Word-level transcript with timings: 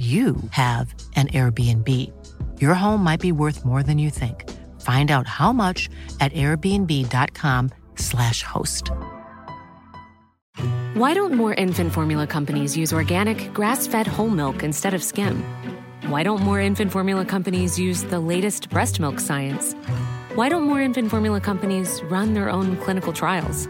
you 0.00 0.36
have 0.52 0.94
an 1.14 1.28
Airbnb. 1.28 1.86
Your 2.58 2.72
home 2.72 3.04
might 3.04 3.20
be 3.20 3.32
worth 3.32 3.66
more 3.66 3.82
than 3.82 3.98
you 3.98 4.08
think. 4.08 4.48
Find 4.80 5.10
out 5.10 5.26
how 5.26 5.52
much 5.52 5.90
at 6.20 6.32
airbnb.com/slash 6.32 8.42
host. 8.42 8.90
Why 10.94 11.12
don't 11.12 11.34
more 11.34 11.52
infant 11.52 11.92
formula 11.92 12.26
companies 12.26 12.78
use 12.78 12.94
organic, 12.94 13.52
grass 13.52 13.86
fed 13.86 14.06
whole 14.06 14.30
milk 14.30 14.62
instead 14.62 14.94
of 14.94 15.02
skim? 15.02 15.44
Why 16.06 16.22
don't 16.22 16.40
more 16.40 16.60
infant 16.60 16.92
formula 16.92 17.26
companies 17.26 17.78
use 17.78 18.04
the 18.04 18.20
latest 18.20 18.70
breast 18.70 19.00
milk 19.00 19.20
science? 19.20 19.74
Why 20.34 20.48
don't 20.48 20.62
more 20.62 20.80
infant 20.80 21.10
formula 21.10 21.42
companies 21.42 22.02
run 22.04 22.32
their 22.32 22.48
own 22.48 22.78
clinical 22.78 23.12
trials? 23.12 23.68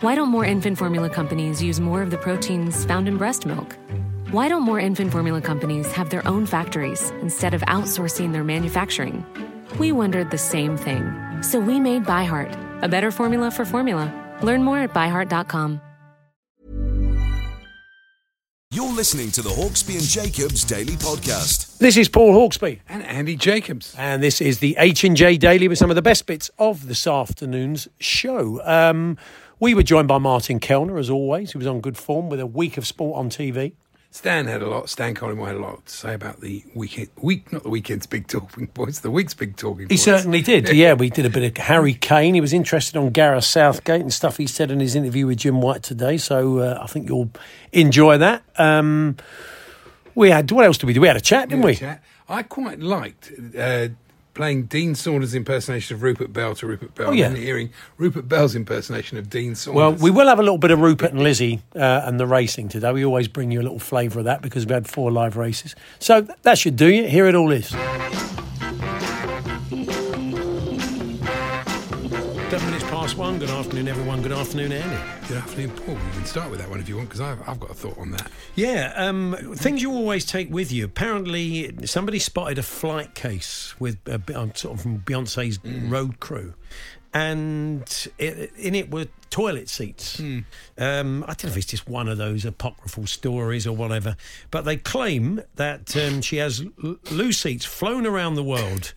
Why 0.00 0.14
don't 0.14 0.28
more 0.28 0.44
infant 0.44 0.76
formula 0.76 1.08
companies 1.08 1.62
use 1.62 1.80
more 1.80 2.02
of 2.02 2.10
the 2.10 2.18
proteins 2.18 2.84
found 2.84 3.08
in 3.08 3.16
breast 3.16 3.46
milk? 3.46 3.78
Why 4.30 4.46
don't 4.48 4.62
more 4.62 4.78
infant 4.78 5.10
formula 5.10 5.40
companies 5.40 5.90
have 5.90 6.10
their 6.10 6.24
own 6.24 6.46
factories 6.46 7.10
instead 7.20 7.52
of 7.52 7.62
outsourcing 7.62 8.30
their 8.30 8.44
manufacturing? 8.44 9.26
We 9.76 9.90
wondered 9.90 10.30
the 10.30 10.38
same 10.38 10.76
thing. 10.76 11.02
So 11.42 11.58
we 11.58 11.80
made 11.80 12.04
ByHeart, 12.04 12.84
a 12.84 12.86
better 12.86 13.10
formula 13.10 13.50
for 13.50 13.64
formula. 13.64 14.06
Learn 14.40 14.62
more 14.62 14.78
at 14.78 14.94
byheart.com. 14.94 15.80
You're 18.72 18.92
listening 18.92 19.32
to 19.32 19.42
the 19.42 19.50
Hawksbee 19.50 19.94
and 19.94 20.04
Jacobs 20.04 20.62
Daily 20.62 20.92
Podcast. 20.92 21.78
This 21.78 21.96
is 21.96 22.08
Paul 22.08 22.32
Hawksbee, 22.32 22.78
and 22.88 23.02
Andy 23.02 23.34
Jacobs. 23.34 23.96
and 23.98 24.22
this 24.22 24.40
is 24.40 24.60
the 24.60 24.76
H 24.78 25.02
and 25.02 25.16
J 25.16 25.38
Daily 25.38 25.66
with 25.66 25.78
some 25.78 25.90
of 25.90 25.96
the 25.96 26.02
best 26.02 26.26
bits 26.26 26.52
of 26.56 26.86
this 26.86 27.04
afternoon's 27.04 27.88
show. 27.98 28.64
Um, 28.64 29.18
we 29.58 29.74
were 29.74 29.82
joined 29.82 30.06
by 30.06 30.18
Martin 30.18 30.60
Kelner, 30.60 31.00
as 31.00 31.10
always. 31.10 31.50
He 31.50 31.58
was 31.58 31.66
on 31.66 31.80
good 31.80 31.96
form 31.96 32.28
with 32.28 32.38
a 32.38 32.46
week 32.46 32.76
of 32.76 32.86
sport 32.86 33.18
on 33.18 33.28
TV. 33.28 33.72
Stan 34.12 34.46
had 34.46 34.60
a 34.60 34.68
lot. 34.68 34.88
Stan 34.88 35.14
Collymore 35.14 35.46
had 35.46 35.54
a 35.56 35.60
lot 35.60 35.86
to 35.86 35.92
say 35.92 36.14
about 36.14 36.40
the 36.40 36.64
weekend. 36.74 37.08
Week, 37.22 37.52
not 37.52 37.62
the 37.62 37.68
weekend's 37.68 38.06
big 38.06 38.26
talking 38.26 38.66
points. 38.74 39.00
The 39.00 39.10
week's 39.10 39.34
big 39.34 39.56
talking. 39.56 39.82
He 39.82 39.86
points. 39.90 40.02
certainly 40.02 40.42
did. 40.42 40.68
Yeah, 40.70 40.94
we 40.94 41.10
did 41.10 41.26
a 41.26 41.30
bit 41.30 41.44
of 41.44 41.64
Harry 41.64 41.94
Kane. 41.94 42.34
He 42.34 42.40
was 42.40 42.52
interested 42.52 42.96
on 42.98 43.10
Gareth 43.10 43.44
Southgate 43.44 44.00
and 44.00 44.12
stuff 44.12 44.36
he 44.36 44.48
said 44.48 44.70
in 44.72 44.80
his 44.80 44.96
interview 44.96 45.26
with 45.28 45.38
Jim 45.38 45.60
White 45.60 45.84
today. 45.84 46.16
So 46.16 46.58
uh, 46.58 46.80
I 46.82 46.86
think 46.88 47.08
you'll 47.08 47.30
enjoy 47.72 48.18
that. 48.18 48.42
Um, 48.56 49.16
we 50.16 50.30
had 50.30 50.50
what 50.50 50.64
else 50.64 50.76
did 50.76 50.86
we 50.86 50.92
do? 50.92 51.00
We 51.00 51.06
had 51.08 51.16
a 51.16 51.20
chat, 51.20 51.48
didn't 51.48 51.64
we? 51.64 51.76
Chat. 51.76 52.02
I 52.28 52.42
quite 52.42 52.80
liked 52.80 53.32
uh, 53.56 53.88
playing 54.34 54.64
Dean 54.64 54.94
Saunders' 54.94 55.34
impersonation 55.34 55.96
of 55.96 56.02
Rupert 56.02 56.32
Bell 56.32 56.54
to 56.54 56.66
Rupert 56.66 56.94
Bell, 56.94 57.08
Oh, 57.08 57.12
yeah. 57.12 57.26
and 57.26 57.36
hearing 57.36 57.70
Rupert 57.98 58.28
Bell's 58.28 58.54
impersonation 58.54 59.18
of 59.18 59.28
Dean 59.28 59.54
Saunders. 59.54 59.76
Well, 59.76 59.92
we 59.92 60.10
will 60.10 60.26
have 60.28 60.38
a 60.38 60.42
little 60.42 60.58
bit 60.58 60.70
of 60.70 60.80
Rupert 60.80 61.12
and 61.12 61.22
Lizzie 61.22 61.62
uh, 61.74 62.02
and 62.04 62.18
the 62.20 62.26
racing 62.26 62.68
today. 62.68 62.92
We 62.92 63.04
always 63.04 63.28
bring 63.28 63.50
you 63.50 63.60
a 63.60 63.64
little 63.64 63.78
flavour 63.78 64.20
of 64.20 64.24
that 64.26 64.42
because 64.42 64.66
we 64.66 64.72
had 64.72 64.88
four 64.88 65.10
live 65.10 65.36
races. 65.36 65.74
So 65.98 66.22
that 66.42 66.58
should 66.58 66.76
do 66.76 66.88
you. 66.92 67.06
Here 67.08 67.26
it 67.26 67.34
all 67.34 67.50
is. 67.50 67.74
Minutes 73.30 73.30
past 73.30 73.30
one. 73.30 73.38
Good 73.38 73.50
afternoon, 73.50 73.88
everyone. 73.88 74.22
Good 74.22 74.32
afternoon, 74.32 74.72
Andy. 74.72 75.28
Good 75.28 75.36
afternoon, 75.38 75.70
Paul. 75.70 75.94
You 75.94 76.10
can 76.12 76.24
start 76.24 76.50
with 76.50 76.60
that 76.60 76.68
one 76.70 76.80
if 76.80 76.88
you 76.88 76.96
want, 76.96 77.08
because 77.08 77.20
I've, 77.20 77.48
I've 77.48 77.60
got 77.60 77.70
a 77.70 77.74
thought 77.74 77.98
on 77.98 78.10
that. 78.12 78.30
Yeah, 78.54 78.92
um, 78.96 79.36
things 79.56 79.82
you 79.82 79.92
always 79.92 80.24
take 80.24 80.50
with 80.50 80.72
you. 80.72 80.84
Apparently, 80.84 81.86
somebody 81.86 82.18
spotted 82.18 82.58
a 82.58 82.62
flight 82.62 83.14
case 83.14 83.74
with 83.78 83.98
uh, 84.08 84.18
Be- 84.18 84.34
um, 84.34 84.54
sort 84.54 84.74
of 84.74 84.82
from 84.82 85.00
Beyonce's 85.00 85.58
road 85.90 86.20
crew, 86.20 86.54
and 87.12 88.08
it, 88.18 88.52
in 88.56 88.74
it 88.74 88.90
were 88.90 89.06
toilet 89.30 89.68
seats. 89.68 90.18
Um, 90.20 90.42
I 90.78 91.34
don't 91.34 91.44
know 91.44 91.50
if 91.50 91.56
it's 91.56 91.66
just 91.66 91.88
one 91.88 92.08
of 92.08 92.18
those 92.18 92.44
apocryphal 92.44 93.06
stories 93.06 93.66
or 93.66 93.76
whatever, 93.76 94.16
but 94.50 94.64
they 94.64 94.76
claim 94.76 95.40
that 95.56 95.96
um, 95.96 96.20
she 96.20 96.36
has 96.38 96.64
l- 96.82 96.96
loo 97.10 97.32
seats 97.32 97.64
flown 97.64 98.06
around 98.06 98.34
the 98.34 98.44
world. 98.44 98.92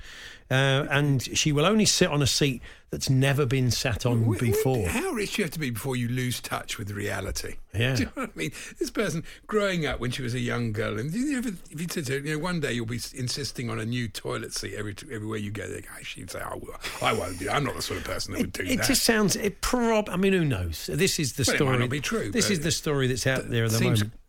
Uh, 0.53 0.87
and 0.91 1.21
she 1.37 1.51
will 1.51 1.65
only 1.65 1.85
sit 1.85 2.09
on 2.09 2.21
a 2.21 2.27
seat 2.27 2.61
that's 2.91 3.09
never 3.09 3.43
been 3.45 3.71
sat 3.71 4.05
on 4.05 4.31
before. 4.37 4.87
How 4.87 5.09
rich 5.11 5.37
you 5.39 5.43
have 5.43 5.51
to 5.53 5.59
be 5.59 5.71
before 5.71 5.95
you 5.95 6.07
lose 6.07 6.39
touch 6.39 6.77
with 6.77 6.91
reality? 6.91 7.55
Yeah. 7.73 7.95
Do 7.95 8.03
you 8.03 8.05
know 8.05 8.11
what 8.21 8.29
I 8.35 8.37
mean? 8.37 8.51
This 8.77 8.91
person 8.91 9.23
growing 9.47 9.87
up 9.87 9.99
when 9.99 10.11
she 10.11 10.21
was 10.21 10.35
a 10.35 10.39
young 10.39 10.73
girl, 10.73 10.99
and 10.99 11.11
you 11.11 11.39
ever, 11.39 11.49
if 11.71 11.81
you 11.81 11.87
said 11.89 12.05
to 12.05 12.11
her, 12.13 12.19
you 12.19 12.33
know, 12.33 12.37
one 12.37 12.59
day 12.59 12.71
you'll 12.71 12.85
be 12.85 12.99
insisting 13.15 13.67
on 13.71 13.79
a 13.79 13.85
new 13.85 14.07
toilet 14.07 14.53
seat 14.53 14.75
every 14.75 14.95
everywhere 15.11 15.39
you 15.39 15.49
go, 15.49 15.67
she'd 16.03 16.29
say, 16.29 16.39
I, 16.39 16.53
will. 16.53 16.75
I 17.01 17.13
won't 17.13 17.39
do. 17.39 17.49
I'm 17.49 17.63
not 17.63 17.75
the 17.75 17.81
sort 17.81 17.97
of 17.99 18.05
person 18.05 18.33
that 18.33 18.41
would 18.41 18.53
do 18.53 18.61
It 18.61 18.67
that. 18.77 18.83
It 18.85 18.87
just 18.87 19.01
sounds. 19.01 19.35
It 19.35 19.61
prob. 19.61 20.07
I 20.07 20.17
mean, 20.17 20.33
who 20.33 20.45
knows? 20.45 20.85
This 20.93 21.17
is 21.19 21.33
the 21.33 21.45
Well, 21.47 21.55
it 21.55 21.57
story. 21.57 21.71
might 21.71 21.79
not 21.79 21.89
be 21.89 21.99
true, 21.99 22.29
This 22.29 22.51
is 22.51 22.59
the 22.59 22.69
story 22.69 23.07
that's 23.07 23.25
out 23.25 23.49
there 23.49 23.65
at 23.65 23.71
the 23.71 23.77
Seems- 23.79 24.01
moment. 24.03 24.19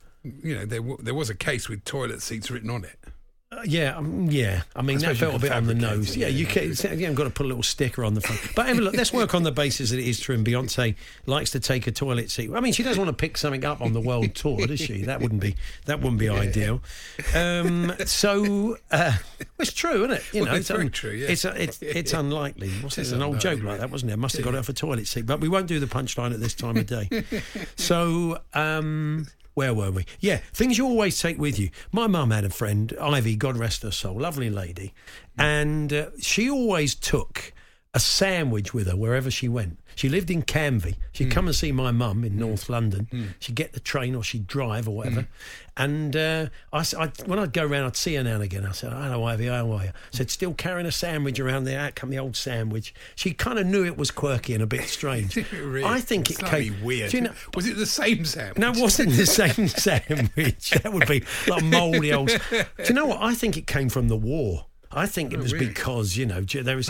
You 0.42 0.54
know, 0.54 0.64
there 0.64 0.80
w- 0.80 0.96
there 1.02 1.12
was 1.12 1.28
a 1.28 1.34
case 1.34 1.68
with 1.68 1.84
toilet 1.84 2.22
seats 2.22 2.50
written 2.50 2.70
on 2.70 2.82
it. 2.84 2.98
Uh, 3.54 3.62
yeah, 3.64 3.96
um, 3.96 4.30
yeah. 4.30 4.62
I 4.74 4.82
mean, 4.82 4.98
I 4.98 5.08
that 5.08 5.16
felt 5.16 5.36
a 5.36 5.38
bit 5.38 5.52
on 5.52 5.66
the 5.66 5.74
nose. 5.74 6.16
it, 6.16 6.20
Yeah, 6.20 6.28
you 6.28 6.46
can, 6.46 6.72
yeah. 6.72 6.92
You 6.92 7.00
haven't 7.02 7.14
got 7.14 7.24
to 7.24 7.30
put 7.30 7.46
a 7.46 7.48
little 7.48 7.62
sticker 7.62 8.04
on 8.04 8.14
the 8.14 8.20
front. 8.20 8.40
But 8.54 8.66
anyway, 8.66 8.84
look, 8.84 8.96
let's 8.96 9.12
work 9.12 9.34
on 9.34 9.42
the 9.42 9.52
basis 9.52 9.90
that 9.90 9.98
it 9.98 10.08
is 10.08 10.18
true. 10.18 10.34
And 10.34 10.46
Beyonce 10.46 10.96
likes 11.26 11.50
to 11.52 11.60
take 11.60 11.86
a 11.86 11.92
toilet 11.92 12.30
seat. 12.30 12.50
I 12.52 12.60
mean, 12.60 12.72
she 12.72 12.82
doesn't 12.82 13.02
want 13.02 13.16
to 13.16 13.20
pick 13.20 13.36
something 13.36 13.64
up 13.64 13.80
on 13.80 13.92
the 13.92 14.00
world 14.00 14.34
tour, 14.34 14.66
does 14.66 14.80
she? 14.80 15.02
That 15.02 15.20
wouldn't 15.20 15.40
be 15.40 15.54
that 15.86 16.00
wouldn't 16.00 16.18
be 16.18 16.28
ideal. 16.28 16.80
Um, 17.34 17.92
so 18.06 18.78
uh, 18.90 19.16
it's 19.58 19.72
true, 19.72 20.04
isn't 20.04 20.12
it? 20.12 20.22
You 20.32 20.42
Well, 20.44 20.54
it's 20.54 20.68
very 20.68 20.90
true, 20.90 21.12
yeah. 21.12 21.28
It's 21.28 21.44
it's 21.44 21.80
it's 21.82 22.12
unlikely. 22.24 22.70
What's 22.80 22.96
this? 22.96 23.12
An 23.12 23.22
old 23.22 23.40
joke 23.40 23.62
like 23.62 23.80
that, 23.80 23.90
wasn't 23.90 24.12
it? 24.12 24.16
Must 24.16 24.36
have 24.36 24.44
got 24.44 24.54
it 24.54 24.58
off 24.58 24.68
a 24.68 24.72
toilet 24.72 25.06
seat. 25.06 25.26
But 25.26 25.40
we 25.40 25.48
won't 25.48 25.66
do 25.66 25.78
the 25.78 25.86
punchline 25.86 26.32
at 26.32 26.40
this 26.40 26.54
time 26.54 26.76
of 26.76 26.86
day. 26.86 27.24
so. 27.76 28.38
Um, 28.52 29.26
where 29.54 29.72
were 29.72 29.90
we? 29.90 30.04
Yeah, 30.20 30.38
things 30.52 30.76
you 30.76 30.84
always 30.84 31.18
take 31.18 31.38
with 31.38 31.58
you. 31.58 31.70
My 31.92 32.06
mum 32.06 32.30
had 32.30 32.44
a 32.44 32.50
friend, 32.50 32.92
Ivy, 33.00 33.36
God 33.36 33.56
rest 33.56 33.82
her 33.82 33.90
soul, 33.90 34.20
lovely 34.20 34.50
lady, 34.50 34.92
and 35.38 35.92
uh, 35.92 36.10
she 36.20 36.50
always 36.50 36.94
took 36.94 37.53
a 37.94 38.00
sandwich 38.00 38.74
with 38.74 38.88
her 38.88 38.96
wherever 38.96 39.30
she 39.30 39.48
went. 39.48 39.78
She 39.94 40.08
lived 40.08 40.28
in 40.28 40.42
Canvey. 40.42 40.96
She'd 41.12 41.24
hmm. 41.26 41.30
come 41.30 41.46
and 41.46 41.54
see 41.54 41.70
my 41.70 41.92
mum 41.92 42.24
in 42.24 42.32
hmm. 42.32 42.40
North 42.40 42.68
London. 42.68 43.06
Hmm. 43.08 43.24
She'd 43.38 43.54
get 43.54 43.72
the 43.72 43.80
train 43.80 44.16
or 44.16 44.24
she'd 44.24 44.48
drive 44.48 44.88
or 44.88 44.96
whatever. 44.96 45.28
And 45.76 46.16
uh, 46.16 46.46
I, 46.72 46.84
I- 46.98 47.12
when 47.26 47.38
I'd 47.38 47.52
go 47.52 47.64
around, 47.64 47.86
I'd 47.86 47.96
see 47.96 48.16
her 48.16 48.24
now 48.24 48.34
and 48.34 48.42
again. 48.42 48.66
I 48.66 48.72
said, 48.72 48.92
"Hello, 48.92 49.24
Ivy, 49.24 49.46
how 49.46 49.70
are 49.70 49.84
you?" 49.84 49.90
I 49.90 49.92
said, 50.10 50.30
"Still 50.30 50.54
carrying 50.54 50.86
a 50.86 50.92
sandwich 50.92 51.38
around 51.38 51.64
there. 51.64 51.78
Out 51.78 51.94
come 51.94 52.10
the 52.10 52.18
old 52.18 52.34
sandwich." 52.36 52.92
She 53.14 53.32
kind 53.32 53.58
of 53.58 53.66
knew 53.66 53.84
it 53.84 53.96
was 53.96 54.10
quirky 54.10 54.54
and 54.54 54.62
a 54.62 54.66
bit 54.66 54.82
strange. 54.88 55.38
Really? 55.54 55.84
I 55.84 56.00
think 56.00 56.30
it 56.30 56.36
Slightly 56.36 56.70
came 56.70 56.84
weird. 56.84 57.12
You 57.12 57.22
know, 57.22 57.32
was 57.54 57.66
it 57.66 57.76
the 57.76 57.86
same 57.86 58.24
sandwich? 58.24 58.58
no, 58.58 58.72
it 58.72 58.80
wasn't 58.80 59.12
the 59.12 59.26
same 59.26 59.68
sandwich. 59.68 60.70
That 60.70 60.92
would 60.92 61.06
be 61.06 61.24
like 61.46 61.62
mouldy 61.62 62.12
old. 62.12 62.28
Do 62.28 62.64
you 62.84 62.94
know 62.94 63.06
what? 63.06 63.22
I 63.22 63.34
think 63.34 63.56
it 63.56 63.66
came 63.66 63.88
from 63.88 64.08
the 64.08 64.16
war. 64.16 64.66
I 64.94 65.06
think 65.06 65.32
it 65.32 65.38
was 65.38 65.52
really? 65.52 65.66
because 65.66 66.16
you 66.16 66.26
know 66.26 66.40
there 66.40 66.76
was. 66.76 66.86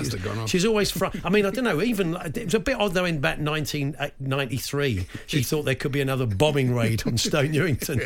She's 0.46 0.64
always. 0.64 0.90
Fr- 0.90 1.06
I 1.24 1.30
mean, 1.30 1.46
I 1.46 1.50
don't 1.50 1.64
know. 1.64 1.80
Even 1.82 2.14
it 2.16 2.44
was 2.44 2.54
a 2.54 2.60
bit 2.60 2.76
odd 2.78 2.92
though. 2.94 3.04
In 3.04 3.16
about 3.16 3.38
1993, 3.38 5.06
she 5.26 5.42
thought 5.42 5.62
there 5.64 5.74
could 5.74 5.92
be 5.92 6.00
another 6.00 6.26
bombing 6.26 6.74
raid 6.74 7.06
on 7.06 7.16
Stoke 7.18 7.50
Newington, 7.50 8.02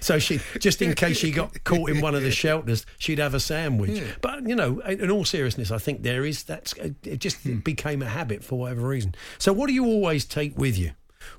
so 0.00 0.18
she 0.18 0.40
just 0.60 0.80
in 0.82 0.94
case 0.94 1.16
she 1.18 1.30
got 1.30 1.62
caught 1.64 1.90
in 1.90 2.00
one 2.00 2.14
of 2.14 2.22
the 2.22 2.30
shelters, 2.44 2.86
she'd 2.98 3.18
have 3.18 3.34
a 3.34 3.40
sandwich. 3.40 4.02
But 4.20 4.46
you 4.48 4.54
know, 4.56 4.80
in 4.80 5.10
all 5.10 5.24
seriousness, 5.24 5.70
I 5.70 5.78
think 5.78 6.02
there 6.02 6.24
is 6.24 6.42
that's. 6.44 6.72
It 6.74 7.18
just 7.20 7.38
Hmm. 7.44 7.56
became 7.58 8.00
a 8.02 8.06
habit 8.08 8.42
for 8.44 8.58
whatever 8.58 8.86
reason. 8.88 9.14
So, 9.38 9.52
what 9.52 9.66
do 9.66 9.74
you 9.74 9.84
always 9.84 10.24
take 10.24 10.56
with 10.56 10.78
you? 10.78 10.92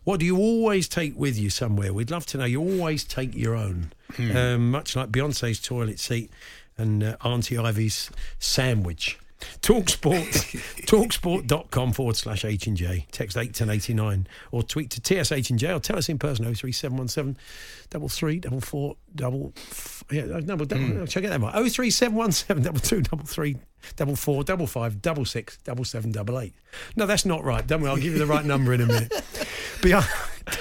What 0.04 0.20
do 0.20 0.26
you 0.26 0.38
always 0.38 0.88
take 0.88 1.18
with 1.18 1.38
you 1.38 1.50
somewhere? 1.50 1.94
We'd 1.94 2.12
love 2.12 2.26
to 2.28 2.38
know. 2.38 2.46
You 2.46 2.60
always 2.60 3.04
take 3.04 3.36
your 3.36 3.56
own, 3.56 3.92
Hmm. 4.16 4.36
um, 4.36 4.72
much 4.72 4.96
like 4.96 5.10
Beyonce's 5.12 5.60
toilet 5.60 6.00
seat 6.00 6.32
and 6.78 7.04
uh, 7.04 7.18
Auntie 7.24 7.58
Ivy's 7.58 8.10
sandwich. 8.40 9.20
Talksport, 9.62 10.32
talksport.com 10.88 11.94
forward 11.94 12.16
slash 12.16 12.46
H 12.46 12.68
and 12.68 12.78
J. 12.78 13.06
Text 13.12 13.38
81089 13.38 14.28
or 14.52 14.64
tweet 14.64 14.90
to 14.92 15.02
TSH 15.24 15.50
and 15.50 15.60
J 15.60 15.74
or 15.74 15.80
tell 15.80 15.98
us 15.98 16.08
in 16.10 16.18
person 16.18 16.46
03717 16.46 17.38
double 17.90 18.10
three 18.10 18.40
double 18.40 18.62
four 18.62 18.96
double 19.14 19.54
f- 19.58 20.04
yeah 20.10 20.26
double, 20.40 20.66
double 20.66 21.06
check 21.06 21.24
it 21.24 21.32
out 21.32 21.52
oh 21.54 21.68
three 21.70 21.92
seven 21.92 22.16
one 22.16 22.32
seven 22.32 22.64
double 22.64 22.80
two 22.80 23.02
double 23.02 23.26
three 23.26 23.58
double 23.96 24.16
four 24.16 24.44
double 24.44 24.66
five 24.68 25.02
double 25.02 25.26
six 25.26 25.58
double 25.64 25.84
seven 25.84 26.12
double 26.12 26.40
eight 26.40 26.54
no 26.96 27.06
that's 27.06 27.26
not 27.26 27.44
right 27.44 27.68
don't 27.68 27.82
worry 27.82 27.92
I'll 27.92 27.98
give 27.98 28.14
you 28.14 28.20
the 28.20 28.26
right 28.26 28.44
number 28.46 28.74
in 28.74 28.82
a 28.82 28.86
minute 28.88 29.14
Beyond, 29.82 30.08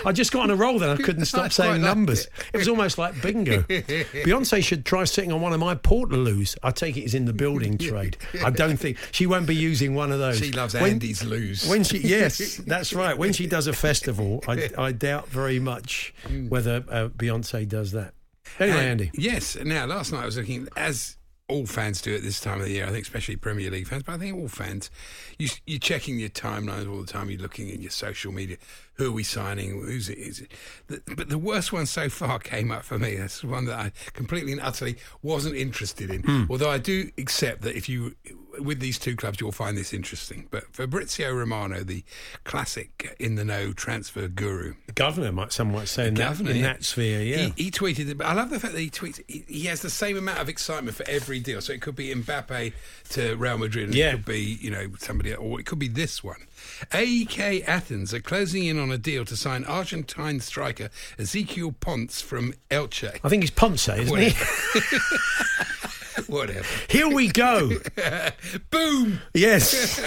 I 0.04 0.12
just 0.12 0.32
got 0.32 0.42
on 0.42 0.50
a 0.50 0.56
roll 0.56 0.78
then. 0.78 0.90
I 0.90 0.96
couldn't 0.96 1.25
stop 1.26 1.52
saying 1.52 1.82
liked 1.82 1.82
numbers. 1.82 2.26
it. 2.26 2.32
It. 2.54 2.58
was 2.58 2.69
almost 2.69 2.98
like 2.98 3.20
bingo. 3.20 3.62
Beyonce 3.62 4.62
should 4.64 4.84
try 4.84 5.04
sitting 5.04 5.32
on 5.32 5.40
one 5.40 5.52
of 5.52 5.60
my 5.60 5.75
Portaloos. 5.75 6.56
I 6.62 6.70
take 6.70 6.96
it 6.96 7.02
is 7.04 7.14
in 7.14 7.25
the 7.25 7.32
building 7.32 7.78
trade. 7.78 8.16
I 8.44 8.50
don't 8.50 8.76
think 8.76 8.98
she 9.12 9.26
won't 9.26 9.46
be 9.46 9.54
using 9.56 9.94
one 9.94 10.12
of 10.12 10.19
those. 10.19 10.38
She 10.38 10.52
loves 10.52 10.75
When- 10.75 10.92
Andy's 10.92 11.25
lose. 11.25 11.69
When 11.69 11.84
she, 11.84 11.98
yes, 12.04 12.56
that's 12.66 12.92
right. 12.92 13.16
When 13.16 13.32
she 13.32 13.46
does 13.46 13.66
a 13.66 13.72
festival, 13.72 14.42
I, 14.48 14.70
I 14.76 14.92
doubt 14.92 15.28
very 15.28 15.60
much 15.60 16.14
whether 16.48 16.84
uh, 16.88 17.08
Beyonce 17.08 17.69
does 17.69 17.92
that. 17.92 18.14
Anyway, 18.58 18.78
And- 18.78 18.88
Andy. 18.88 19.10
Yes. 19.14 19.56
Now, 19.56 19.86
last 19.86 20.12
night 20.12 20.22
I 20.22 20.26
was 20.26 20.36
looking 20.36 20.69
as 20.76 21.16
all 21.48 21.66
fans 21.66 22.00
do 22.00 22.14
at 22.14 22.22
this 22.22 22.40
time 22.40 22.58
of 22.60 22.66
the 22.66 22.72
year. 22.72 22.86
I 22.86 22.90
think 22.90 23.02
especially 23.02 23.36
Premier 23.36 23.70
League 23.70 23.86
fans, 23.86 24.02
but 24.02 24.12
I 24.14 24.19
think 24.19 24.34
all 24.36 24.48
fans. 24.48 24.90
You, 25.38 25.48
you're 25.66 25.78
checking 25.78 26.19
your 26.19 26.31
timelines 26.31 26.90
all 26.90 27.00
the 27.02 27.06
time. 27.06 27.28
You're 27.31 27.40
looking 27.42 27.70
at 27.70 27.81
your 27.81 27.90
social 27.90 28.32
media. 28.32 28.56
Who 28.96 29.08
are 29.08 29.12
we 29.12 29.25
signing? 29.25 29.70
Who's 29.70 30.08
it? 30.08 30.19
Is 30.19 30.41
it? 30.41 30.52
The, 30.87 31.02
but 31.17 31.29
the 31.29 31.38
worst 31.38 31.73
one 31.73 31.87
so 31.87 32.08
far 32.08 32.38
came 32.38 32.70
up 32.70 32.85
for 32.85 32.99
me. 32.99 33.17
That's 33.17 33.41
the 33.41 33.49
one 33.49 33.64
that 33.67 33.79
I 33.79 33.93
completely 34.12 34.52
and 34.52 34.61
utterly 34.61 34.96
wasn't 35.23 35.56
interested 35.56 36.11
in. 36.11 36.23
Hmm. 36.23 36.44
Although 36.49 36.70
I 36.70 36.79
do 36.79 37.11
accept 37.19 37.62
that 37.62 37.76
if 37.76 37.88
you 37.88 38.14
with 38.61 38.81
these 38.81 38.99
two 38.99 39.17
clubs, 39.17 39.41
you'll 39.41 39.52
find 39.52 39.76
this 39.76 39.93
interesting. 39.93 40.46
But 40.50 40.64
Fabrizio 40.75 41.32
Romano, 41.32 41.81
the 41.82 42.05
classic 42.44 43.17
in 43.19 43.35
the 43.35 43.44
know 43.44 43.73
transfer 43.73 44.29
guru, 44.29 44.75
Governor, 44.94 45.32
might 45.32 45.52
some 45.52 45.73
might 45.73 45.88
say 45.88 46.08
in, 46.08 46.14
that, 46.14 46.29
Governor, 46.29 46.50
in 46.52 46.56
yeah. 46.58 46.62
that 46.62 46.85
sphere, 46.85 47.20
yeah. 47.20 47.49
He, 47.56 47.64
he 47.64 47.70
tweeted 47.70 48.08
it, 48.08 48.19
but 48.19 48.26
I 48.26 48.35
love 48.35 48.50
the 48.50 48.61
fact 48.61 48.75
that 48.75 48.81
he 48.81 48.91
tweets. 48.91 49.20
He, 49.26 49.44
he 49.49 49.64
has 49.67 49.82
the 49.82 49.91
same 49.91 50.17
amount 50.17 50.38
of 50.38 50.49
excitement 50.49 50.96
for 50.96 51.08
every 51.08 51.41
deal. 51.41 51.61
So 51.61 51.73
it 51.73 51.81
could 51.81 51.96
be 51.96 52.14
Mbappe 52.14 52.73
to 53.11 53.35
Real 53.37 53.58
Madrid, 53.58 53.87
and 53.87 53.94
Yeah. 53.94 54.11
it 54.11 54.12
could 54.12 54.25
be 54.26 54.58
you 54.61 54.70
know 54.70 54.87
somebody, 54.99 55.35
or 55.35 55.58
it 55.61 55.67
could 55.67 55.79
be 55.79 55.88
this 55.88 56.23
one. 56.23 56.46
AEK 56.93 57.64
Athens 57.66 58.12
are 58.14 58.20
closing 58.20 58.64
in 58.64 58.78
on 58.78 58.90
a 58.90 58.99
deal 58.99 59.25
to 59.25 59.37
sign 59.37 59.64
Argentine 59.64 60.40
striker 60.40 60.90
Ezekiel 61.19 61.72
Ponce 61.72 62.20
from 62.20 62.55
Elche. 62.70 63.19
I 63.22 63.28
think 63.28 63.43
he's 63.43 63.50
Ponce, 63.50 63.88
isn't 63.88 64.16
he? 64.16 64.31
Whatever. 66.26 66.66
Here 66.88 67.08
we 67.08 67.28
go. 67.28 67.72
Boom. 68.70 69.20
Yes. 69.34 70.00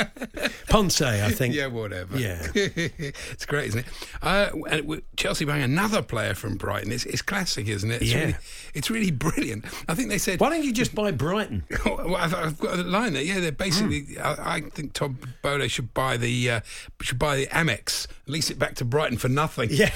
Ponce, 0.70 1.02
I 1.02 1.32
think. 1.32 1.54
Yeah, 1.54 1.68
whatever. 1.68 2.18
Yeah. 2.18 2.42
it's 2.54 3.46
great, 3.46 3.68
isn't 3.70 3.80
it? 3.82 3.86
Uh, 4.22 4.50
and 4.70 5.02
Chelsea 5.16 5.46
buying 5.46 5.64
another 5.64 6.02
player 6.02 6.34
from 6.34 6.56
Brighton. 6.56 6.92
It's, 6.92 7.06
it's 7.06 7.22
classic, 7.22 7.68
isn't 7.68 7.92
it? 7.92 8.02
It's 8.02 8.12
Yeah. 8.12 8.20
Really, 8.20 8.36
it's 8.74 8.90
really 8.90 9.12
brilliant. 9.12 9.66
I 9.88 9.96
think 9.96 10.10
they 10.10 10.18
said. 10.18 10.40
Why 10.40 10.50
don't 10.50 10.64
you 10.64 10.74
just 10.74 10.96
buy 10.96 11.12
Brighton? 11.12 11.64
Well, 11.86 12.16
I've, 12.16 12.34
I've 12.34 12.60
got 12.60 12.80
a 12.80 12.84
line 12.84 13.14
there. 13.14 13.24
Yeah, 13.24 13.40
they're 13.40 13.52
basically. 13.52 14.02
Hmm. 14.02 14.22
I, 14.22 14.56
I 14.56 14.62
think 14.62 14.94
Todd 14.94 15.18
Boehly 15.42 15.70
should 15.70 15.94
buy 15.94 16.18
the 16.18 16.50
uh, 16.52 16.60
should 17.02 17.20
buy 17.20 17.36
the 17.36 17.48
Amex, 17.48 18.08
lease 18.28 18.50
it 18.50 18.60
back 18.60 18.76
to 18.76 18.86
Brighton 18.86 19.18
for 19.18 19.30
nothing. 19.30 19.70
Yeah. 19.72 19.92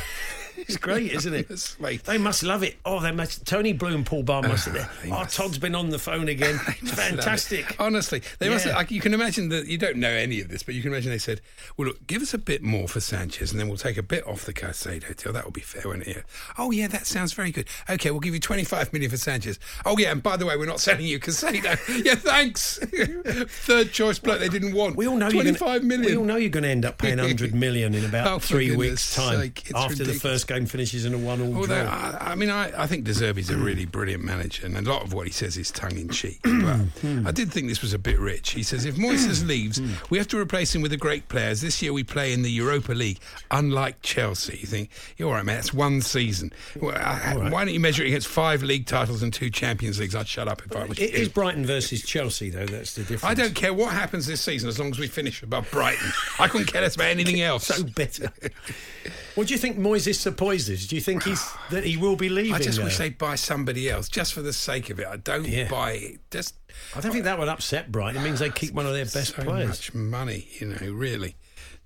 It's 0.68 0.78
great, 0.78 1.12
isn't 1.13 1.34
it? 1.34 1.75
Like- 1.80 2.04
they 2.04 2.18
must 2.18 2.44
love 2.44 2.63
it. 2.63 2.78
Oh, 2.86 3.00
they 3.00 3.12
must. 3.12 3.46
Tony 3.46 3.74
Bloom, 3.74 4.04
Paul 4.04 4.24
Barr 4.24 4.42
must 4.44 4.66
have. 4.69 4.74
they 5.04 5.10
oh, 5.10 5.16
must. 5.22 5.36
Todd's 5.36 5.58
been 5.58 5.75
on 5.75 5.90
the 5.90 6.00
phone 6.00 6.28
again. 6.30 6.60
It's 6.68 6.81
Love 6.84 7.00
it. 7.00 7.16
fantastic. 7.16 7.75
Honestly, 7.80 8.22
they 8.40 8.50
must. 8.50 8.66
Yeah. 8.66 8.75
Like, 8.75 8.92
you 8.92 9.02
can 9.02 9.13
imagine 9.13 9.50
that 9.50 9.68
you 9.68 9.78
don't 9.78 9.98
know 9.98 10.10
any 10.10 10.40
of 10.42 10.48
this, 10.50 10.63
but 10.63 10.74
you 10.75 10.81
can 10.81 10.92
imagine 10.92 11.12
they 11.12 11.18
said, 11.18 11.42
"Well, 11.78 11.90
look, 11.90 12.08
give 12.08 12.22
us 12.22 12.34
a 12.34 12.38
bit 12.38 12.62
more 12.63 12.88
for 12.88 13.00
Sanchez, 13.00 13.52
and 13.52 13.60
then 13.60 13.68
we'll 13.68 13.78
take 13.78 13.98
a 13.98 14.04
bit 14.04 14.25
off 14.28 14.46
the 14.46 14.54
Caicedo 14.54 15.16
deal. 15.16 15.34
That 15.34 15.44
will 15.46 15.52
be 15.52 15.62
fair, 15.62 15.84
won't 15.86 16.04
it?" 16.04 16.08
Yeah. 16.08 16.22
Oh, 16.58 16.72
yeah, 16.72 16.88
that 16.88 17.06
sounds 17.06 17.34
very 17.34 17.52
good. 17.52 17.68
Okay, 17.90 18.10
we'll 18.12 18.19
give 18.19 18.34
you 18.34 18.40
twenty-five 18.40 18.92
million 18.94 19.12
for 19.12 19.18
Sanchez. 19.18 19.60
Oh, 19.86 19.98
yeah, 19.98 20.12
and 20.12 20.24
by 20.24 20.38
the 20.38 20.46
way, 20.46 20.56
we're 20.57 20.66
not 20.66 20.80
selling 20.80 21.06
you 21.06 21.19
Caicedo. 21.19 22.06
yeah, 22.06 22.16
thanks. 22.16 22.80
Third 22.80 23.92
choice 23.92 24.19
bloke 24.19 24.40
they 24.40 24.50
didn't 24.50 24.74
want. 24.74 24.96
We 24.96 25.07
all 25.07 25.18
know 25.18 25.28
you're 25.30 25.44
twenty-five 25.44 25.81
gonna, 25.81 25.88
million. 25.98 26.12
We 26.12 26.18
all 26.18 26.25
know 26.25 26.36
you're 26.38 26.50
going 26.50 26.64
to 26.64 26.69
end 26.69 26.86
up 26.86 26.98
paying 26.98 27.18
hundred 27.18 27.54
million 27.54 27.94
in 27.94 28.06
about 28.06 28.28
Oh, 28.28 28.40
three 28.40 28.75
weeks' 28.75 29.16
time 29.16 29.40
sake, 29.40 29.72
after 29.75 30.04
the 30.04 30.14
first 30.14 30.48
game 30.51 30.65
finishes 30.65 31.06
in 31.06 31.13
a 31.13 31.18
one-all 31.18 31.56
Although, 31.56 31.83
draw. 31.83 32.18
I, 32.19 32.31
I 32.31 32.36
mean, 32.36 32.50
I, 32.50 32.83
I 32.83 32.88
think 32.88 33.06
De 33.06 33.12
Zerbi's 33.12 33.50
a 33.50 33.57
really 33.57 33.86
brilliant 33.86 34.24
manager, 34.24 34.65
and 34.65 34.75
a 34.77 34.81
lot 34.81 35.03
of 35.03 35.13
what 35.13 35.27
he 35.27 35.33
says 35.33 35.57
is 35.57 35.71
tongue 35.71 35.98
in 35.98 36.09
cheek. 36.09 36.39
But 36.44 36.50
hmm. 37.01 37.25
I 37.25 37.31
did 37.31 37.51
think 37.51 37.68
this 37.68 37.81
was 37.81 37.94
a 37.94 38.00
bit 38.00 38.19
rich. 38.19 38.51
He 38.51 38.63
says, 38.63 38.86
if 38.86 38.95
Moises 38.95 39.45
leaves, 39.48 39.77
hmm. 39.77 39.92
we 40.09 40.18
have 40.18 40.27
to 40.30 40.39
replace 40.39 40.75
him 40.75 40.81
with 40.81 40.92
the 40.92 40.98
great 40.98 41.27
players. 41.30 41.62
This 41.62 41.81
year 41.81 41.94
we 41.94 42.03
play 42.03 42.33
in 42.33 42.42
the 42.42 42.51
Europa 42.51 42.92
League, 42.94 43.19
unlike 43.50 44.01
Chelsea. 44.01 44.57
You 44.57 44.68
think, 44.68 44.89
you're 45.18 45.30
all 45.30 45.36
right, 45.36 45.45
man, 45.45 45.56
that's 45.56 45.74
one 45.74 46.01
season. 46.01 46.51
Well, 46.80 46.95
I- 46.97 47.50
Why 47.50 47.65
don't 47.65 47.74
you 47.74 47.80
measure 47.80 48.04
it 48.04 48.07
against 48.07 48.27
five 48.27 48.63
league 48.63 48.86
titles 48.86 49.24
and 49.24 49.33
two 49.33 49.50
Champions 49.50 50.00
Leagues? 50.00 50.15
I'd 50.15 50.27
shut 50.27 50.47
up 50.47 50.62
if 50.65 50.75
I 50.75 50.86
was 50.86 51.00
It 51.00 51.13
you. 51.18 51.30
Brighton 51.30 51.65
versus 51.65 52.04
Chelsea, 52.04 52.50
though. 52.50 52.65
That's 52.65 52.95
the 52.95 53.01
difference. 53.01 53.24
I 53.24 53.33
don't 53.33 53.56
care 53.56 53.74
what 53.74 53.94
happens 53.94 54.27
this 54.27 54.42
season 54.42 54.69
as 54.69 54.80
long 54.80 54.92
as 54.92 55.00
we 55.00 55.07
finish 55.07 55.42
above 55.44 55.69
Brighton. 55.71 56.12
I 56.39 56.47
couldn't 56.47 56.68
care 56.68 56.81
less 56.81 56.95
about 56.95 57.07
anything 57.07 57.42
else. 57.42 57.68
so 57.68 57.83
bitter. 57.83 58.31
what 59.36 59.48
do 59.48 59.54
you 59.54 59.57
think 59.60 59.78
Moises 59.78 60.16
Sapoises? 60.31 60.88
Do 60.88 60.95
you 60.95 61.01
think 61.01 61.24
he's 61.24 61.45
that 61.69 61.83
he 61.83 61.98
will 61.98 62.16
be 62.16 62.30
leaving? 62.30 62.54
I 62.56 62.60
just 62.60 62.81
wish 62.83 62.98
they'd 62.98 63.18
buy 63.18 63.36
somebody 63.36 63.89
else, 63.89 64.10
just 64.10 64.33
for 64.33 64.42
the 64.42 64.54
sake 64.54 64.89
of 64.89 65.00
it. 65.00 65.07
I 65.07 65.18
don't 65.18 65.48
Yeah. 65.48 65.68
buy 65.69 65.92
it. 65.94 66.19
Just 66.31 66.56
I 66.95 67.01
don't 67.01 67.12
think 67.12 67.25
that 67.25 67.38
would 67.39 67.48
upset 67.50 67.92
Brighton. 67.92 68.22
It 68.22 68.24
means 68.25 68.39
they 68.39 68.50
keep 68.50 68.74
one 68.74 68.86
of 68.86 68.94
their 68.94 69.06
best 69.06 69.36
so 69.36 69.44
players. 69.44 69.68
much 69.68 69.94
money, 69.94 70.48
you 70.60 70.68
know, 70.68 70.92
really. 70.92 71.36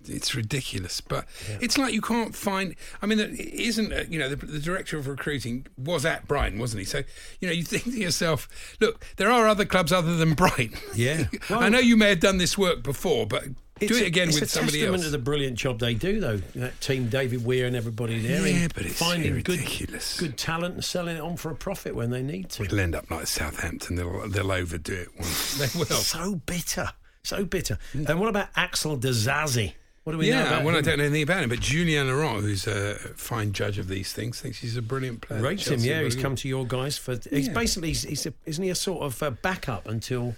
It's 0.07 0.35
ridiculous, 0.35 1.01
but 1.01 1.25
it's 1.59 1.79
like 1.79 1.91
you 1.91 2.01
can't 2.01 2.35
find. 2.35 2.75
I 3.01 3.07
mean, 3.07 3.19
it 3.19 3.39
isn't 3.39 3.91
uh, 3.91 4.03
you 4.07 4.19
know 4.19 4.29
the, 4.29 4.35
the 4.35 4.59
director 4.59 4.99
of 4.99 5.07
recruiting 5.07 5.65
was 5.79 6.05
at 6.05 6.27
Brighton, 6.27 6.59
wasn't 6.59 6.81
he? 6.81 6.85
So 6.85 6.99
you 7.39 7.47
know 7.47 7.51
you 7.53 7.63
think 7.63 7.85
to 7.85 7.89
yourself, 7.99 8.47
look, 8.79 9.03
there 9.17 9.31
are 9.31 9.47
other 9.47 9.65
clubs 9.65 9.91
other 9.91 10.15
than 10.15 10.33
Brighton. 10.35 10.77
Yeah. 10.93 11.23
I 11.49 11.69
know 11.69 11.79
you 11.79 11.97
may 11.97 12.09
have 12.09 12.19
done 12.19 12.37
this 12.37 12.55
work 12.55 12.83
before, 12.83 13.25
but 13.25 13.45
do 13.79 13.85
it 13.85 13.91
again 13.91 14.03
a- 14.03 14.07
again 14.07 14.27
it's 14.29 14.39
with 14.39 14.49
a 14.49 14.51
somebody 14.51 14.77
testament 14.79 14.95
else. 15.03 15.05
to 15.05 15.09
the 15.11 15.17
brilliant 15.17 15.57
job 15.57 15.79
they 15.79 15.93
do, 15.93 16.19
though. 16.19 16.37
That 16.55 16.79
team, 16.81 17.09
David 17.09 17.45
Weir 17.45 17.65
and 17.67 17.75
everybody 17.75 18.19
there, 18.19 18.47
Yeah, 18.47 18.67
but 18.73 18.85
it's 18.85 18.97
finding 18.97 19.33
ridiculous. 19.33 20.17
good, 20.19 20.29
good 20.29 20.37
talent 20.37 20.75
and 20.75 20.83
selling 20.85 21.17
it 21.17 21.21
on 21.21 21.35
for 21.37 21.51
a 21.51 21.55
profit 21.55 21.93
when 21.95 22.09
they 22.09 22.21
need 22.23 22.49
to. 22.51 22.63
It'll 22.63 22.79
end 22.79 22.95
up 22.95 23.09
like 23.11 23.27
Southampton. 23.27 23.95
They'll 23.95 24.27
they'll 24.29 24.51
overdo 24.51 24.93
it. 24.93 25.09
Once. 25.17 25.57
They 25.73 25.79
will. 25.79 25.85
So 25.87 26.35
bitter, 26.45 26.89
so 27.23 27.43
bitter. 27.45 27.77
And 27.93 28.19
what 28.19 28.29
about 28.29 28.47
Axel 28.55 28.97
Disasi? 28.97 29.73
What 30.03 30.11
do 30.13 30.19
we 30.19 30.29
know 30.29 30.45
about 30.45 30.63
well, 30.63 30.75
I 30.77 30.81
don't 30.81 30.99
know 30.99 31.05
anything 31.05 31.23
about 31.23 31.43
him, 31.43 31.49
but 31.49 31.59
Julien 31.59 32.07
Laurent, 32.07 32.41
who's 32.41 32.67
a 32.67 32.93
fine 33.15 33.53
judge 33.53 33.79
of 33.79 33.87
these 33.87 34.13
things, 34.13 34.39
thinks 34.39 34.59
he's 34.59 34.77
a 34.77 34.81
brilliant 34.83 35.21
player. 35.21 35.41
Rates 35.41 35.67
him, 35.67 35.79
yeah. 35.79 36.03
He's 36.03 36.15
come 36.15 36.35
to 36.35 36.47
your 36.47 36.63
guys 36.67 36.95
for. 36.95 37.17
He's 37.31 37.47
Yeah. 37.47 37.53
basically 37.53 37.87
he's, 37.87 38.03
he's 38.03 38.25
a, 38.27 38.33
isn't 38.45 38.63
he 38.63 38.69
a 38.69 38.75
sort 38.75 39.01
of 39.01 39.23
uh, 39.23 39.31
backup 39.31 39.87
until 39.87 40.35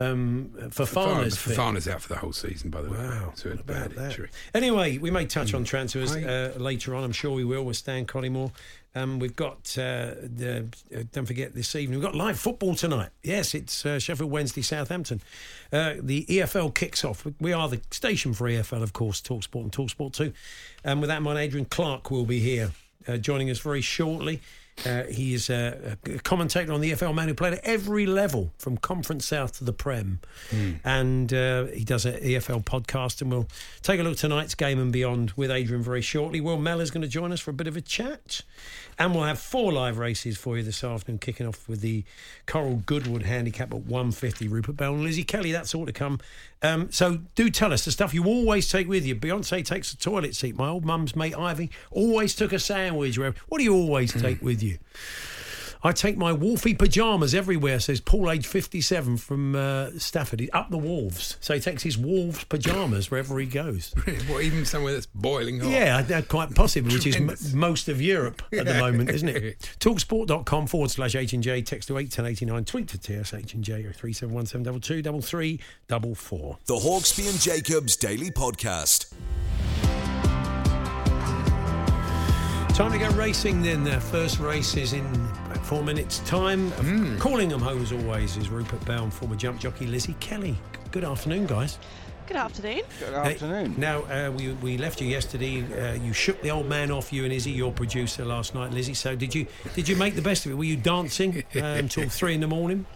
um, 0.00 0.52
for 0.70 0.84
farmers? 0.86 1.36
fit? 1.36 1.56
Fofana's 1.56 1.88
out 1.88 2.02
for 2.02 2.08
the 2.08 2.18
whole 2.18 2.32
season, 2.32 2.70
by 2.70 2.82
the 2.82 2.90
way. 2.90 2.98
Wow, 2.98 3.32
So 3.34 3.50
a 3.50 3.56
bad 3.56 3.92
that? 3.92 4.10
injury. 4.10 4.28
Anyway, 4.54 4.98
we 4.98 5.10
may 5.10 5.26
touch 5.26 5.54
on 5.54 5.64
transfers 5.64 6.14
uh, 6.14 6.54
later 6.58 6.94
on. 6.94 7.04
I'm 7.04 7.12
sure 7.12 7.32
we 7.32 7.44
will 7.44 7.64
with 7.64 7.76
Stan 7.76 8.06
Collymore. 8.06 8.52
Um, 8.94 9.18
we've 9.18 9.36
got, 9.36 9.76
uh, 9.78 10.14
the, 10.22 10.66
uh, 10.94 11.02
don't 11.12 11.26
forget 11.26 11.54
this 11.54 11.74
evening, 11.76 11.98
we've 11.98 12.06
got 12.06 12.14
live 12.14 12.38
football 12.38 12.74
tonight. 12.74 13.10
Yes, 13.22 13.54
it's 13.54 13.84
uh, 13.84 13.98
Sheffield 13.98 14.30
Wednesday, 14.30 14.62
Southampton. 14.62 15.20
Uh, 15.70 15.94
the 16.00 16.24
EFL 16.26 16.74
kicks 16.74 17.04
off. 17.04 17.26
We 17.38 17.52
are 17.52 17.68
the 17.68 17.80
station 17.90 18.32
for 18.32 18.48
EFL, 18.48 18.82
of 18.82 18.92
course, 18.94 19.20
Talksport 19.20 19.62
and 19.62 19.72
Talksport 19.72 20.14
2. 20.14 20.32
And 20.84 21.00
with 21.00 21.08
that 21.08 21.18
in 21.18 21.22
mind, 21.24 21.38
Adrian 21.38 21.66
Clarke 21.66 22.10
will 22.10 22.24
be 22.24 22.40
here 22.40 22.72
uh, 23.06 23.18
joining 23.18 23.50
us 23.50 23.58
very 23.58 23.82
shortly. 23.82 24.40
Uh, 24.84 25.04
he 25.04 25.32
is 25.32 25.48
a, 25.48 25.96
a 26.04 26.18
commentator 26.18 26.70
on 26.72 26.80
the 26.82 26.92
EFL, 26.92 27.14
man 27.14 27.28
who 27.28 27.34
played 27.34 27.54
at 27.54 27.64
every 27.64 28.04
level 28.04 28.52
from 28.58 28.76
Conference 28.76 29.24
South 29.24 29.56
to 29.58 29.64
the 29.64 29.72
Prem. 29.72 30.20
And 30.84 31.32
uh, 31.32 31.64
he 31.66 31.82
does 31.82 32.04
an 32.04 32.14
EFL 32.20 32.62
podcast, 32.64 33.22
and 33.22 33.30
we'll 33.30 33.48
take 33.82 34.00
a 34.00 34.02
look 34.02 34.12
at 34.12 34.18
tonight's 34.18 34.54
game 34.54 34.78
and 34.78 34.92
beyond 34.92 35.32
with 35.32 35.50
Adrian 35.50 35.82
very 35.82 36.02
shortly. 36.02 36.40
Will 36.40 36.58
Mellor's 36.58 36.90
going 36.90 37.02
to 37.02 37.08
join 37.08 37.32
us 37.32 37.40
for 37.40 37.50
a 37.50 37.54
bit 37.54 37.66
of 37.66 37.76
a 37.76 37.80
chat. 37.80 38.42
And 38.98 39.14
we'll 39.14 39.24
have 39.24 39.38
four 39.38 39.72
live 39.72 39.98
races 39.98 40.38
for 40.38 40.56
you 40.56 40.62
this 40.62 40.82
afternoon, 40.82 41.18
kicking 41.18 41.46
off 41.46 41.68
with 41.68 41.82
the 41.82 42.04
Coral 42.46 42.82
Goodwood 42.86 43.22
handicap 43.22 43.72
at 43.74 43.80
150. 43.80 44.48
Rupert 44.48 44.76
Bell 44.76 44.94
and 44.94 45.02
Lizzie 45.02 45.22
Kelly, 45.22 45.52
that's 45.52 45.74
all 45.74 45.84
to 45.84 45.92
come. 45.92 46.18
Um, 46.62 46.90
so 46.90 47.18
do 47.34 47.50
tell 47.50 47.74
us 47.74 47.84
the 47.84 47.92
stuff 47.92 48.14
you 48.14 48.24
always 48.24 48.70
take 48.70 48.88
with 48.88 49.04
you. 49.04 49.14
Beyonce 49.14 49.62
takes 49.64 49.92
a 49.92 49.98
toilet 49.98 50.34
seat. 50.34 50.56
My 50.56 50.68
old 50.68 50.86
mum's 50.86 51.14
mate 51.14 51.36
Ivy 51.36 51.70
always 51.90 52.34
took 52.34 52.52
a 52.52 52.58
sandwich. 52.58 53.18
What 53.18 53.58
do 53.58 53.64
you 53.64 53.74
always 53.74 54.12
take 54.12 54.40
with 54.40 54.62
you? 54.62 54.78
I 55.86 55.92
take 55.92 56.16
my 56.16 56.32
Wolfie 56.32 56.74
pajamas 56.74 57.32
everywhere, 57.32 57.78
says 57.78 58.00
Paul, 58.00 58.28
age 58.32 58.44
57 58.44 59.18
from 59.18 59.54
uh, 59.54 59.90
Stafford. 59.98 60.40
He's 60.40 60.50
up 60.52 60.68
the 60.70 60.78
Wolves. 60.78 61.36
So 61.40 61.54
he 61.54 61.60
takes 61.60 61.84
his 61.84 61.96
Wolves 61.96 62.42
pajamas 62.42 63.08
wherever 63.08 63.38
he 63.38 63.46
goes. 63.46 63.94
Well, 64.28 64.40
even 64.40 64.64
somewhere 64.64 64.94
that's 64.94 65.06
boiling 65.06 65.60
hot. 65.60 65.70
Yeah, 65.70 66.04
I- 66.10 66.14
I- 66.14 66.22
quite 66.22 66.54
possibly, 66.56 66.94
which 66.96 67.06
is 67.06 67.16
m- 67.16 67.30
most 67.54 67.88
of 67.88 68.02
Europe 68.02 68.42
at 68.52 68.66
the 68.66 68.74
moment, 68.80 69.10
isn't 69.10 69.28
it? 69.28 69.60
Talksport.com 69.80 70.66
forward 70.66 70.90
slash 70.90 71.14
H&J, 71.14 71.62
text 71.62 71.86
to 71.88 71.96
81089, 71.98 72.64
tweet 72.64 72.88
to 72.88 72.96
TSH&J 72.96 73.84
or 73.84 73.92
371722 73.92 75.02
3344. 75.02 76.58
The 76.66 76.74
Hawksbee 76.74 77.30
and 77.30 77.38
Jacobs 77.40 77.94
Daily 77.96 78.30
Podcast. 78.32 79.12
Time 82.74 82.92
to 82.92 82.98
go 82.98 83.08
racing 83.12 83.62
then. 83.62 83.84
Their 83.84 84.00
first 84.00 84.38
race 84.38 84.76
is 84.76 84.92
in 84.92 85.04
about 85.06 85.25
four 85.66 85.82
minutes' 85.82 86.20
time. 86.20 86.70
Calling 87.18 87.48
them 87.48 87.60
home 87.60 87.82
as 87.82 87.90
always 87.90 88.36
is 88.36 88.48
Rupert 88.50 88.84
Bell 88.84 89.02
and 89.02 89.12
former 89.12 89.34
jump 89.34 89.58
jockey 89.58 89.88
Lizzie 89.88 90.14
Kelly. 90.20 90.56
Good 90.92 91.02
afternoon, 91.02 91.46
guys. 91.46 91.80
Good 92.28 92.36
afternoon. 92.36 92.82
Good 93.00 93.14
afternoon. 93.14 93.74
Now, 93.76 94.02
uh, 94.04 94.30
we, 94.30 94.52
we 94.52 94.78
left 94.78 95.00
you 95.00 95.08
yesterday. 95.08 95.64
Uh, 95.64 95.94
you 95.94 96.12
shook 96.12 96.40
the 96.40 96.52
old 96.52 96.68
man 96.68 96.92
off, 96.92 97.12
you 97.12 97.24
and 97.24 97.32
Izzy, 97.32 97.50
your 97.50 97.72
producer, 97.72 98.24
last 98.24 98.54
night, 98.54 98.70
Lizzie. 98.70 98.94
So, 98.94 99.16
did 99.16 99.34
you 99.34 99.46
did 99.74 99.88
you 99.88 99.96
make 99.96 100.14
the 100.14 100.22
best 100.22 100.46
of 100.46 100.52
it? 100.52 100.54
Were 100.54 100.62
you 100.62 100.76
dancing 100.76 101.42
uh, 101.56 101.58
until 101.60 102.08
three 102.08 102.34
in 102.34 102.40
the 102.40 102.46
morning? 102.46 102.86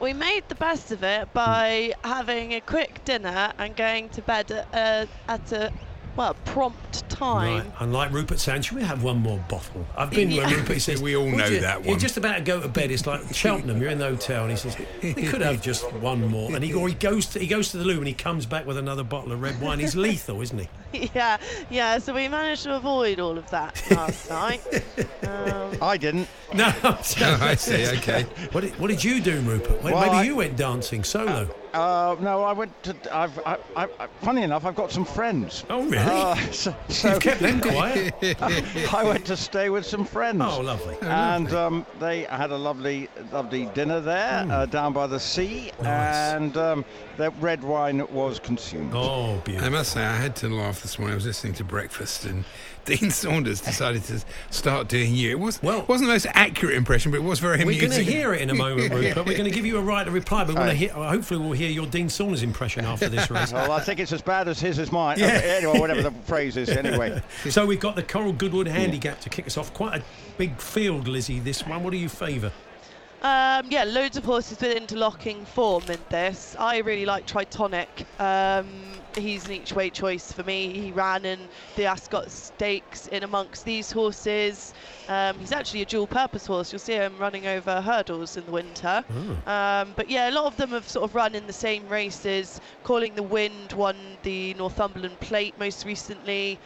We 0.00 0.12
made 0.12 0.44
the 0.48 0.54
best 0.54 0.92
of 0.92 1.02
it 1.02 1.32
by 1.32 1.94
having 2.04 2.54
a 2.54 2.60
quick 2.60 3.04
dinner 3.04 3.52
and 3.58 3.74
going 3.74 4.08
to 4.10 4.22
bed 4.22 4.52
at, 4.52 4.68
uh, 4.72 5.32
at 5.32 5.52
a 5.52 5.72
well 6.16 6.34
prompt 6.44 7.09
time. 7.20 7.64
Right. 7.66 7.72
Unlike 7.80 8.12
Rupert 8.12 8.38
saying, 8.40 8.62
should 8.62 8.76
we 8.76 8.82
have 8.82 9.02
one 9.02 9.18
more 9.18 9.38
bottle? 9.48 9.86
I've 9.96 10.10
been 10.10 10.30
where 10.36 10.48
Rupert 10.48 10.80
says, 10.80 11.00
We 11.02 11.16
all 11.16 11.26
know 11.30 11.46
you-" 11.46 11.60
that 11.60 11.84
You're 11.84 11.98
just 11.98 12.16
about 12.16 12.36
to 12.36 12.42
go 12.42 12.60
to 12.60 12.68
bed. 12.68 12.90
It's 12.90 13.06
like 13.06 13.32
Cheltenham. 13.34 13.80
You're 13.80 13.90
in 13.90 13.98
the 13.98 14.06
hotel, 14.08 14.42
and 14.42 14.50
he 14.50 14.56
says, 14.56 14.76
"We 15.02 15.14
could 15.14 15.40
have 15.42 15.62
just 15.62 15.90
one 15.94 16.26
more." 16.26 16.54
And 16.54 16.64
he 16.64 16.72
or 16.74 16.88
he 16.88 16.94
goes 16.94 17.26
to 17.26 17.38
he 17.38 17.46
goes 17.46 17.70
to 17.70 17.78
the 17.78 17.84
loo 17.84 17.98
and 17.98 18.06
he 18.06 18.14
comes 18.14 18.46
back 18.46 18.66
with 18.66 18.76
another 18.78 19.04
bottle 19.04 19.32
of 19.32 19.40
red 19.40 19.60
wine. 19.60 19.78
He's 19.78 19.94
lethal, 19.96 20.40
isn't 20.40 20.58
he? 20.92 21.10
yeah, 21.14 21.36
yeah. 21.70 21.98
So 21.98 22.14
we 22.14 22.26
managed 22.28 22.64
to 22.64 22.74
avoid 22.76 23.20
all 23.20 23.38
of 23.38 23.48
that 23.50 23.80
last 23.90 24.28
night. 24.40 24.60
Um, 25.26 25.76
I 25.82 25.96
didn't. 25.96 26.28
No, 26.54 26.64
I'm 26.66 26.74
Oh, 26.82 27.38
I 27.42 27.54
see. 27.54 27.86
Okay. 27.98 28.24
What 28.52 28.62
did, 28.62 28.78
what 28.80 28.88
did 28.88 29.04
you 29.04 29.20
do, 29.20 29.40
Rupert? 29.42 29.82
Well, 29.82 29.94
Well, 29.94 30.02
maybe 30.06 30.16
I- 30.16 30.22
you 30.24 30.36
went 30.36 30.56
dancing 30.56 31.04
solo. 31.04 31.48
Uh, 31.72 32.16
no, 32.20 32.42
I 32.42 32.52
went 32.52 32.82
to. 32.82 32.96
I've. 33.16 33.38
I, 33.46 33.56
I, 33.76 33.84
I, 34.00 34.06
funny 34.22 34.42
enough, 34.42 34.64
I've 34.64 34.74
got 34.74 34.90
some 34.90 35.04
friends. 35.04 35.64
Oh, 35.70 35.82
really? 35.84 35.98
Uh, 35.98 36.34
so 36.50 36.74
so 36.88 37.09
You've 37.10 37.20
kept 37.22 37.40
them 37.40 37.60
quiet. 37.72 38.14
I 38.92 39.04
went 39.04 39.24
to 39.26 39.36
stay 39.36 39.70
with 39.70 39.84
some 39.86 40.04
friends. 40.04 40.42
Oh, 40.44 40.60
lovely. 40.60 40.96
And 41.02 41.52
um, 41.52 41.86
they 41.98 42.22
had 42.24 42.50
a 42.50 42.56
lovely, 42.56 43.08
lovely 43.32 43.66
dinner 43.66 44.00
there 44.00 44.46
uh, 44.50 44.66
down 44.66 44.92
by 44.92 45.06
the 45.06 45.20
sea. 45.20 45.72
Nice. 45.82 46.32
and 46.34 46.56
um, 46.56 46.84
the 47.16 47.30
red 47.32 47.62
wine 47.62 48.06
was 48.12 48.38
consumed. 48.38 48.92
Oh, 48.94 49.40
beautiful. 49.44 49.66
I 49.66 49.70
must 49.70 49.92
say, 49.92 50.02
I 50.02 50.16
had 50.16 50.36
to 50.36 50.48
laugh 50.48 50.82
this 50.82 50.98
morning. 50.98 51.12
I 51.12 51.16
was 51.16 51.26
listening 51.26 51.54
to 51.54 51.64
breakfast, 51.64 52.24
and 52.24 52.44
Dean 52.84 53.10
Saunders 53.10 53.60
decided 53.60 54.02
to 54.04 54.20
start 54.50 54.88
doing 54.88 55.14
you. 55.14 55.30
It 55.30 55.38
was 55.38 55.62
Well- 55.62 55.78
well, 55.78 55.86
wasn't 55.86 56.08
the 56.08 56.14
most 56.14 56.26
accurate 56.34 56.74
impression, 56.74 57.12
but 57.12 57.18
it 57.18 57.22
was 57.24 57.38
very 57.38 57.60
amusing. 57.62 57.88
We're 57.88 57.94
going 57.96 58.04
to 58.06 58.10
hear 58.12 58.32
it 58.34 58.40
in 58.42 58.50
a 58.50 58.54
moment, 58.54 58.92
Rupert. 58.92 59.16
We're 59.26 59.36
going 59.36 59.44
to 59.44 59.50
give 59.50 59.66
you 59.66 59.76
a 59.78 59.82
right 59.82 60.04
to 60.04 60.10
reply, 60.10 60.44
but 60.44 60.54
we 60.54 60.58
want 60.60 60.70
to 60.70 60.76
hear, 60.76 60.90
hopefully 60.90 61.40
we'll 61.40 61.52
hear 61.52 61.70
your 61.70 61.86
Dean 61.86 62.08
Saunders 62.08 62.42
impression 62.42 62.84
after 62.84 63.08
this 63.08 63.30
race. 63.30 63.52
Well, 63.60 63.72
I 63.72 63.80
think 63.80 64.00
it's 64.00 64.12
as 64.12 64.22
bad 64.22 64.48
as 64.48 64.58
his 64.60 64.78
as 64.78 64.90
mine. 64.90 65.18
Yeah. 65.18 65.26
Uh, 65.26 65.30
anyway, 65.40 65.78
whatever 65.78 66.02
the 66.02 66.10
phrase 66.24 66.56
is. 66.56 66.68
Anyway, 66.70 67.22
So 67.48 67.66
we've 67.66 67.78
got 67.80 67.94
the 67.96 68.02
Coral 68.02 68.32
Goodwood 68.32 68.66
handicap 68.66 69.20
to 69.20 69.28
kick 69.28 69.46
us 69.46 69.56
off. 69.58 69.72
Quite 69.74 70.00
a 70.00 70.04
big 70.38 70.58
field, 70.60 71.06
Lizzie, 71.08 71.38
this 71.40 71.66
one. 71.66 71.82
What 71.84 71.90
do 71.90 71.96
you 71.98 72.08
favour? 72.08 72.50
Um, 73.22 73.66
yeah, 73.68 73.84
loads 73.84 74.16
of 74.16 74.24
horses 74.24 74.58
with 74.60 74.74
interlocking 74.74 75.44
form 75.44 75.82
in 75.90 75.98
this. 76.08 76.56
I 76.58 76.78
really 76.78 77.04
like 77.04 77.26
Tritonic. 77.26 78.06
Um, 78.18 78.66
he's 79.14 79.44
an 79.44 79.52
each 79.52 79.74
way 79.74 79.90
choice 79.90 80.32
for 80.32 80.42
me. 80.42 80.72
He 80.72 80.90
ran 80.90 81.26
in 81.26 81.38
the 81.76 81.84
Ascot 81.84 82.30
Stakes 82.30 83.08
in 83.08 83.22
amongst 83.22 83.66
these 83.66 83.92
horses. 83.92 84.72
Um, 85.06 85.38
he's 85.38 85.52
actually 85.52 85.82
a 85.82 85.84
dual 85.84 86.06
purpose 86.06 86.46
horse. 86.46 86.72
You'll 86.72 86.78
see 86.78 86.94
him 86.94 87.18
running 87.18 87.46
over 87.46 87.82
hurdles 87.82 88.38
in 88.38 88.46
the 88.46 88.52
winter. 88.52 89.04
Um, 89.46 89.92
but 89.96 90.08
yeah, 90.08 90.30
a 90.30 90.32
lot 90.32 90.46
of 90.46 90.56
them 90.56 90.70
have 90.70 90.88
sort 90.88 91.04
of 91.04 91.14
run 91.14 91.34
in 91.34 91.46
the 91.46 91.52
same 91.52 91.86
races. 91.90 92.58
Calling 92.84 93.14
the 93.16 93.22
Wind 93.22 93.74
won 93.74 93.96
the 94.22 94.54
Northumberland 94.54 95.20
Plate 95.20 95.54
most 95.58 95.84
recently. 95.84 96.58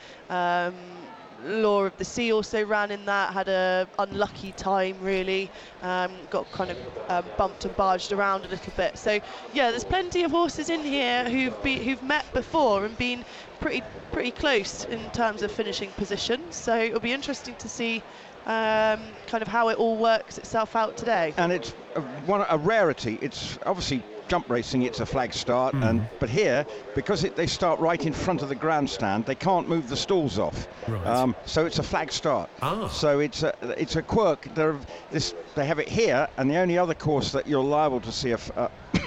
Law 1.44 1.84
of 1.84 1.96
the 1.98 2.04
Sea 2.04 2.32
also 2.32 2.64
ran 2.64 2.90
in 2.90 3.04
that, 3.06 3.32
had 3.32 3.48
a 3.48 3.86
unlucky 3.98 4.52
time 4.52 4.96
really, 5.00 5.50
um, 5.82 6.10
got 6.30 6.50
kind 6.52 6.70
of 6.70 6.78
um, 7.10 7.24
bumped 7.36 7.64
and 7.64 7.76
barged 7.76 8.12
around 8.12 8.44
a 8.44 8.48
little 8.48 8.72
bit. 8.76 8.96
So 8.96 9.20
yeah, 9.52 9.70
there's 9.70 9.84
plenty 9.84 10.24
of 10.24 10.30
horses 10.30 10.70
in 10.70 10.80
here 10.80 11.28
who've 11.28 11.62
be, 11.62 11.76
who've 11.76 12.02
met 12.02 12.24
before 12.32 12.84
and 12.84 12.96
been 12.96 13.24
pretty 13.60 13.82
pretty 14.12 14.30
close 14.30 14.84
in 14.84 15.10
terms 15.10 15.42
of 15.42 15.50
finishing 15.50 15.90
position. 15.90 16.40
So 16.52 16.76
it'll 16.78 17.00
be 17.00 17.12
interesting 17.12 17.56
to 17.56 17.68
see 17.68 18.02
um, 18.46 19.00
kind 19.26 19.42
of 19.42 19.48
how 19.48 19.68
it 19.68 19.76
all 19.76 19.96
works 19.96 20.38
itself 20.38 20.76
out 20.76 20.96
today. 20.96 21.34
and 21.36 21.52
it's 21.52 21.74
a, 21.96 22.00
one, 22.00 22.46
a 22.48 22.58
rarity. 22.58 23.18
It's 23.20 23.58
obviously 23.66 24.02
jump 24.28 24.48
racing. 24.50 24.82
It's 24.82 25.00
a 25.00 25.06
flag 25.06 25.32
start, 25.32 25.74
and 25.74 26.06
but 26.20 26.30
here 26.30 26.66
because 26.94 27.24
it, 27.24 27.36
they 27.36 27.46
start 27.46 27.80
right 27.80 28.04
in 28.04 28.12
front 28.12 28.42
of 28.42 28.48
the 28.48 28.54
grandstand, 28.54 29.26
they 29.26 29.34
can't 29.34 29.68
move 29.68 29.88
the 29.88 29.96
stalls 29.96 30.38
off. 30.38 30.68
Right. 30.88 31.06
Um, 31.06 31.34
so 31.46 31.66
it's 31.66 31.78
a 31.78 31.82
flag 31.82 32.12
start. 32.12 32.50
Ah. 32.62 32.88
So 32.88 33.20
it's 33.20 33.42
a 33.42 33.54
it's 33.78 33.96
a 33.96 34.02
quirk. 34.02 34.48
There, 34.54 34.76
this 35.10 35.34
they 35.54 35.66
have 35.66 35.78
it 35.78 35.88
here, 35.88 36.28
and 36.36 36.50
the 36.50 36.56
only 36.56 36.78
other 36.78 36.94
course 36.94 37.32
that 37.32 37.46
you're 37.46 37.64
liable 37.64 38.00
to 38.00 38.12
see 38.12 38.30
a. 38.30 38.34
f- 38.34 38.56
uh, 38.56 38.68
a 38.94 39.00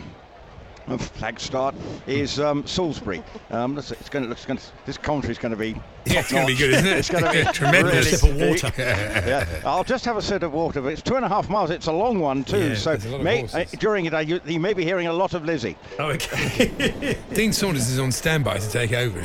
flag 0.98 1.38
start 1.40 1.76
is 2.06 2.40
um, 2.40 2.66
Salisbury. 2.66 3.22
Um, 3.52 3.76
let's- 3.76 3.92
it's 3.92 4.08
going 4.10 4.24
to, 4.26 4.32
it's 4.32 4.46
going 4.46 4.58
to, 4.58 4.66
this 4.86 4.98
commentary's 4.98 5.38
going 5.38 5.52
to 5.52 5.58
be. 5.58 5.76
Yeah, 6.06 6.22
it's 6.22 6.32
going 6.32 6.48
to 6.48 6.54
be 6.54 6.58
good, 6.58 6.72
isn't 6.72 6.86
it? 6.86 6.98
It's 6.98 7.10
going 7.10 7.26
to 7.26 7.32
be 7.32 7.44
Tremendous. 7.54 7.94
really- 7.94 8.18
Sip 8.18 8.30
of 8.30 8.38
water. 8.38 8.72
yeah, 8.82 9.62
I'll 9.66 9.84
just 9.84 10.06
have 10.06 10.16
a 10.16 10.22
sip 10.22 10.44
of 10.44 10.54
water. 10.54 10.82
But 10.82 10.94
it's 10.94 11.02
two 11.02 11.16
and 11.16 11.26
a 11.26 11.28
half 11.28 11.50
miles. 11.50 11.70
It's 11.70 11.88
a 11.88 11.92
long 11.92 12.20
one 12.20 12.46
too. 12.46 12.70
Yeah, 12.70 12.76
so 12.76 12.92
there's 12.92 13.06
a 13.06 13.10
lot 13.10 13.18
of 13.18 13.24
may, 13.24 13.44
uh, 13.48 13.66
during 13.80 14.06
it, 14.06 14.14
uh, 14.14 14.20
you, 14.20 14.40
you 14.46 14.60
may 14.62 14.74
be 14.74 14.86
hearing 14.86 15.08
a 15.08 15.14
lot 15.14 15.34
of 15.34 15.44
Lizzie. 15.44 15.76
Oh, 16.00 16.12
okay. 16.12 17.18
Dean 17.34 17.52
Saunders 17.52 17.90
is 17.90 18.00
on 18.00 18.12
standby 18.14 18.60
to 18.60 18.70
take 18.70 18.94
over. 18.94 19.20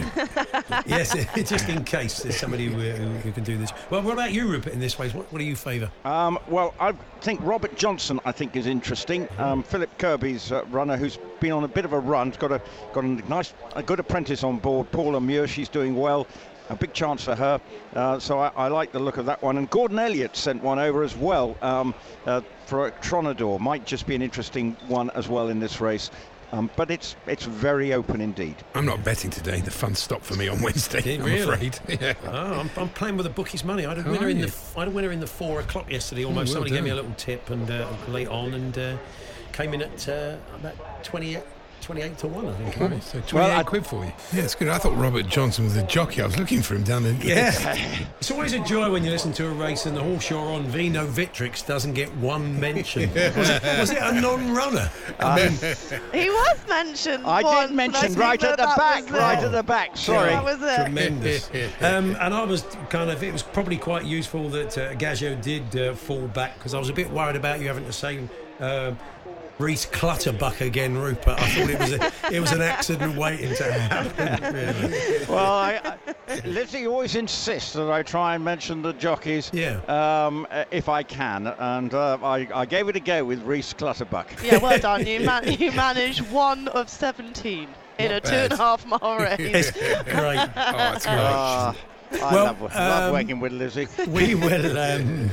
yes, 0.87 1.15
just 1.37 1.69
in 1.69 1.85
case 1.85 2.23
there's 2.23 2.37
somebody 2.37 2.67
who, 2.67 2.81
who, 2.81 3.09
who 3.19 3.31
can 3.33 3.45
do 3.45 3.57
this. 3.57 3.73
Well, 3.91 4.03
what 4.03 4.15
about 4.15 4.33
you, 4.33 4.49
Rupert, 4.49 4.73
in 4.73 4.81
this 4.81 4.99
race? 4.99 5.15
What, 5.15 5.31
what 5.33 5.39
do 5.39 5.45
you 5.45 5.55
favour? 5.55 5.91
Um, 6.05 6.39
well, 6.49 6.75
I 6.81 6.93
think 7.21 7.41
Robert 7.45 7.77
Johnson, 7.77 8.19
I 8.25 8.33
think, 8.33 8.57
is 8.57 8.67
interesting. 8.67 9.29
Um, 9.39 9.63
Philip 9.63 9.97
Kirby's 9.99 10.51
uh, 10.51 10.65
runner, 10.71 10.97
who's 10.97 11.19
been 11.39 11.52
on 11.53 11.65
a 11.65 11.69
bit 11.69 11.85
of 11.85 11.93
a 11.93 11.99
run, 11.99 12.29
has 12.29 12.37
got 12.37 12.53
a 12.53 12.61
got 12.93 13.05
a 13.05 13.09
nice, 13.29 13.55
a 13.77 13.83
good 13.83 14.01
apprentice 14.01 14.43
on 14.45 14.59
board. 14.59 14.91
Paula 14.91 15.21
Muir, 15.21 15.47
she's 15.47 15.69
doing 15.69 15.95
well. 15.97 16.27
A 16.71 16.77
big 16.77 16.93
chance 16.95 17.25
for 17.25 17.35
her. 17.35 17.61
Uh, 17.95 18.19
so 18.19 18.39
I, 18.39 18.51
I 18.57 18.69
like 18.69 18.93
the 18.93 18.99
look 19.01 19.19
of 19.19 19.27
that 19.27 19.43
one. 19.43 19.59
And 19.59 19.69
Gordon 19.69 19.99
Elliott 19.99 20.37
sent 20.37 20.63
one 20.63 20.79
over 20.79 21.03
as 21.03 21.15
well 21.17 21.57
um, 21.61 21.93
uh, 22.25 22.41
for 22.67 22.87
a 22.87 22.93
Tronador. 22.93 23.59
Might 23.61 23.85
just 23.85 24.07
be 24.07 24.15
an 24.15 24.23
interesting 24.23 24.77
one 24.87 25.11
as 25.11 25.29
well 25.29 25.49
in 25.49 25.59
this 25.59 25.81
race. 25.81 26.11
Um, 26.53 26.71
but 26.77 26.91
it's 26.91 27.17
it's 27.27 27.47
very 27.47 27.95
open 27.95 28.21
indeed. 28.21 28.57
I'm 28.75 28.85
not 28.85 29.03
betting 29.03 29.31
today. 29.31 29.61
The 29.63 29.71
fun 29.71 29.95
stopped 29.95 30.25
for 30.25 30.35
me 30.35 30.49
on 30.49 30.61
Wednesday. 30.61 31.17
I'm 31.17 31.25
really? 31.25 31.41
afraid. 31.41 31.79
Yeah. 32.01 32.15
Oh, 32.27 32.61
I'm, 32.61 32.71
I'm 32.77 32.89
playing 32.91 33.17
with 33.17 33.25
the 33.25 33.33
bookies' 33.33 33.65
money. 33.65 33.87
I 33.87 33.91
had 33.91 33.99
a 33.99 34.03
How 34.03 34.13
winner 34.13 34.29
in 34.29 34.39
you? 34.39 34.47
the 34.47 34.57
I 34.77 34.81
had 34.81 34.89
a 34.89 34.91
winner 34.91 35.13
in 35.13 35.21
the 35.21 35.27
four 35.27 35.61
o'clock 35.61 35.91
yesterday. 35.91 36.25
Almost 36.25 36.49
well 36.49 36.55
somebody 36.55 36.73
gave 36.73 36.85
me 36.85 36.91
a 36.91 36.95
little 36.95 37.15
tip 37.17 37.49
and 37.51 37.71
uh, 37.71 37.89
late 38.09 38.29
on 38.29 38.53
and 38.55 38.79
uh, 38.79 38.97
came 39.53 39.75
in 39.75 39.83
at 39.83 40.09
uh, 40.09 40.37
about 40.57 41.05
28, 41.05 41.43
28 41.83 42.17
to 42.19 42.29
one, 42.29 42.47
I 42.49 42.53
think. 42.55 42.77
it 42.77 42.81
Oh, 42.81 43.01
so 43.01 43.21
28 43.21 43.33
Well, 43.35 43.59
I- 43.59 43.63
quid 43.65 43.85
for 43.85 44.05
you. 44.05 44.13
Yeah, 44.33 44.43
it's 44.45 44.55
good. 44.55 44.69
I 44.69 44.79
thought 44.79 44.97
Robert 44.97 45.27
Johnson 45.27 45.65
was 45.65 45.77
a 45.77 45.83
jockey. 45.83 46.23
I 46.23 46.27
was 46.27 46.39
looking 46.39 46.63
for 46.63 46.77
him 46.77 46.85
down 46.85 47.03
there. 47.03 47.13
Yeah, 47.15 47.51
it's 48.21 48.31
always 48.31 48.53
a 48.53 48.61
joy 48.61 48.89
when 48.91 49.03
you 49.05 49.11
listen 49.11 49.33
to 49.33 49.49
a 49.49 49.51
race 49.51 49.85
and 49.87 49.97
the 49.97 50.01
horse 50.03 50.31
you're 50.31 50.39
on, 50.39 50.65
Vino 50.69 51.05
Vitrix, 51.09 51.67
doesn't 51.67 51.95
get 51.95 52.15
one 52.19 52.59
mention. 52.61 53.11
was, 53.15 53.51
it, 53.51 53.63
was 53.81 53.91
it 53.91 53.99
a 54.01 54.13
non-runner? 54.21 54.89
I 55.19 55.37
mean, 55.49 55.53
He 56.13 56.31
was 56.31 56.59
mentioned. 56.69 57.27
I 57.27 57.43
once, 57.43 57.61
did 57.63 57.69
and 57.71 57.77
mention 57.77 58.01
think 58.09 58.19
right 58.19 58.43
at 58.45 58.51
the 58.59 58.75
back, 58.77 59.11
right 59.11 59.39
it. 59.43 59.47
at 59.47 59.53
the 59.53 59.63
back. 59.65 59.97
Sorry. 59.97 60.31
That 60.31 60.45
was 60.45 60.63
it. 60.63 60.77
tremendous. 60.85 61.51
um, 61.83 62.17
and 62.21 62.33
I 62.33 62.45
was 62.45 62.63
kind 62.91 63.11
of, 63.11 63.25
it 63.25 63.33
was 63.33 63.43
probably 63.43 63.77
quite 63.77 64.05
useful 64.05 64.49
that 64.51 64.79
uh, 64.79 64.95
Gazio 64.95 65.35
did 65.43 65.75
uh, 65.77 65.95
fall 65.95 66.29
back 66.29 66.55
because 66.59 66.75
I 66.75 66.79
was 66.79 66.91
a 66.91 66.93
bit 66.95 67.11
worried 67.11 67.35
about 67.35 67.59
you 67.59 67.67
having 67.67 67.87
the 67.87 67.93
same. 67.93 68.31
Um, 68.61 68.97
Rhys 69.59 69.87
Clutterbuck 69.87 70.61
again, 70.61 70.97
Rupert. 70.97 71.39
I 71.41 71.49
thought 71.51 71.71
it 71.71 71.79
was 71.79 71.93
a, 71.93 72.35
it 72.35 72.41
was 72.41 72.53
an 72.53 72.63
accident 72.63 73.17
waiting 73.17 73.55
to 73.55 73.73
happen. 73.73 74.55
Really. 74.55 75.25
Well, 75.27 75.39
I, 75.53 75.97
I, 76.29 76.41
Lizzie 76.45 76.87
always 76.87 77.15
insists 77.15 77.73
that 77.75 77.91
I 77.91 78.03
try 78.03 78.35
and 78.35 78.45
mention 78.45 78.83
the 78.83 78.93
jockeys, 78.95 79.51
Yeah. 79.53 79.77
um, 79.87 80.47
uh, 80.51 80.65
if 80.71 80.89
I 80.89 81.03
can, 81.03 81.47
and 81.47 81.95
uh, 81.95 82.19
I, 82.23 82.49
I 82.55 82.67
gave 82.67 82.89
it 82.89 82.97
a 82.97 83.01
go 83.01 83.25
with 83.25 83.41
Rhys 83.43 83.73
Clutterbuck. 83.75 84.27
Yeah, 84.43 84.57
well 84.59 84.79
done. 84.79 85.07
You, 85.07 85.21
man- 85.21 85.53
you 85.53 85.71
managed 85.77 86.23
one 86.33 86.67
of 86.69 86.89
17 86.89 87.69
in 87.99 88.11
a 88.11 88.15
Not 88.15 88.27
a 88.27 88.31
bad. 88.31 88.53
half 88.55 88.87
mile 88.87 89.17
race. 89.19 89.71
Great. 89.71 90.49
Oh, 90.57 90.93
it's 90.97 91.07
great. 91.07 91.19
Ah, 91.19 91.77
I 92.15 92.17
Well, 92.35 92.45
love, 92.47 92.61
love 92.63 92.75
um, 93.05 93.13
working 93.13 93.39
with 93.39 93.53
Lizzie. 93.53 93.87
We 94.09 94.35
will. 94.35 94.77
Um, 94.79 95.31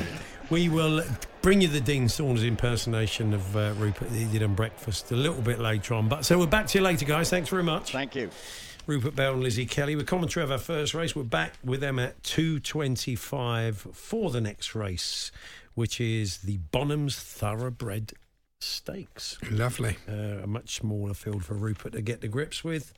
we 0.50 0.68
will 0.68 1.04
bring 1.42 1.62
you 1.62 1.68
the 1.68 1.82
Dean 1.82 2.10
Saunders 2.10 2.44
impersonation 2.44 3.34
of 3.34 3.56
uh, 3.56 3.74
Rupert 3.78 4.10
that 4.10 4.18
he 4.18 4.26
did 4.26 4.44
on 4.44 4.56
breakfast 4.56 5.12
a 5.12 5.16
little 5.16 5.42
bit 5.42 5.60
later 5.60 5.94
on. 5.94 6.10
But 6.10 6.26
so 6.26 6.38
we're 6.38 6.48
back 6.48 6.68
to 6.68 6.78
you 6.80 6.84
later, 6.84 7.06
guys. 7.06 7.30
Thanks 7.30 7.50
very 7.50 7.64
much. 7.64 7.92
Thank 7.92 8.16
you. 8.16 8.30
Rupert 8.88 9.16
Bell 9.16 9.34
and 9.34 9.44
Lizzie 9.44 9.66
Kelly 9.66 9.96
with 9.96 10.08
commentary 10.08 10.44
of 10.44 10.52
our 10.52 10.58
first 10.58 10.94
race. 10.94 11.16
We're 11.16 11.24
back 11.24 11.54
with 11.64 11.80
them 11.80 12.00
at 12.00 12.24
two 12.24 12.60
twenty-five 12.60 13.78
for 13.94 14.32
the 14.32 14.42
next 14.42 14.74
race, 14.74 15.32
which 15.76 16.02
is 16.02 16.40
the 16.40 16.60
Bonhams 16.74 17.20
Thoroughbred 17.20 18.14
Stakes. 18.62 19.38
Lovely. 19.50 19.96
Uh, 20.08 20.44
a 20.44 20.48
much 20.48 20.76
smaller 20.76 21.14
field 21.14 21.46
for 21.46 21.54
Rupert 21.54 21.94
to 21.94 22.02
get 22.02 22.20
to 22.22 22.28
grips 22.28 22.62
with. 22.62 22.94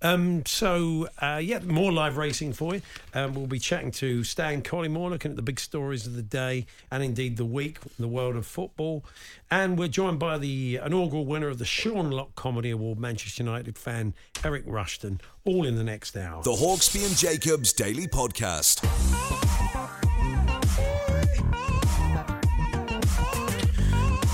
Um, 0.00 0.46
so, 0.46 1.06
uh, 1.20 1.38
yeah, 1.42 1.58
more 1.58 1.92
live 1.92 2.16
racing 2.16 2.54
for 2.54 2.76
you. 2.76 2.82
Um, 3.12 3.34
we'll 3.34 3.46
be 3.46 3.58
chatting 3.58 3.90
to 3.92 4.24
Stan 4.24 4.62
Collymore, 4.62 5.10
looking 5.10 5.32
at 5.32 5.36
the 5.36 5.42
big 5.42 5.60
stories 5.60 6.06
of 6.06 6.14
the 6.16 6.22
day 6.22 6.64
and 6.90 7.02
indeed 7.02 7.36
the 7.36 7.44
week 7.44 7.78
in 7.84 7.90
the 8.02 8.08
world 8.08 8.36
of 8.36 8.46
football. 8.46 9.04
And 9.50 9.78
we're 9.78 9.88
joined 9.88 10.18
by 10.18 10.38
the 10.38 10.80
inaugural 10.82 11.26
winner 11.26 11.48
of 11.48 11.58
the 11.58 11.66
Sean 11.66 12.10
Lock 12.10 12.34
Comedy 12.34 12.70
Award, 12.70 12.98
Manchester 12.98 13.42
United 13.42 13.76
fan 13.76 14.14
Eric 14.42 14.64
Rushton, 14.66 15.20
all 15.44 15.66
in 15.66 15.76
the 15.76 15.84
next 15.84 16.16
hour. 16.16 16.42
The 16.42 16.52
Hawksbee 16.52 17.06
and 17.06 17.16
Jacobs 17.18 17.74
Daily 17.74 18.06
Podcast. 18.06 18.80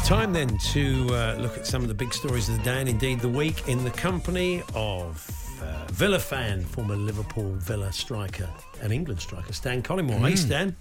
Time 0.08 0.32
then 0.32 0.56
to 0.56 1.06
uh, 1.10 1.36
look 1.38 1.58
at 1.58 1.66
some 1.66 1.82
of 1.82 1.88
the 1.88 1.94
big 1.94 2.14
stories 2.14 2.48
of 2.48 2.56
the 2.56 2.62
day 2.62 2.80
and 2.80 2.88
indeed 2.88 3.20
the 3.20 3.28
week 3.28 3.68
in 3.68 3.84
the 3.84 3.90
company 3.90 4.62
of 4.74 5.30
uh, 5.60 5.84
Villa 5.92 6.18
fan, 6.18 6.64
former 6.64 6.96
Liverpool 6.96 7.52
Villa 7.56 7.92
striker 7.92 8.48
and 8.80 8.90
England 8.90 9.20
striker, 9.20 9.52
Stan 9.52 9.82
Collymore. 9.82 10.18
Mm. 10.18 10.28
Hey, 10.30 10.36
Stan. 10.36 10.76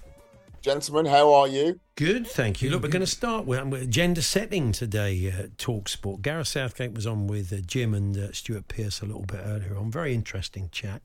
Gentlemen, 0.61 1.07
how 1.07 1.33
are 1.33 1.45
you? 1.49 1.77
Good, 1.95 2.25
thank 2.25 2.61
you. 2.61 2.69
Look, 2.69 2.83
we're 2.83 2.87
going 2.87 3.01
to 3.01 3.05
start 3.05 3.45
with, 3.45 3.61
with 3.65 3.91
gender 3.91 4.21
setting 4.21 4.71
today, 4.71 5.29
uh, 5.29 5.47
Talk 5.57 5.89
Sport. 5.89 6.21
Gareth 6.21 6.47
Southgate 6.47 6.93
was 6.93 7.05
on 7.05 7.27
with 7.27 7.51
uh, 7.51 7.57
Jim 7.57 7.93
and 7.93 8.17
uh, 8.17 8.31
Stuart 8.31 8.69
Pearce 8.69 9.01
a 9.01 9.05
little 9.05 9.25
bit 9.25 9.41
earlier 9.43 9.75
on. 9.75 9.91
Very 9.91 10.13
interesting 10.13 10.69
chat. 10.71 11.01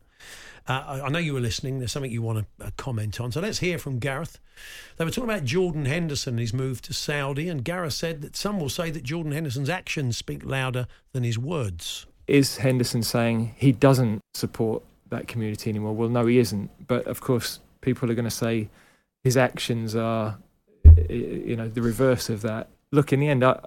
Uh, 0.68 1.00
I 1.04 1.08
know 1.08 1.18
you 1.18 1.34
were 1.34 1.40
listening. 1.40 1.78
There's 1.78 1.92
something 1.92 2.10
you 2.10 2.22
want 2.22 2.46
to 2.58 2.66
uh, 2.66 2.70
comment 2.76 3.20
on. 3.20 3.32
So 3.32 3.40
let's 3.40 3.58
hear 3.58 3.78
from 3.78 3.98
Gareth. 3.98 4.38
They 4.96 5.04
were 5.04 5.10
talking 5.10 5.30
about 5.30 5.44
Jordan 5.44 5.86
Henderson 5.86 6.34
and 6.34 6.40
his 6.40 6.54
move 6.54 6.80
to 6.82 6.92
Saudi, 6.92 7.48
and 7.48 7.64
Gareth 7.64 7.94
said 7.94 8.22
that 8.22 8.36
some 8.36 8.60
will 8.60 8.68
say 8.68 8.90
that 8.90 9.02
Jordan 9.02 9.32
Henderson's 9.32 9.70
actions 9.70 10.16
speak 10.16 10.44
louder 10.44 10.86
than 11.12 11.24
his 11.24 11.38
words. 11.38 12.06
Is 12.28 12.58
Henderson 12.58 13.02
saying 13.02 13.54
he 13.56 13.72
doesn't 13.72 14.20
support 14.34 14.82
that 15.10 15.26
community 15.26 15.70
anymore? 15.70 15.94
Well, 15.94 16.08
no, 16.08 16.26
he 16.26 16.38
isn't. 16.38 16.70
But 16.86 17.06
of 17.06 17.20
course, 17.20 17.58
people 17.80 18.10
are 18.10 18.14
going 18.14 18.24
to 18.24 18.30
say 18.30 18.68
his 19.24 19.36
actions 19.36 19.96
are, 19.96 20.38
you 21.08 21.56
know, 21.56 21.68
the 21.68 21.82
reverse 21.82 22.28
of 22.30 22.42
that. 22.42 22.68
Look, 22.92 23.12
in 23.12 23.20
the 23.20 23.28
end, 23.28 23.44
I, 23.44 23.58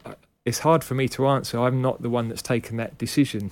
it's 0.45 0.59
hard 0.59 0.83
for 0.83 0.93
me 0.93 1.07
to 1.09 1.27
answer. 1.27 1.59
I'm 1.59 1.81
not 1.81 2.01
the 2.03 2.09
one 2.09 2.29
that's 2.29 2.43
taken 2.43 2.77
that 2.77 2.97
decision. 2.97 3.51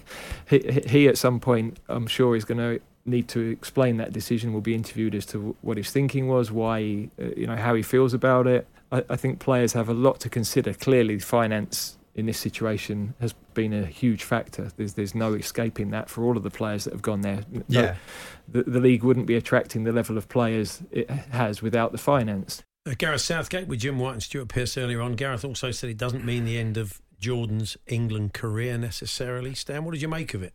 he, 0.48 0.82
he, 0.86 1.08
at 1.08 1.16
some 1.16 1.40
point, 1.40 1.78
I'm 1.88 2.06
sure, 2.06 2.36
is 2.36 2.44
going 2.44 2.58
to 2.58 2.80
need 3.06 3.28
to 3.28 3.40
explain 3.40 3.96
that 3.96 4.12
decision. 4.12 4.52
Will 4.52 4.60
be 4.60 4.74
interviewed 4.74 5.14
as 5.14 5.24
to 5.26 5.56
what 5.62 5.78
his 5.78 5.90
thinking 5.90 6.28
was, 6.28 6.52
why, 6.52 6.80
he, 6.80 7.10
uh, 7.18 7.28
you 7.36 7.46
know, 7.46 7.56
how 7.56 7.74
he 7.74 7.82
feels 7.82 8.12
about 8.12 8.46
it. 8.46 8.66
I, 8.92 9.02
I, 9.08 9.16
think 9.16 9.38
players 9.38 9.72
have 9.72 9.88
a 9.88 9.94
lot 9.94 10.20
to 10.20 10.28
consider. 10.28 10.74
Clearly, 10.74 11.18
finance 11.18 11.96
in 12.14 12.26
this 12.26 12.38
situation 12.38 13.14
has 13.20 13.32
been 13.54 13.72
a 13.72 13.86
huge 13.86 14.22
factor. 14.22 14.70
There's 14.76 14.94
there's 14.94 15.14
no 15.14 15.32
escaping 15.32 15.90
that 15.90 16.10
for 16.10 16.24
all 16.24 16.36
of 16.36 16.42
the 16.42 16.50
players 16.50 16.84
that 16.84 16.92
have 16.92 17.02
gone 17.02 17.22
there. 17.22 17.40
No, 17.50 17.62
yeah, 17.68 17.96
the, 18.48 18.64
the 18.64 18.80
league 18.80 19.02
wouldn't 19.02 19.26
be 19.26 19.36
attracting 19.36 19.84
the 19.84 19.92
level 19.92 20.18
of 20.18 20.28
players 20.28 20.82
it 20.90 21.08
has 21.10 21.62
without 21.62 21.92
the 21.92 21.98
finance. 21.98 22.62
Uh, 22.86 22.92
Gareth 22.98 23.22
Southgate 23.22 23.66
with 23.66 23.80
Jim 23.80 23.98
White 23.98 24.12
and 24.12 24.22
Stuart 24.22 24.48
Pearce 24.48 24.76
earlier 24.76 25.00
on. 25.00 25.14
Gareth 25.14 25.44
also 25.44 25.70
said 25.70 25.88
it 25.88 25.96
doesn't 25.96 26.24
mean 26.24 26.44
the 26.44 26.58
end 26.58 26.76
of 26.76 27.00
Jordan's 27.18 27.78
England 27.86 28.34
career 28.34 28.76
necessarily. 28.76 29.54
Stan, 29.54 29.84
what 29.84 29.92
did 29.92 30.02
you 30.02 30.08
make 30.08 30.34
of 30.34 30.42
it? 30.42 30.52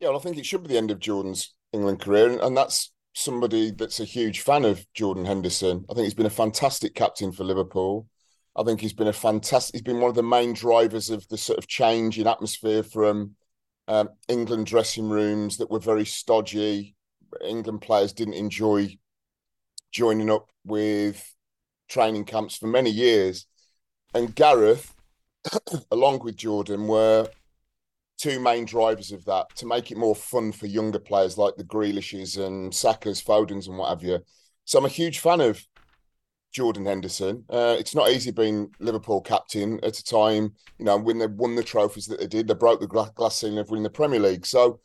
Yeah, 0.00 0.08
well, 0.08 0.18
I 0.18 0.20
think 0.20 0.36
it 0.36 0.46
should 0.46 0.64
be 0.64 0.68
the 0.70 0.78
end 0.78 0.90
of 0.90 0.98
Jordan's 0.98 1.54
England 1.72 2.00
career, 2.00 2.28
and, 2.28 2.40
and 2.40 2.56
that's 2.56 2.92
somebody 3.12 3.70
that's 3.70 4.00
a 4.00 4.04
huge 4.04 4.40
fan 4.40 4.64
of 4.64 4.84
Jordan 4.94 5.24
Henderson. 5.24 5.84
I 5.88 5.94
think 5.94 6.04
he's 6.04 6.14
been 6.14 6.26
a 6.26 6.30
fantastic 6.30 6.96
captain 6.96 7.30
for 7.30 7.44
Liverpool. 7.44 8.08
I 8.56 8.64
think 8.64 8.80
he's 8.80 8.92
been 8.92 9.06
a 9.06 9.12
fantastic. 9.12 9.76
He's 9.76 9.82
been 9.82 10.00
one 10.00 10.10
of 10.10 10.16
the 10.16 10.24
main 10.24 10.54
drivers 10.54 11.08
of 11.08 11.26
the 11.28 11.38
sort 11.38 11.58
of 11.58 11.68
change 11.68 12.18
in 12.18 12.26
atmosphere 12.26 12.82
from 12.82 13.36
um, 13.86 14.08
England 14.26 14.66
dressing 14.66 15.08
rooms 15.08 15.58
that 15.58 15.70
were 15.70 15.78
very 15.78 16.04
stodgy. 16.04 16.96
England 17.44 17.80
players 17.80 18.12
didn't 18.12 18.34
enjoy 18.34 18.96
joining 19.92 20.30
up 20.30 20.50
with 20.64 21.33
training 21.88 22.24
camps 22.24 22.56
for 22.56 22.66
many 22.66 22.90
years. 22.90 23.46
And 24.14 24.34
Gareth, 24.34 24.94
along 25.90 26.20
with 26.20 26.36
Jordan, 26.36 26.86
were 26.86 27.28
two 28.18 28.40
main 28.40 28.64
drivers 28.64 29.12
of 29.12 29.24
that 29.24 29.46
to 29.56 29.66
make 29.66 29.90
it 29.90 29.98
more 29.98 30.14
fun 30.14 30.52
for 30.52 30.66
younger 30.66 30.98
players 30.98 31.36
like 31.36 31.56
the 31.56 31.64
Grealishes 31.64 32.38
and 32.38 32.72
Sakas, 32.72 33.22
Fodens, 33.22 33.66
and 33.66 33.76
what 33.76 33.90
have 33.90 34.02
you. 34.02 34.20
So 34.64 34.78
I'm 34.78 34.84
a 34.84 34.88
huge 34.88 35.18
fan 35.18 35.40
of 35.40 35.66
Jordan 36.52 36.86
Henderson. 36.86 37.44
Uh, 37.50 37.76
it's 37.78 37.94
not 37.94 38.10
easy 38.10 38.30
being 38.30 38.70
Liverpool 38.78 39.20
captain 39.20 39.80
at 39.82 39.98
a 39.98 40.04
time, 40.04 40.54
you 40.78 40.84
know, 40.84 40.96
when 40.96 41.18
they 41.18 41.26
won 41.26 41.56
the 41.56 41.64
trophies 41.64 42.06
that 42.06 42.20
they 42.20 42.28
did. 42.28 42.46
They 42.46 42.54
broke 42.54 42.80
the 42.80 42.86
glass 42.86 43.40
ceiling 43.40 43.58
of 43.58 43.68
winning 43.70 43.82
the 43.82 43.90
Premier 43.90 44.20
League. 44.20 44.46
So 44.46 44.80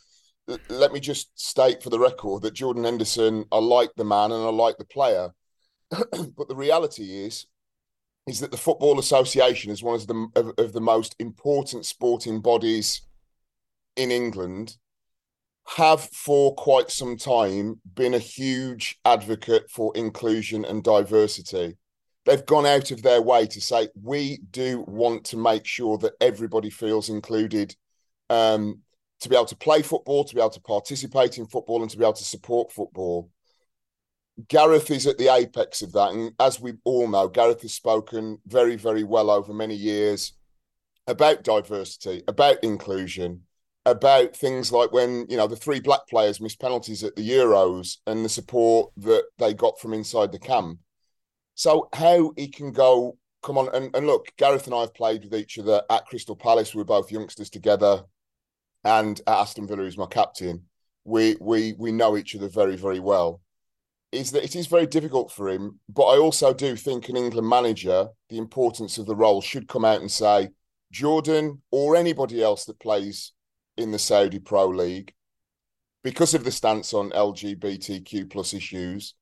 let 0.70 0.92
me 0.92 1.00
just 1.00 1.40
state 1.40 1.84
for 1.84 1.92
the 1.92 2.00
record 2.00 2.42
that 2.42 2.56
Jordan 2.56 2.84
Henderson, 2.84 3.46
I 3.52 3.60
like 3.60 3.92
the 3.96 4.04
man 4.04 4.32
and 4.32 4.44
I 4.44 4.50
like 4.50 4.78
the 4.78 4.86
player. 4.86 5.30
but 6.38 6.48
the 6.48 6.56
reality 6.56 7.26
is, 7.26 7.48
is 8.28 8.40
that 8.40 8.52
the 8.52 8.58
Football 8.58 9.00
Association 9.00 9.72
is 9.72 9.82
one 9.82 9.96
of 9.96 10.08
the 10.08 10.28
of, 10.36 10.52
of 10.58 10.74
the 10.74 10.82
most 10.82 11.16
important 11.20 11.86
sporting 11.86 12.42
bodies 12.42 13.02
in 13.96 14.12
England. 14.12 14.78
Have 15.78 16.02
for 16.02 16.56
quite 16.56 16.90
some 16.90 17.16
time 17.16 17.80
been 17.94 18.16
a 18.16 18.20
huge 18.20 19.00
advocate 19.06 19.70
for 19.70 19.96
inclusion 19.96 20.66
and 20.66 20.84
diversity. 20.84 21.78
They've 22.26 22.46
gone 22.46 22.66
out 22.66 22.90
of 22.92 23.04
their 23.04 23.22
way 23.22 23.46
to 23.48 23.62
say 23.62 23.90
we 24.02 24.40
do 24.50 24.84
want 24.88 25.26
to 25.26 25.38
make 25.38 25.66
sure 25.66 25.98
that 26.00 26.14
everybody 26.20 26.72
feels 26.72 27.10
included 27.10 27.76
um, 28.32 28.80
to 29.22 29.30
be 29.30 29.36
able 29.36 29.46
to 29.46 29.56
play 29.56 29.82
football, 29.82 30.24
to 30.24 30.36
be 30.36 30.42
able 30.42 30.50
to 30.52 30.62
participate 30.62 31.38
in 31.38 31.46
football, 31.46 31.82
and 31.82 31.92
to 31.92 31.98
be 31.98 32.04
able 32.04 32.14
to 32.14 32.24
support 32.24 32.72
football. 32.72 33.30
Gareth 34.48 34.90
is 34.90 35.06
at 35.06 35.18
the 35.18 35.34
apex 35.34 35.82
of 35.82 35.92
that. 35.94 36.12
And 36.12 36.32
as 36.40 36.60
we 36.60 36.74
all 36.86 37.08
know, 37.08 37.28
Gareth 37.28 37.62
has 37.64 37.74
spoken 37.74 38.40
very, 38.46 38.76
very 38.76 39.04
well 39.04 39.30
over 39.30 39.54
many 39.54 39.76
years 39.76 40.34
about 41.08 41.44
diversity, 41.44 42.24
about 42.28 42.64
inclusion, 42.64 43.42
about 43.86 44.36
things 44.36 44.72
like 44.72 44.92
when, 44.92 45.26
you 45.30 45.36
know, 45.36 45.48
the 45.48 45.56
three 45.56 45.80
black 45.80 46.08
players 46.08 46.40
missed 46.40 46.62
penalties 46.62 47.04
at 47.04 47.16
the 47.16 47.28
Euros 47.28 47.98
and 48.08 48.24
the 48.24 48.30
support 48.30 48.92
that 48.98 49.24
they 49.40 49.54
got 49.54 49.80
from 49.80 49.94
inside 49.94 50.32
the 50.32 50.40
camp. 50.40 50.80
So, 51.56 51.90
how 51.94 52.32
he 52.38 52.48
can 52.48 52.72
go, 52.72 53.18
come 53.44 53.58
on, 53.58 53.74
and, 53.74 53.94
and 53.94 54.08
look, 54.08 54.28
Gareth 54.38 54.68
and 54.68 54.76
I 54.76 54.82
have 54.82 54.94
played 54.94 55.26
with 55.26 55.36
each 55.36 55.60
other 55.60 55.82
at 55.90 56.06
Crystal 56.06 56.36
Palace. 56.36 56.74
We 56.74 56.80
were 56.80 56.86
both 56.86 57.12
youngsters 57.12 57.50
together, 57.50 58.04
and 58.86 59.20
at 59.28 59.40
Aston 59.40 59.68
Villa, 59.68 59.84
who's 59.84 59.98
my 59.98 60.06
captain. 60.06 60.64
We 61.04 61.36
we 61.42 61.74
we 61.78 61.92
know 61.92 62.16
each 62.16 62.36
other 62.36 62.48
very 62.48 62.78
very 62.78 63.00
well 63.00 63.42
is 64.12 64.32
that 64.32 64.44
it 64.44 64.56
is 64.56 64.68
very 64.68 64.88
difficult 64.88 65.32
for 65.32 65.50
him. 65.50 65.80
But 65.88 66.06
I 66.06 66.18
also 66.18 66.54
do 66.54 66.76
think 66.76 67.10
an 67.10 67.18
England 67.18 67.48
manager, 67.48 68.10
the 68.30 68.38
importance 68.38 68.98
of 68.98 69.06
the 69.06 69.16
role 69.16 69.42
should 69.42 69.68
come 69.68 69.86
out 69.86 70.02
and 70.02 70.12
say, 70.12 70.50
Jordan 70.92 71.62
or 71.72 71.96
anybody 71.96 72.42
else 72.42 72.66
that 72.66 72.80
plays 72.80 73.34
in 73.78 73.92
the 73.92 74.00
Saudi 74.00 74.40
Pro 74.40 74.68
League, 74.68 75.14
because 76.04 76.34
of 76.34 76.44
the 76.44 76.52
stance 76.52 76.94
on 76.94 77.12
LGBTQ 77.12 78.30
plus 78.30 78.54
issues, 78.54 79.14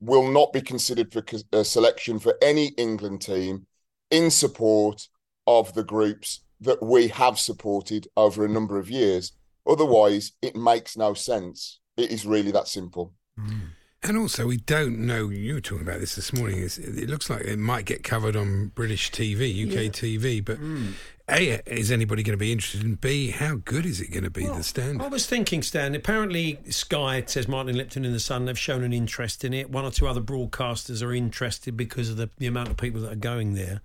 will 0.00 0.30
not 0.30 0.52
be 0.52 0.62
considered 0.62 1.12
for 1.12 1.22
a 1.52 1.64
selection 1.64 2.18
for 2.18 2.34
any 2.40 2.68
England 2.78 3.20
team 3.20 3.66
in 4.10 4.30
support 4.30 5.08
of 5.46 5.74
the 5.74 5.84
groups 5.84 6.40
that 6.60 6.82
we 6.82 7.08
have 7.08 7.38
supported 7.38 8.08
over 8.16 8.44
a 8.44 8.48
number 8.48 8.78
of 8.78 8.90
years. 8.90 9.32
Otherwise, 9.66 10.32
it 10.40 10.56
makes 10.56 10.96
no 10.96 11.12
sense. 11.14 11.80
It 11.96 12.10
is 12.10 12.24
really 12.24 12.50
that 12.52 12.68
simple. 12.68 13.12
Mm. 13.38 13.70
And 14.02 14.16
also, 14.16 14.46
we 14.46 14.56
don't 14.56 14.98
know. 15.00 15.28
You 15.28 15.54
were 15.54 15.60
talking 15.60 15.86
about 15.86 16.00
this 16.00 16.14
this 16.14 16.32
morning. 16.32 16.58
It 16.58 17.10
looks 17.10 17.28
like 17.28 17.42
it 17.42 17.58
might 17.58 17.84
get 17.84 18.02
covered 18.02 18.34
on 18.34 18.68
British 18.68 19.10
TV, 19.10 19.66
UK 19.66 19.74
yeah. 19.74 19.88
TV, 19.90 20.42
but 20.42 20.58
mm. 20.58 20.94
A, 21.30 21.60
is 21.66 21.90
anybody 21.90 22.22
going 22.22 22.36
to 22.36 22.40
be 22.40 22.52
interested? 22.52 22.82
And 22.82 23.00
B, 23.00 23.30
how 23.30 23.56
good 23.56 23.86
is 23.86 24.00
it 24.00 24.10
going 24.10 24.24
to 24.24 24.30
be, 24.30 24.44
well, 24.44 24.56
the 24.56 24.62
stand? 24.62 25.00
I 25.00 25.08
was 25.08 25.26
thinking, 25.26 25.62
Stan, 25.62 25.94
apparently 25.94 26.58
Sky, 26.68 27.22
says 27.26 27.48
Martin 27.48 27.76
Lipton 27.76 28.04
in 28.04 28.12
The 28.12 28.20
Sun, 28.20 28.44
they've 28.46 28.58
shown 28.58 28.82
an 28.82 28.92
interest 28.92 29.44
in 29.44 29.54
it. 29.54 29.70
One 29.70 29.84
or 29.84 29.90
two 29.90 30.06
other 30.06 30.20
broadcasters 30.20 31.02
are 31.02 31.12
interested 31.12 31.76
because 31.76 32.10
of 32.10 32.16
the, 32.16 32.30
the 32.38 32.46
amount 32.46 32.68
of 32.68 32.76
people 32.76 33.00
that 33.02 33.12
are 33.12 33.16
going 33.16 33.54
there. 33.54 33.80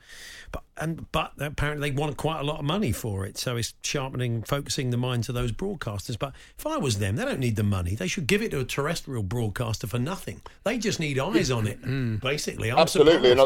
But 0.52 0.64
and 0.78 1.12
but 1.12 1.34
apparently 1.40 1.90
they 1.90 1.96
want 1.96 2.18
quite 2.18 2.40
a 2.40 2.44
lot 2.44 2.60
of 2.60 2.66
money 2.66 2.92
for 2.92 3.26
it. 3.26 3.38
So 3.38 3.58
it's 3.58 3.74
sharpening, 3.82 4.44
focusing 4.44 4.90
the 4.90 4.98
minds 4.98 5.30
of 5.30 5.36
those 5.36 5.52
broadcasters. 5.52 6.18
But 6.18 6.34
if 6.58 6.66
I 6.68 6.78
was 6.78 7.00
them, 7.00 7.16
they 7.16 7.26
don't 7.26 7.40
need 7.40 7.56
the 7.56 7.64
money. 7.64 7.96
They 7.96 8.08
should 8.08 8.28
give 8.28 8.42
it 8.42 8.52
to 8.52 8.60
a 8.60 8.66
terrestrial 8.66 9.24
broadcaster 9.24 9.88
for 9.88 10.00
nothing. 10.00 10.42
They 10.64 10.78
just 10.78 11.00
need 11.00 11.20
eyes 11.20 11.52
on 11.52 11.68
it, 11.68 11.82
mm. 11.82 12.22
basically. 12.22 12.72
I'm 12.72 12.80
Absolutely. 12.80 13.32
And 13.32 13.42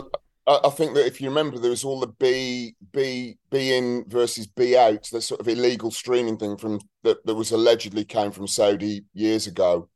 I 0.50 0.70
think 0.70 0.96
that 0.96 1.06
if 1.06 1.22
you 1.22 1.30
remember, 1.30 1.60
there 1.60 1.70
was 1.70 1.84
all 1.84 2.00
the 2.00 2.08
B 2.08 2.74
B 2.92 3.38
B 3.52 3.74
in 3.78 4.06
versus 4.08 4.48
B 4.48 4.76
out, 4.76 5.08
the 5.12 5.22
sort 5.22 5.40
of 5.40 5.48
illegal 5.48 5.92
streaming 5.92 6.38
thing 6.38 6.58
from 6.58 6.80
that, 7.04 7.24
that 7.26 7.36
was 7.36 7.52
allegedly 7.52 8.04
came 8.04 8.32
from 8.32 8.48
Saudi 8.48 9.06
years 9.14 9.46
ago. 9.46 9.90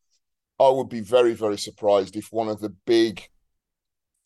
I 0.59 0.69
would 0.69 0.89
be 0.89 1.01
very 1.01 1.33
very 1.33 1.57
surprised 1.57 2.15
if 2.15 2.27
one 2.31 2.49
of 2.49 2.59
the 2.59 2.69
big 2.85 3.23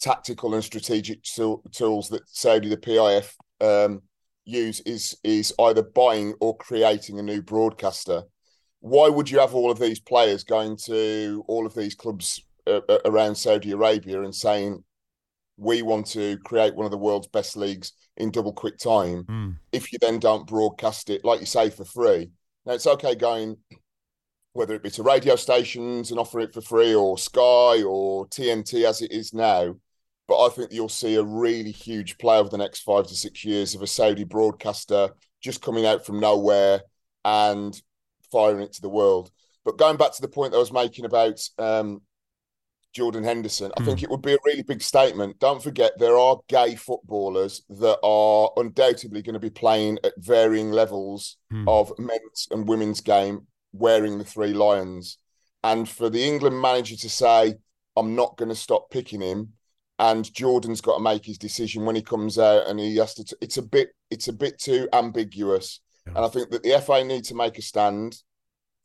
tactical 0.02 0.54
and 0.54 0.64
strategic 0.64 1.24
tools 1.24 2.10
that 2.10 2.28
Saudi 2.28 2.68
the 2.68 2.78
PIF 2.78 3.34
um, 3.62 4.02
use 4.44 4.82
is 4.82 5.18
is 5.24 5.54
either 5.60 5.84
buying 5.84 6.34
or 6.42 6.58
creating 6.58 7.20
a 7.20 7.24
new 7.24 7.42
broadcaster. 7.42 8.24
Why 8.82 9.08
would 9.08 9.30
you 9.30 9.40
have 9.40 9.56
all 9.56 9.72
of 9.72 9.80
these 9.80 10.00
players 10.00 10.44
going 10.44 10.78
to 10.86 11.44
all 11.48 11.66
of 11.66 11.74
these 11.74 11.96
clubs 11.96 12.44
uh, 12.68 12.82
uh, 12.90 13.00
around 13.06 13.36
Saudi 13.36 13.72
Arabia 13.72 14.22
and 14.22 14.36
saying 14.36 14.84
we 15.58 15.82
want 15.82 16.06
to 16.06 16.38
create 16.46 16.76
one 16.76 16.86
of 16.86 16.92
the 16.92 16.98
world's 16.98 17.28
best 17.28 17.58
leagues 17.58 17.94
in 18.18 18.32
double 18.32 18.54
quick 18.54 18.78
time 18.78 19.24
Mm. 19.24 19.58
if 19.72 19.92
you 19.92 20.00
then 20.00 20.20
don't 20.20 20.48
broadcast 20.48 21.10
it 21.10 21.26
like 21.26 21.40
you 21.40 21.46
say 21.46 21.70
for 21.70 21.86
free 21.86 22.30
now 22.66 22.74
it's 22.74 22.88
okay 22.88 23.16
going 23.16 23.58
whether 24.54 24.74
it 24.74 24.84
be 24.84 24.90
to 24.92 25.04
radio 25.04 25.36
stations 25.36 26.10
and 26.12 26.20
offer 26.20 26.40
it 26.40 26.54
for 26.54 26.62
free 26.62 26.94
or 26.96 27.18
sky 27.18 27.84
or 27.84 28.28
tnt 28.28 28.84
as 28.86 29.02
it 29.02 29.12
is 29.12 29.34
now 29.34 29.76
but 30.28 30.44
i 30.46 30.50
think 30.50 30.72
you'll 30.72 30.90
see 30.90 31.16
a 31.16 31.24
really 31.24 31.72
huge 31.72 32.18
play 32.18 32.38
over 32.38 32.50
the 32.50 32.58
next 32.58 32.82
five 32.82 33.06
to 33.08 33.16
six 33.16 33.44
years 33.46 33.76
of 33.76 33.82
a 33.82 33.88
saudi 33.88 34.24
broadcaster 34.24 35.10
just 35.42 35.62
coming 35.62 35.86
out 35.86 36.06
from 36.06 36.20
nowhere 36.20 36.82
and 37.26 37.82
firing 38.32 38.62
it 38.62 38.74
to 38.74 38.82
the 38.82 38.90
world 38.90 39.30
but 39.64 39.78
going 39.78 39.98
back 39.98 40.12
to 40.14 40.22
the 40.22 40.28
point 40.28 40.52
that 40.52 40.58
i 40.58 40.62
was 40.62 40.72
making 40.74 41.06
about 41.06 41.40
um, 41.60 42.02
Jordan 42.94 43.24
Henderson. 43.24 43.72
I 43.78 43.84
think 43.84 44.02
it 44.02 44.10
would 44.10 44.22
be 44.22 44.34
a 44.34 44.38
really 44.46 44.64
big 44.64 44.82
statement. 44.82 45.40
Don't 45.40 45.62
forget, 45.62 45.92
there 46.00 46.18
are 46.18 46.40
gay 46.48 46.76
footballers 46.76 47.62
that 47.70 48.00
are 48.04 48.52
undoubtedly 48.58 49.22
going 49.22 49.34
to 49.34 49.40
be 49.40 49.50
playing 49.52 50.00
at 50.04 50.14
varying 50.18 50.72
levels 50.72 51.38
Hmm. 51.52 51.68
of 51.70 51.94
men's 52.00 52.48
and 52.52 52.68
women's 52.68 53.02
game 53.02 53.48
wearing 53.74 54.18
the 54.18 54.24
three 54.26 54.54
lions. 54.54 55.18
And 55.64 55.88
for 55.88 56.10
the 56.10 56.24
England 56.24 56.60
manager 56.60 56.96
to 56.96 57.10
say, 57.10 57.56
I'm 57.96 58.16
not 58.16 58.38
going 58.38 58.50
to 58.50 58.56
stop 58.56 58.90
picking 58.90 59.22
him, 59.22 59.54
and 60.00 60.32
Jordan's 60.34 60.82
got 60.82 60.98
to 60.98 61.04
make 61.04 61.26
his 61.26 61.38
decision 61.38 61.86
when 61.86 61.96
he 61.96 62.02
comes 62.02 62.38
out 62.40 62.68
and 62.68 62.80
he 62.80 62.96
has 62.98 63.14
to, 63.16 63.38
it's 63.42 63.58
a 63.58 63.62
bit, 63.64 63.90
it's 64.10 64.28
a 64.28 64.34
bit 64.34 64.60
too 64.60 64.88
ambiguous. 64.94 65.82
And 66.06 66.20
I 66.20 66.28
think 66.30 66.50
that 66.52 66.64
the 66.64 66.80
FA 66.82 67.04
need 67.04 67.26
to 67.26 67.36
make 67.36 67.58
a 67.58 67.62
stand, 67.62 68.18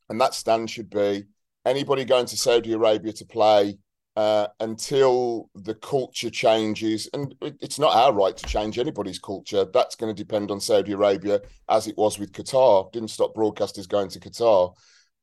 and 0.09 0.19
that 0.19 0.33
stand 0.33 0.69
should 0.69 0.89
be 0.89 1.23
anybody 1.65 2.03
going 2.05 2.25
to 2.25 2.37
Saudi 2.37 2.73
Arabia 2.73 3.13
to 3.13 3.25
play 3.25 3.77
uh, 4.15 4.47
until 4.59 5.49
the 5.55 5.75
culture 5.75 6.29
changes. 6.29 7.09
And 7.13 7.35
it's 7.41 7.79
not 7.79 7.95
our 7.95 8.13
right 8.13 8.35
to 8.37 8.47
change 8.47 8.77
anybody's 8.77 9.19
culture. 9.19 9.65
That's 9.65 9.95
going 9.95 10.13
to 10.13 10.23
depend 10.23 10.51
on 10.51 10.59
Saudi 10.59 10.91
Arabia, 10.91 11.41
as 11.69 11.87
it 11.87 11.97
was 11.97 12.19
with 12.19 12.31
Qatar. 12.31 12.91
Didn't 12.91 13.09
stop 13.09 13.33
broadcasters 13.33 13.87
going 13.87 14.09
to 14.09 14.19
Qatar. 14.19 14.75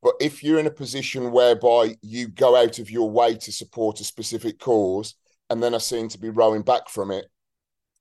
But 0.03 0.15
if 0.21 0.43
you're 0.43 0.59
in 0.59 0.67
a 0.67 0.71
position 0.71 1.31
whereby 1.31 1.97
you 2.03 2.29
go 2.29 2.57
out 2.57 2.79
of 2.79 2.91
your 2.91 3.11
way 3.11 3.37
to 3.37 3.53
support 3.53 4.01
a 4.01 4.05
specific 4.05 4.59
cause 4.59 5.15
and 5.51 5.63
then 5.63 5.75
are 5.75 5.81
seen 5.81 6.09
to 6.09 6.19
be 6.19 6.31
rowing 6.31 6.63
back 6.63 6.89
from 6.89 7.11
it, 7.11 7.27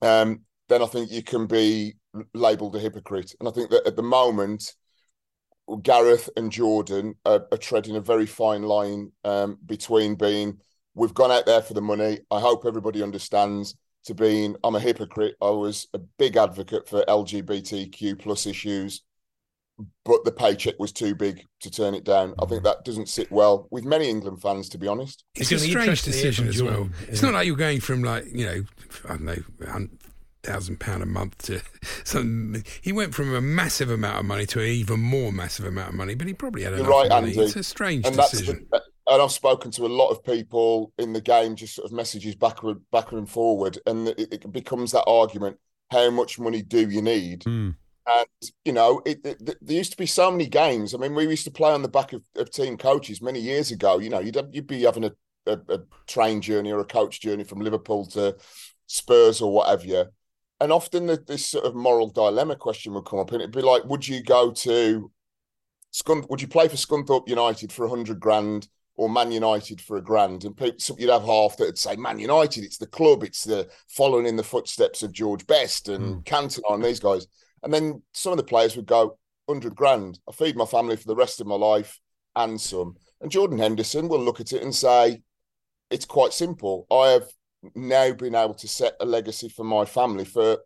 um, 0.01 0.41
then 0.69 0.81
I 0.81 0.85
think 0.85 1.11
you 1.11 1.23
can 1.23 1.45
be 1.45 1.95
labelled 2.33 2.75
a 2.75 2.79
hypocrite. 2.79 3.35
And 3.39 3.49
I 3.49 3.51
think 3.51 3.69
that 3.71 3.85
at 3.85 3.95
the 3.95 4.03
moment, 4.03 4.73
Gareth 5.83 6.29
and 6.37 6.51
Jordan 6.51 7.15
are, 7.25 7.45
are 7.51 7.57
treading 7.57 7.95
a 7.95 8.01
very 8.01 8.25
fine 8.25 8.63
line 8.63 9.11
um, 9.23 9.57
between 9.65 10.15
being, 10.15 10.59
we've 10.95 11.13
gone 11.13 11.31
out 11.31 11.45
there 11.45 11.61
for 11.61 11.73
the 11.73 11.81
money. 11.81 12.19
I 12.31 12.39
hope 12.39 12.65
everybody 12.65 13.01
understands. 13.03 13.75
To 14.05 14.15
being, 14.15 14.55
I'm 14.63 14.75
a 14.75 14.79
hypocrite. 14.79 15.35
I 15.41 15.49
was 15.49 15.87
a 15.93 15.99
big 15.99 16.37
advocate 16.37 16.87
for 16.87 17.03
LGBTQ 17.03 18.17
plus 18.17 18.45
issues, 18.45 19.01
but 20.05 20.23
the 20.23 20.31
paycheck 20.31 20.75
was 20.79 20.93
too 20.93 21.13
big 21.15 21.43
to 21.61 21.69
turn 21.69 21.93
it 21.93 22.05
down. 22.05 22.33
I 22.41 22.45
think 22.45 22.63
that 22.63 22.85
doesn't 22.85 23.09
sit 23.09 23.29
well 23.29 23.67
with 23.71 23.83
many 23.83 24.09
England 24.09 24.41
fans, 24.41 24.69
to 24.69 24.77
be 24.77 24.87
honest. 24.87 25.25
It's, 25.35 25.51
It's 25.51 25.63
a 25.63 25.67
strange 25.67 25.83
interesting 25.89 26.13
to 26.13 26.17
hear 26.17 26.31
decision 26.31 26.47
as 26.47 26.63
well. 26.63 26.73
Jordan, 26.73 26.93
It's 27.09 27.21
not 27.21 27.33
like 27.33 27.45
you're 27.45 27.57
going 27.57 27.81
from 27.81 28.01
like 28.03 28.25
you 28.33 28.45
know, 28.45 28.63
I 29.05 29.09
don't 29.09 29.25
know, 29.25 29.37
hun- 29.67 29.99
thousand 30.43 30.79
pound 30.79 31.03
a 31.03 31.05
month 31.05 31.37
to 31.43 31.61
some. 32.05 32.63
He 32.81 32.93
went 32.93 33.13
from 33.13 33.35
a 33.35 33.41
massive 33.41 33.89
amount 33.91 34.19
of 34.19 34.25
money 34.25 34.45
to 34.47 34.61
an 34.61 34.67
even 34.67 35.01
more 35.01 35.31
massive 35.33 35.65
amount 35.65 35.89
of 35.89 35.95
money, 35.95 36.15
but 36.15 36.27
he 36.27 36.33
probably 36.33 36.63
had 36.63 36.71
You're 36.71 36.79
enough 36.79 36.89
right, 36.91 37.09
money. 37.09 37.27
Andy. 37.31 37.41
It's 37.41 37.55
a 37.57 37.63
strange 37.63 38.05
and 38.05 38.15
that's 38.15 38.31
decision. 38.31 38.65
the, 38.71 38.81
and 39.09 39.21
I've 39.21 39.31
spoken 39.31 39.71
to 39.71 39.85
a 39.85 39.87
lot 39.87 40.09
of 40.09 40.23
people 40.23 40.93
in 40.97 41.13
the 41.13 41.21
game, 41.21 41.55
just 41.55 41.75
sort 41.75 41.85
of 41.87 41.91
messages 41.91 42.35
backward, 42.35 42.79
backward 42.91 43.17
and 43.17 43.29
forward, 43.29 43.79
and 43.85 44.09
it, 44.09 44.33
it 44.33 44.51
becomes 44.51 44.91
that 44.91 45.05
argument: 45.07 45.57
how 45.91 46.09
much 46.11 46.39
money 46.39 46.61
do 46.61 46.89
you 46.89 47.01
need? 47.01 47.41
Mm. 47.41 47.75
And 48.07 48.51
you 48.65 48.73
know, 48.73 49.01
it, 49.05 49.19
it, 49.25 49.57
there 49.61 49.77
used 49.77 49.91
to 49.91 49.97
be 49.97 50.05
so 50.05 50.31
many 50.31 50.47
games. 50.47 50.93
I 50.93 50.97
mean, 50.97 51.15
we 51.15 51.27
used 51.27 51.45
to 51.45 51.51
play 51.51 51.71
on 51.71 51.81
the 51.81 51.87
back 51.87 52.13
of, 52.13 52.23
of 52.35 52.51
team 52.51 52.77
coaches 52.77 53.21
many 53.21 53.39
years 53.39 53.71
ago. 53.71 53.99
You 53.99 54.09
know, 54.09 54.19
you'd 54.19 54.37
you'd 54.51 54.67
be 54.67 54.83
having 54.83 55.05
a, 55.05 55.11
a, 55.45 55.59
a 55.69 55.79
train 56.07 56.41
journey 56.41 56.71
or 56.71 56.79
a 56.79 56.85
coach 56.85 57.21
journey 57.21 57.43
from 57.43 57.61
Liverpool 57.61 58.05
to 58.07 58.37
Spurs 58.87 59.41
or 59.41 59.51
whatever. 59.51 59.85
you. 59.85 60.05
And 60.61 60.71
often 60.71 61.05
the, 61.05 61.17
this 61.17 61.45
sort 61.45 61.65
of 61.65 61.73
moral 61.73 62.09
dilemma 62.09 62.55
question 62.55 62.93
would 62.93 63.05
come 63.05 63.19
up, 63.19 63.31
and 63.31 63.41
it'd 63.41 63.55
be 63.55 63.61
like, 63.61 63.85
would 63.85 64.07
you 64.07 64.21
go 64.21 64.51
to 64.51 65.11
Scun? 65.93 66.29
Would 66.29 66.41
you 66.41 66.47
play 66.47 66.67
for 66.67 66.75
Scunthorpe 66.75 67.27
United 67.27 67.71
for 67.71 67.85
a 67.85 67.89
hundred 67.89 68.19
grand? 68.19 68.67
Or 68.99 69.09
Man 69.09 69.31
United 69.31 69.79
for 69.79 69.95
a 69.95 70.01
grand, 70.01 70.43
and 70.43 70.57
people, 70.57 70.97
you'd 70.99 71.09
have 71.09 71.23
half 71.23 71.55
that 71.55 71.63
would 71.67 71.77
say 71.77 71.95
Man 71.95 72.19
United. 72.19 72.65
It's 72.65 72.77
the 72.77 72.85
club. 72.85 73.23
It's 73.23 73.45
the 73.45 73.69
following 73.87 74.25
in 74.25 74.35
the 74.35 74.43
footsteps 74.43 75.03
of 75.03 75.13
George 75.13 75.47
Best 75.47 75.87
and 75.87 76.15
hmm. 76.15 76.19
Cantona 76.23 76.73
and 76.73 76.83
these 76.83 76.99
guys. 76.99 77.25
And 77.63 77.73
then 77.73 78.01
some 78.13 78.33
of 78.33 78.37
the 78.37 78.43
players 78.43 78.75
would 78.75 78.87
go, 78.87 79.17
100 79.45 79.73
grand. 79.73 80.19
I 80.27 80.33
feed 80.33 80.57
my 80.57 80.65
family 80.65 80.97
for 80.97 81.07
the 81.07 81.15
rest 81.15 81.39
of 81.39 81.47
my 81.47 81.55
life 81.55 81.97
and 82.35 82.59
some. 82.59 82.97
And 83.21 83.31
Jordan 83.31 83.57
Henderson 83.57 84.09
will 84.09 84.19
look 84.19 84.41
at 84.41 84.51
it 84.51 84.63
and 84.63 84.75
say, 84.75 85.21
it's 85.89 86.05
quite 86.05 86.33
simple. 86.33 86.85
I 86.91 87.11
have 87.11 87.29
now 87.75 88.11
been 88.11 88.35
able 88.35 88.55
to 88.55 88.67
set 88.67 88.95
a 88.99 89.05
legacy 89.05 89.47
for 89.47 89.63
my 89.63 89.85
family 89.85 90.25
for 90.25 90.57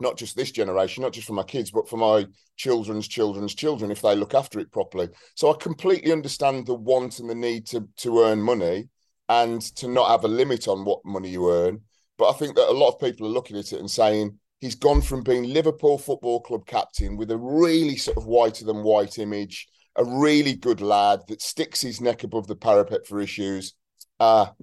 not 0.00 0.16
just 0.16 0.36
this 0.36 0.50
generation, 0.50 1.02
not 1.02 1.12
just 1.12 1.26
for 1.26 1.32
my 1.32 1.42
kids, 1.42 1.70
but 1.70 1.88
for 1.88 1.96
my 1.96 2.26
children's 2.56 3.08
children's 3.08 3.54
children 3.54 3.90
if 3.90 4.02
they 4.02 4.14
look 4.14 4.34
after 4.34 4.58
it 4.60 4.72
properly. 4.72 5.08
So 5.34 5.52
I 5.52 5.56
completely 5.58 6.12
understand 6.12 6.66
the 6.66 6.74
want 6.74 7.18
and 7.18 7.28
the 7.28 7.34
need 7.34 7.66
to 7.68 7.88
to 7.98 8.22
earn 8.22 8.40
money 8.40 8.88
and 9.28 9.60
to 9.76 9.88
not 9.88 10.10
have 10.10 10.24
a 10.24 10.28
limit 10.28 10.68
on 10.68 10.84
what 10.84 11.04
money 11.04 11.28
you 11.30 11.50
earn. 11.50 11.82
But 12.16 12.30
I 12.30 12.32
think 12.32 12.56
that 12.56 12.70
a 12.70 12.72
lot 12.72 12.94
of 12.94 13.00
people 13.00 13.26
are 13.26 13.30
looking 13.30 13.56
at 13.56 13.72
it 13.72 13.78
and 13.78 13.90
saying 13.90 14.38
he's 14.60 14.74
gone 14.74 15.02
from 15.02 15.22
being 15.22 15.44
Liverpool 15.44 15.98
Football 15.98 16.40
Club 16.40 16.66
captain 16.66 17.16
with 17.16 17.30
a 17.30 17.38
really 17.38 17.96
sort 17.96 18.16
of 18.16 18.26
whiter 18.26 18.64
than 18.64 18.82
white 18.82 19.18
image, 19.18 19.68
a 19.96 20.04
really 20.04 20.54
good 20.54 20.80
lad 20.80 21.20
that 21.28 21.42
sticks 21.42 21.80
his 21.80 22.00
neck 22.00 22.24
above 22.24 22.46
the 22.46 22.56
parapet 22.56 23.06
for 23.06 23.20
issues. 23.20 23.74
Ah, 24.18 24.54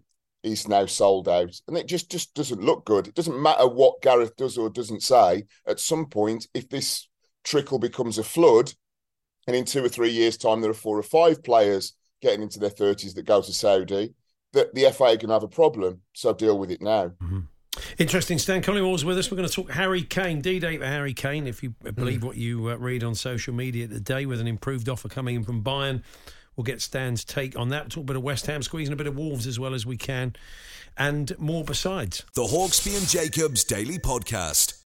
he's 0.46 0.68
now 0.68 0.86
sold 0.86 1.28
out. 1.28 1.60
And 1.68 1.78
it 1.78 1.88
just, 1.88 2.12
just 2.12 2.34
doesn't 2.34 2.62
look 2.62 2.86
good. 2.86 3.08
It 3.08 3.16
doesn't 3.16 3.42
matter 3.42 3.68
what 3.68 4.02
Gareth 4.02 4.36
does 4.36 4.58
or 4.58 4.70
doesn't 4.70 5.04
say. 5.04 5.46
At 5.68 5.80
some 5.80 6.06
point, 6.06 6.48
if 6.54 6.70
this 6.70 7.08
trickle 7.44 7.80
becomes 7.80 8.18
a 8.18 8.24
flood, 8.24 8.74
and 9.48 9.56
in 9.56 9.66
two 9.66 9.84
or 9.84 9.90
three 9.90 10.10
years' 10.10 10.38
time, 10.38 10.62
there 10.62 10.72
are 10.72 10.76
four 10.76 10.98
or 10.98 11.04
five 11.04 11.44
players 11.44 11.94
getting 12.22 12.42
into 12.42 12.60
their 12.60 12.70
30s 12.70 13.14
that 13.14 13.26
go 13.26 13.42
to 13.42 13.54
Saudi, 13.54 14.14
that 14.54 14.74
the 14.74 14.92
FA 14.92 15.18
can 15.18 15.30
have 15.30 15.44
a 15.44 15.48
problem. 15.48 16.02
So 16.14 16.34
deal 16.34 16.58
with 16.58 16.72
it 16.72 16.82
now. 16.82 17.12
Interesting. 17.98 18.40
Stan 18.40 18.62
Collymore's 18.62 19.06
with 19.06 19.18
us. 19.18 19.30
We're 19.30 19.38
going 19.38 19.50
to 19.50 19.54
talk 19.54 19.72
Harry 19.72 20.02
Kane. 20.02 20.42
D-Day 20.42 20.78
for 20.78 20.86
Harry 20.86 21.14
Kane, 21.14 21.46
if 21.46 21.62
you 21.62 21.72
believe 21.94 22.24
what 22.24 22.38
you 22.38 22.70
uh, 22.70 22.76
read 22.76 23.04
on 23.04 23.16
social 23.16 23.54
media 23.54 23.88
today, 23.88 24.26
with 24.26 24.40
an 24.40 24.48
improved 24.48 24.90
offer 24.90 25.10
coming 25.10 25.36
in 25.36 25.44
from 25.44 25.64
Bayern. 25.64 26.02
We'll 26.56 26.64
get 26.64 26.82
Stan's 26.82 27.24
take 27.24 27.58
on 27.58 27.70
that. 27.70 27.90
Talk 27.90 28.04
a 28.04 28.08
bit 28.08 28.16
of 28.16 28.24
West 28.24 28.46
Ham, 28.48 28.64
squeezing 28.64 28.94
a 28.94 28.96
bit 28.96 29.08
of 29.08 29.18
Wolves 29.18 29.46
as 29.48 29.60
well 29.60 29.74
as 29.74 29.86
we 29.86 29.98
can, 29.98 30.36
and 30.98 31.38
more 31.38 31.64
besides. 31.64 32.24
The 32.34 32.44
Hawksbee 32.44 32.98
and 32.98 33.08
Jacobs 33.08 33.64
Daily 33.64 33.98
Podcast. 33.98 34.82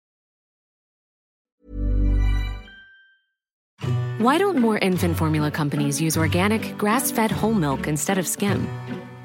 Why 4.20 4.38
don't 4.38 4.58
more 4.58 4.78
infant 4.80 5.16
formula 5.16 5.50
companies 5.50 6.02
use 6.02 6.18
organic, 6.18 6.78
grass 6.78 7.10
fed 7.10 7.32
whole 7.32 7.54
milk 7.54 7.88
instead 7.88 8.18
of 8.18 8.28
skim? 8.28 8.68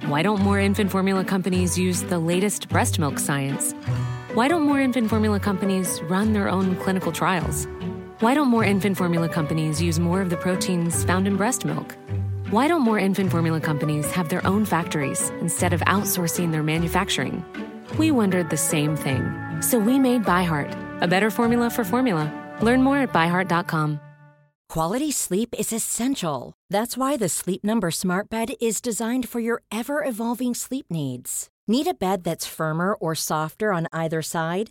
Why 0.07 0.22
don't 0.22 0.40
more 0.40 0.61
infant 0.61 0.90
formula 0.92 1.24
companies 1.24 1.76
use 1.76 2.02
the 2.02 2.18
latest 2.18 2.68
breast 2.68 3.00
milk 3.00 3.18
science? 3.18 3.72
Why 4.35 4.46
don't 4.46 4.62
more 4.62 4.80
infant 4.80 5.09
formula 5.11 5.40
companies 5.40 6.00
run 6.02 6.33
their 6.33 6.48
own 6.48 6.76
clinical 6.76 7.11
trials? 7.11 7.66
Why 8.20 8.35
don't 8.35 8.48
more 8.48 8.64
infant 8.64 8.96
formula 8.96 9.28
companies 9.28 9.83
use 9.83 9.98
more 9.98 10.20
of 10.20 10.30
the 10.30 10.37
proteins 10.37 11.02
found 11.04 11.26
in 11.26 11.37
breast 11.37 11.64
milk? 11.64 11.96
Why 12.50 12.68
don't 12.68 12.83
more 12.83 12.98
infant 12.98 13.30
formula 13.30 13.61
companies 13.61 14.11
have 14.12 14.28
their 14.28 14.46
own 14.46 14.64
factories 14.64 15.30
instead 15.40 15.72
of 15.72 15.80
outsourcing 15.83 16.52
their 16.52 16.62
manufacturing? 16.62 17.44
We 17.98 18.11
wondered 18.11 18.50
the 18.50 18.57
same 18.57 18.96
thing. 18.96 19.33
So 19.61 19.78
we 19.78 19.98
made 19.98 20.24
ByHeart, 20.24 21.02
a 21.02 21.09
better 21.09 21.30
formula 21.30 21.70
for 21.70 21.85
formula. 21.85 22.30
Learn 22.61 22.83
more 22.83 22.98
at 22.98 23.12
byheart.com. 23.12 24.00
Quality 24.68 25.11
sleep 25.11 25.54
is 25.59 25.72
essential. 25.72 26.52
That's 26.70 26.96
why 26.96 27.16
the 27.16 27.28
Sleep 27.28 27.64
Number 27.64 27.90
Smart 27.90 28.28
Bed 28.28 28.54
is 28.61 28.80
designed 28.80 29.28
for 29.28 29.40
your 29.40 29.62
ever 29.72 30.04
evolving 30.04 30.54
sleep 30.54 30.87
needs. 30.90 31.48
Need 31.66 31.87
a 31.87 31.94
bed 31.94 32.24
that's 32.24 32.46
firmer 32.46 32.94
or 32.94 33.14
softer 33.14 33.72
on 33.72 33.87
either 33.92 34.20
side? 34.20 34.70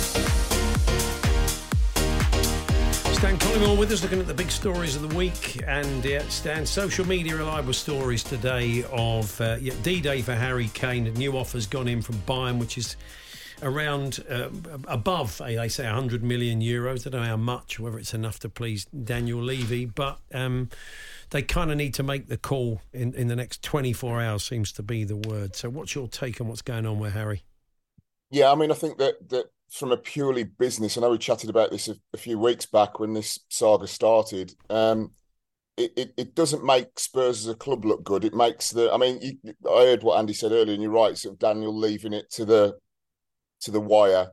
Stan 3.21 3.37
Collymore 3.37 3.77
with 3.77 3.91
us 3.91 4.01
looking 4.01 4.19
at 4.19 4.25
the 4.25 4.33
big 4.33 4.49
stories 4.49 4.95
of 4.95 5.07
the 5.07 5.15
week. 5.15 5.61
And 5.67 6.03
uh, 6.07 6.27
Stan, 6.29 6.65
social 6.65 7.05
media 7.05 7.35
reliable 7.35 7.71
stories 7.71 8.23
today 8.23 8.83
of 8.91 9.39
uh, 9.39 9.57
yeah, 9.61 9.75
D 9.83 10.01
Day 10.01 10.23
for 10.23 10.33
Harry 10.33 10.71
Kane. 10.73 11.03
New 11.13 11.37
offers 11.37 11.67
gone 11.67 11.87
in 11.87 12.01
from 12.01 12.15
Bayern, 12.25 12.57
which 12.57 12.79
is 12.79 12.95
around 13.61 14.25
uh, 14.27 14.49
above, 14.87 15.37
they 15.37 15.67
say, 15.67 15.85
100 15.85 16.23
million 16.23 16.61
euros. 16.61 17.05
I 17.05 17.11
don't 17.11 17.21
know 17.21 17.27
how 17.27 17.37
much, 17.37 17.79
whether 17.79 17.99
it's 17.99 18.15
enough 18.15 18.39
to 18.39 18.49
please 18.49 18.85
Daniel 18.85 19.39
Levy, 19.39 19.85
but 19.85 20.17
um, 20.33 20.69
they 21.29 21.43
kind 21.43 21.69
of 21.69 21.77
need 21.77 21.93
to 21.93 22.03
make 22.03 22.27
the 22.27 22.37
call 22.37 22.81
in, 22.91 23.13
in 23.13 23.27
the 23.27 23.35
next 23.35 23.61
24 23.61 24.19
hours, 24.19 24.43
seems 24.43 24.71
to 24.71 24.81
be 24.81 25.03
the 25.03 25.15
word. 25.15 25.55
So, 25.55 25.69
what's 25.69 25.93
your 25.93 26.07
take 26.07 26.41
on 26.41 26.47
what's 26.47 26.63
going 26.63 26.87
on 26.87 26.97
with 26.97 27.13
Harry? 27.13 27.43
Yeah, 28.31 28.51
I 28.51 28.55
mean, 28.55 28.71
I 28.71 28.73
think 28.73 28.97
that 28.97 29.29
that 29.29 29.51
from 29.71 29.91
a 29.93 29.97
purely 29.97 30.43
business, 30.43 30.97
I 30.97 31.01
know 31.01 31.11
we 31.11 31.17
chatted 31.17 31.49
about 31.49 31.71
this 31.71 31.87
a, 31.87 31.95
a 32.13 32.17
few 32.17 32.37
weeks 32.37 32.65
back 32.65 32.99
when 32.99 33.13
this 33.13 33.39
saga 33.49 33.87
started. 33.87 34.53
Um, 34.69 35.11
it, 35.77 35.93
it, 35.95 36.13
it, 36.17 36.35
doesn't 36.35 36.65
make 36.65 36.99
Spurs 36.99 37.45
as 37.45 37.47
a 37.47 37.55
club 37.55 37.85
look 37.85 38.03
good. 38.03 38.25
It 38.25 38.33
makes 38.33 38.71
the. 38.71 38.91
I 38.91 38.97
mean, 38.97 39.19
you, 39.21 39.53
I 39.69 39.85
heard 39.85 40.03
what 40.03 40.19
Andy 40.19 40.33
said 40.33 40.51
earlier, 40.51 40.73
and 40.73 40.83
you're 40.83 40.91
right. 40.91 41.17
Sort 41.17 41.33
of 41.33 41.39
Daniel 41.39 41.75
leaving 41.75 42.11
it 42.11 42.29
to 42.31 42.43
the 42.45 42.77
to 43.61 43.71
the 43.71 43.79
wire. 43.79 44.27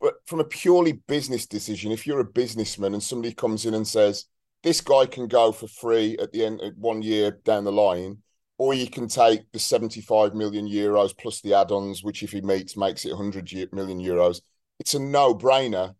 But 0.00 0.16
from 0.26 0.40
a 0.40 0.44
purely 0.44 0.92
business 0.92 1.46
decision, 1.46 1.90
if 1.90 2.06
you're 2.06 2.20
a 2.20 2.24
businessman 2.24 2.92
and 2.92 3.02
somebody 3.02 3.32
comes 3.32 3.64
in 3.64 3.72
and 3.72 3.88
says 3.88 4.26
this 4.62 4.82
guy 4.82 5.06
can 5.06 5.28
go 5.28 5.50
for 5.50 5.66
free 5.66 6.18
at 6.20 6.32
the 6.32 6.44
end 6.44 6.60
of 6.60 6.74
one 6.76 7.00
year 7.00 7.38
down 7.44 7.64
the 7.64 7.72
line, 7.72 8.18
or 8.58 8.74
you 8.74 8.88
can 8.88 9.08
take 9.08 9.50
the 9.52 9.58
75 9.58 10.34
million 10.34 10.68
euros 10.68 11.16
plus 11.16 11.40
the 11.40 11.54
add-ons, 11.54 12.04
which 12.04 12.22
if 12.22 12.32
he 12.32 12.42
meets 12.42 12.76
makes 12.76 13.06
it 13.06 13.16
100 13.16 13.72
million 13.72 13.98
euros 13.98 14.42
it's 14.78 14.94
a 14.94 14.98
no-brainer. 14.98 15.94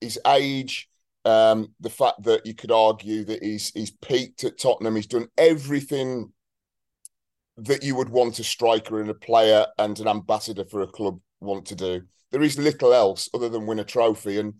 His 0.00 0.18
age, 0.26 0.88
um, 1.24 1.74
the 1.80 1.90
fact 1.90 2.22
that 2.24 2.46
you 2.46 2.54
could 2.54 2.72
argue 2.72 3.24
that 3.24 3.42
he's 3.42 3.70
he's 3.70 3.90
peaked 3.90 4.44
at 4.44 4.58
Tottenham, 4.58 4.96
he's 4.96 5.06
done 5.06 5.28
everything 5.38 6.32
that 7.56 7.82
you 7.82 7.94
would 7.94 8.08
want 8.08 8.38
a 8.38 8.44
striker 8.44 9.00
and 9.00 9.10
a 9.10 9.14
player 9.14 9.66
and 9.78 9.98
an 10.00 10.08
ambassador 10.08 10.64
for 10.64 10.82
a 10.82 10.86
club 10.86 11.20
want 11.40 11.66
to 11.66 11.74
do. 11.74 12.02
There 12.32 12.42
is 12.42 12.58
little 12.58 12.92
else 12.92 13.28
other 13.32 13.48
than 13.48 13.66
win 13.66 13.78
a 13.78 13.84
trophy, 13.84 14.40
and 14.40 14.54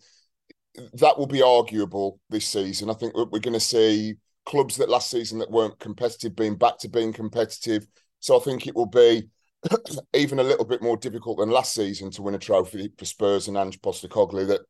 that 0.95 1.19
will 1.19 1.27
be 1.27 1.43
arguable 1.43 2.21
this 2.31 2.47
season. 2.47 2.91
I 2.91 2.95
think 2.95 3.15
we're 3.15 3.41
going 3.41 3.55
to 3.55 3.61
see 3.61 4.15
clubs 4.47 4.77
that 4.77 4.89
last 4.89 5.11
season 5.11 5.39
that 5.39 5.51
weren't 5.51 5.79
competitive 5.81 6.37
being 6.37 6.57
back 6.57 6.79
to 6.79 6.89
being 6.89 7.13
competitive. 7.13 7.87
So 8.21 8.39
I 8.39 8.43
think 8.43 8.67
it 8.67 8.77
will 8.77 8.87
be 8.87 9.29
even 10.15 10.39
a 10.39 10.45
little 10.45 10.65
bit 10.65 10.83
more 10.83 10.97
difficult 10.97 11.39
than 11.39 11.51
last 11.51 11.75
season 11.75 12.11
to 12.13 12.23
win 12.23 12.35
a 12.35 12.39
trophy 12.39 12.93
for 12.99 13.05
Spurs 13.05 13.49
and 13.49 13.57
Ange 13.57 13.81
Postecoglou 13.81 14.47
that 14.49 14.61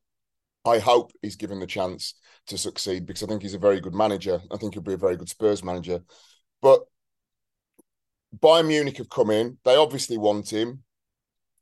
I 0.65 0.79
hope 0.79 1.11
he's 1.21 1.35
given 1.35 1.59
the 1.59 1.67
chance 1.67 2.15
to 2.47 2.57
succeed 2.57 3.05
because 3.05 3.23
I 3.23 3.27
think 3.27 3.41
he's 3.41 3.53
a 3.53 3.59
very 3.59 3.79
good 3.79 3.93
manager. 3.93 4.41
I 4.51 4.57
think 4.57 4.73
he'll 4.73 4.83
be 4.83 4.93
a 4.93 4.97
very 4.97 5.15
good 5.15 5.29
Spurs 5.29 5.63
manager. 5.63 6.01
But 6.61 6.81
Bayern 8.37 8.67
Munich 8.67 8.97
have 8.97 9.09
come 9.09 9.29
in. 9.29 9.57
They 9.63 9.75
obviously 9.75 10.17
want 10.17 10.51
him. 10.51 10.83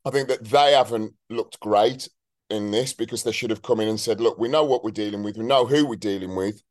I 0.05 0.09
think 0.09 0.27
that 0.29 0.43
they 0.43 0.73
haven't 0.73 1.13
looked 1.29 1.59
great 1.59 2.09
in 2.49 2.71
this 2.71 2.93
because 2.93 3.23
they 3.23 3.31
should 3.31 3.49
have 3.49 3.61
come 3.61 3.79
in 3.79 3.87
and 3.87 3.99
said, 3.99 4.21
look, 4.21 4.37
we 4.37 4.47
know 4.47 4.63
what 4.63 4.83
we're 4.83 4.91
dealing 4.91 5.23
with. 5.23 5.37
We 5.37 5.45
know 5.45 5.65
who 5.65 5.85
we're 5.85 5.95
dealing 5.95 6.35
with. 6.35 6.61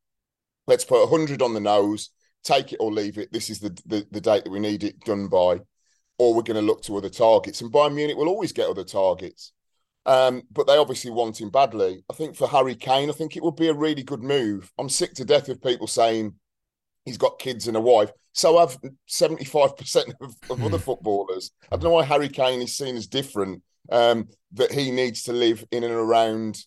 Let's 0.67 0.85
put 0.85 1.09
100 1.11 1.43
on 1.43 1.55
the 1.55 1.61
nose, 1.61 2.11
take 2.45 2.73
it 2.73 2.79
or 2.79 2.93
leave 2.93 3.19
it. 3.19 3.33
This 3.33 3.51
is 3.51 3.59
the, 3.59 3.77
the, 3.87 4.07
the 4.11 4.21
date 4.21 4.45
that 4.45 4.51
we 4.51 4.61
need 4.61 4.85
it 4.85 5.01
done 5.01 5.29
by 5.29 5.61
or 6.19 6.35
we're 6.35 6.43
going 6.43 6.61
to 6.61 6.67
look 6.67 6.83
to 6.83 6.97
other 6.97 7.09
targets. 7.09 7.61
And 7.61 7.73
Bayern 7.73 7.95
Munich 7.95 8.17
will 8.17 8.29
always 8.29 8.53
get 8.53 8.69
other 8.69 8.85
targets. 8.85 9.53
Um, 10.05 10.43
but 10.51 10.67
they 10.67 10.77
obviously 10.77 11.11
want 11.11 11.41
him 11.41 11.51
badly. 11.51 12.05
I 12.11 12.15
think 12.15 12.37
for 12.37 12.49
Harry 12.49 12.75
Kane, 12.75 13.09
I 13.09 13.13
think 13.13 13.37
it 13.37 13.43
would 13.43 13.57
be 13.57 13.69
a 13.69 13.75
really 13.75 14.03
good 14.03 14.23
move. 14.23 14.73
I'm 14.79 14.89
sick 14.89 15.15
to 15.15 15.25
death 15.25 15.49
of 15.49 15.63
people 15.63 15.87
saying 15.87 16.35
he's 17.05 17.19
got 17.19 17.39
kids 17.39 17.69
and 17.69 17.77
a 17.77 17.81
wife. 17.81 18.11
So 18.33 18.59
have 18.59 18.79
75% 19.09 20.15
of, 20.21 20.35
of 20.51 20.65
other 20.65 20.79
hmm. 20.79 20.83
footballers. 20.83 21.53
I 21.71 21.77
don't 21.77 21.85
know 21.85 21.91
why 21.91 22.05
Harry 22.05 22.29
Kane 22.29 22.63
is 22.63 22.77
seen 22.77 22.97
as 22.97 23.07
different, 23.07 23.63
um, 23.91 24.29
that 24.53 24.73
he 24.73 24.91
needs 24.91 25.25
to 25.25 25.33
live 25.33 25.65
in 25.71 25.85
and 25.85 25.93
around, 25.93 26.59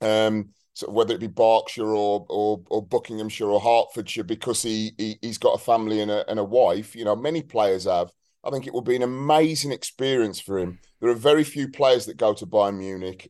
um, 0.00 0.50
sort 0.74 0.90
of 0.90 0.94
whether 0.94 1.14
it 1.14 1.20
be 1.20 1.26
Berkshire 1.26 1.86
or, 1.86 2.24
or, 2.28 2.62
or 2.70 2.86
Buckinghamshire 2.86 3.48
or 3.48 3.60
Hertfordshire, 3.60 4.24
because 4.24 4.62
he, 4.62 4.92
he, 4.96 5.18
has 5.22 5.38
got 5.38 5.60
a 5.60 5.64
family 5.64 6.00
and 6.00 6.10
a, 6.10 6.28
and 6.30 6.38
a 6.38 6.44
wife. 6.44 6.94
You 6.94 7.04
know, 7.04 7.16
many 7.16 7.42
players 7.42 7.84
have. 7.84 8.10
I 8.46 8.50
think 8.50 8.68
it 8.68 8.72
will 8.72 8.80
be 8.80 8.94
an 8.94 9.02
amazing 9.02 9.72
experience 9.72 10.38
for 10.38 10.56
him. 10.56 10.78
There 11.00 11.10
are 11.10 11.14
very 11.14 11.42
few 11.42 11.68
players 11.68 12.06
that 12.06 12.16
go 12.16 12.32
to 12.34 12.46
Bayern 12.46 12.78
Munich. 12.78 13.28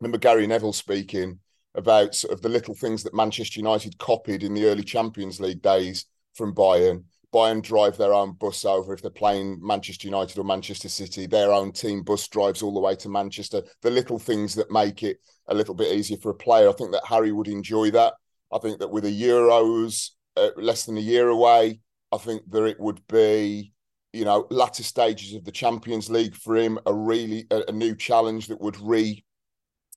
remember 0.00 0.18
Gary 0.18 0.48
Neville 0.48 0.72
speaking 0.72 1.38
about 1.76 2.16
sort 2.16 2.34
of 2.34 2.42
the 2.42 2.48
little 2.48 2.74
things 2.74 3.04
that 3.04 3.14
Manchester 3.14 3.60
United 3.60 3.96
copied 3.98 4.42
in 4.42 4.52
the 4.52 4.66
early 4.66 4.82
Champions 4.82 5.38
League 5.38 5.62
days 5.62 6.06
from 6.34 6.54
Bayern. 6.54 7.04
Bayern 7.32 7.62
drive 7.62 7.96
their 7.96 8.12
own 8.12 8.32
bus 8.32 8.64
over 8.64 8.92
if 8.92 9.00
they're 9.00 9.12
playing 9.12 9.60
Manchester 9.62 10.08
United 10.08 10.36
or 10.36 10.44
Manchester 10.44 10.88
City. 10.88 11.26
Their 11.26 11.52
own 11.52 11.70
team 11.70 12.02
bus 12.02 12.26
drives 12.26 12.62
all 12.62 12.74
the 12.74 12.80
way 12.80 12.96
to 12.96 13.08
Manchester. 13.08 13.62
The 13.80 13.90
little 13.90 14.18
things 14.18 14.56
that 14.56 14.72
make 14.72 15.04
it 15.04 15.18
a 15.46 15.54
little 15.54 15.74
bit 15.74 15.94
easier 15.96 16.18
for 16.18 16.30
a 16.30 16.34
player. 16.34 16.68
I 16.68 16.72
think 16.72 16.90
that 16.92 17.06
Harry 17.06 17.30
would 17.30 17.48
enjoy 17.48 17.92
that. 17.92 18.14
I 18.52 18.58
think 18.58 18.80
that 18.80 18.90
with 18.90 19.04
the 19.04 19.22
Euros 19.22 20.10
uh, 20.36 20.50
less 20.56 20.84
than 20.84 20.98
a 20.98 21.00
year 21.00 21.28
away, 21.28 21.78
I 22.10 22.18
think 22.18 22.42
that 22.50 22.64
it 22.64 22.80
would 22.80 23.06
be 23.06 23.71
you 24.12 24.24
know, 24.24 24.46
latter 24.50 24.82
stages 24.82 25.34
of 25.34 25.44
the 25.44 25.52
Champions 25.52 26.10
League 26.10 26.34
for 26.34 26.56
him, 26.56 26.78
a 26.86 26.94
really 26.94 27.46
a, 27.50 27.62
a 27.68 27.72
new 27.72 27.94
challenge 27.94 28.48
that 28.48 28.60
would 28.60 28.80
re 28.80 29.24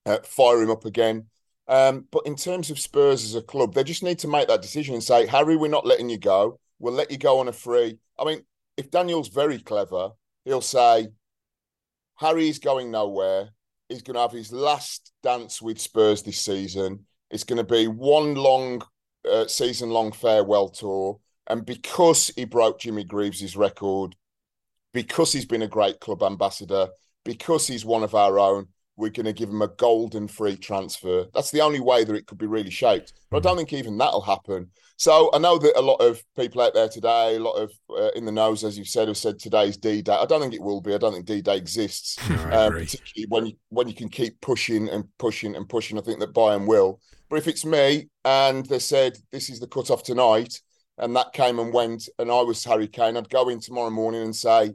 uh, 0.06 0.20
fire 0.24 0.62
him 0.62 0.72
up 0.72 0.86
again. 0.86 1.26
Um, 1.68 2.06
but 2.12 2.26
in 2.26 2.36
terms 2.36 2.70
of 2.70 2.80
Spurs 2.80 3.24
as 3.26 3.36
a 3.36 3.42
club, 3.42 3.74
they 3.74 3.84
just 3.84 4.04
need 4.04 4.20
to 4.20 4.28
make 4.28 4.48
that 4.48 4.62
decision 4.62 4.94
and 4.94 5.04
say, 5.04 5.26
Harry, 5.26 5.56
we're 5.56 5.68
not 5.68 5.86
letting 5.86 6.10
you 6.10 6.18
go. 6.18 6.60
We'll 6.80 6.94
let 6.94 7.12
you 7.12 7.18
go 7.18 7.40
on 7.40 7.48
a 7.48 7.54
free. 7.54 7.98
I 8.20 8.26
mean, 8.26 8.44
if 8.78 8.92
Daniel's 8.92 9.30
very 9.30 9.60
clever, 9.60 10.12
he'll 10.44 10.62
say, 10.62 11.08
Harry's 12.18 12.60
going 12.60 12.92
nowhere. 12.92 13.50
He's 13.90 14.02
going 14.02 14.16
to 14.16 14.22
have 14.22 14.32
his 14.32 14.52
last 14.52 15.12
dance 15.24 15.62
with 15.62 15.80
Spurs 15.80 16.24
this 16.24 16.40
season. 16.40 17.06
It's 17.32 17.44
going 17.44 17.58
to 17.58 17.64
be 17.64 17.88
one 17.88 18.36
long 18.36 18.84
uh, 19.30 19.48
season 19.48 19.90
long 19.90 20.12
farewell 20.12 20.70
tour. 20.70 21.20
And 21.48 21.66
because 21.66 22.32
he 22.36 22.46
broke 22.46 22.80
Jimmy 22.80 23.04
Greaves' 23.04 23.56
record, 23.56 24.16
because 24.94 25.32
he's 25.34 25.46
been 25.46 25.62
a 25.62 25.68
great 25.68 26.00
club 26.00 26.24
ambassador, 26.24 26.90
because 27.24 27.68
he's 27.68 27.86
one 27.86 28.04
of 28.04 28.16
our 28.16 28.40
own, 28.40 28.68
we're 28.98 29.10
going 29.10 29.26
to 29.26 29.34
give 29.34 29.50
him 29.50 29.62
a 29.62 29.68
golden 29.68 30.28
free 30.28 30.56
transfer. 30.56 31.26
That's 31.34 31.52
the 31.52 31.62
only 31.62 31.82
way 31.82 32.04
that 32.04 32.16
it 32.16 32.28
could 32.28 32.38
be 32.38 32.46
really 32.46 32.70
shaped. 32.70 33.14
But 33.30 33.38
I 33.38 33.40
don't 33.42 33.58
think 33.58 33.74
even 33.74 33.98
that'll 33.98 34.22
happen. 34.22 34.72
So 34.98 35.30
I 35.34 35.40
know 35.40 35.58
that 35.58 35.78
a 35.78 35.82
lot 35.82 35.98
of 35.98 36.24
people 36.38 36.62
out 36.62 36.74
there 36.74 36.88
today, 36.88 37.36
a 37.36 37.40
lot 37.40 37.54
of 37.56 37.72
uh, 37.90 38.12
in 38.16 38.24
the 38.24 38.32
nose, 38.32 38.64
as 38.64 38.78
you've 38.78 38.88
said, 38.88 39.10
have 39.10 39.18
said 39.18 39.38
today's 39.38 39.76
D 39.76 40.02
Day. 40.02 40.14
I 40.14 40.26
don't 40.26 40.40
think 40.40 40.54
it 40.54 40.62
will 40.62 40.80
be. 40.80 40.94
I 40.94 40.98
don't 40.98 41.12
think 41.12 41.26
D 41.26 41.42
Day 41.42 41.58
exists, 41.58 42.18
no, 42.30 42.36
um, 42.38 42.74
particularly 42.74 43.26
when 43.28 43.46
you 43.48 43.54
when 43.70 43.90
you 43.90 43.94
can 43.94 44.08
keep 44.08 44.40
pushing 44.40 44.88
and 44.88 45.06
pushing 45.18 45.56
and 45.56 45.68
pushing. 45.68 45.98
I 45.98 46.02
think 46.02 46.22
that 46.22 46.34
Bayern 46.34 46.66
will. 46.66 47.02
But 47.30 47.40
if 47.40 47.48
it's 47.48 47.66
me 47.66 48.08
and 48.24 48.66
they 48.68 48.80
said 48.80 49.18
this 49.32 49.50
is 49.50 49.60
the 49.60 49.68
cut 49.68 49.90
off 49.90 50.04
tonight, 50.04 50.62
and 50.98 51.16
that 51.16 51.34
came 51.34 51.60
and 51.60 51.74
went, 51.74 52.08
and 52.20 52.32
I 52.32 52.42
was 52.42 52.64
Harry 52.66 52.88
Kane, 52.88 53.18
I'd 53.18 53.30
go 53.30 53.50
in 53.50 53.60
tomorrow 53.60 53.90
morning 53.90 54.22
and 54.24 54.36
say, 54.36 54.74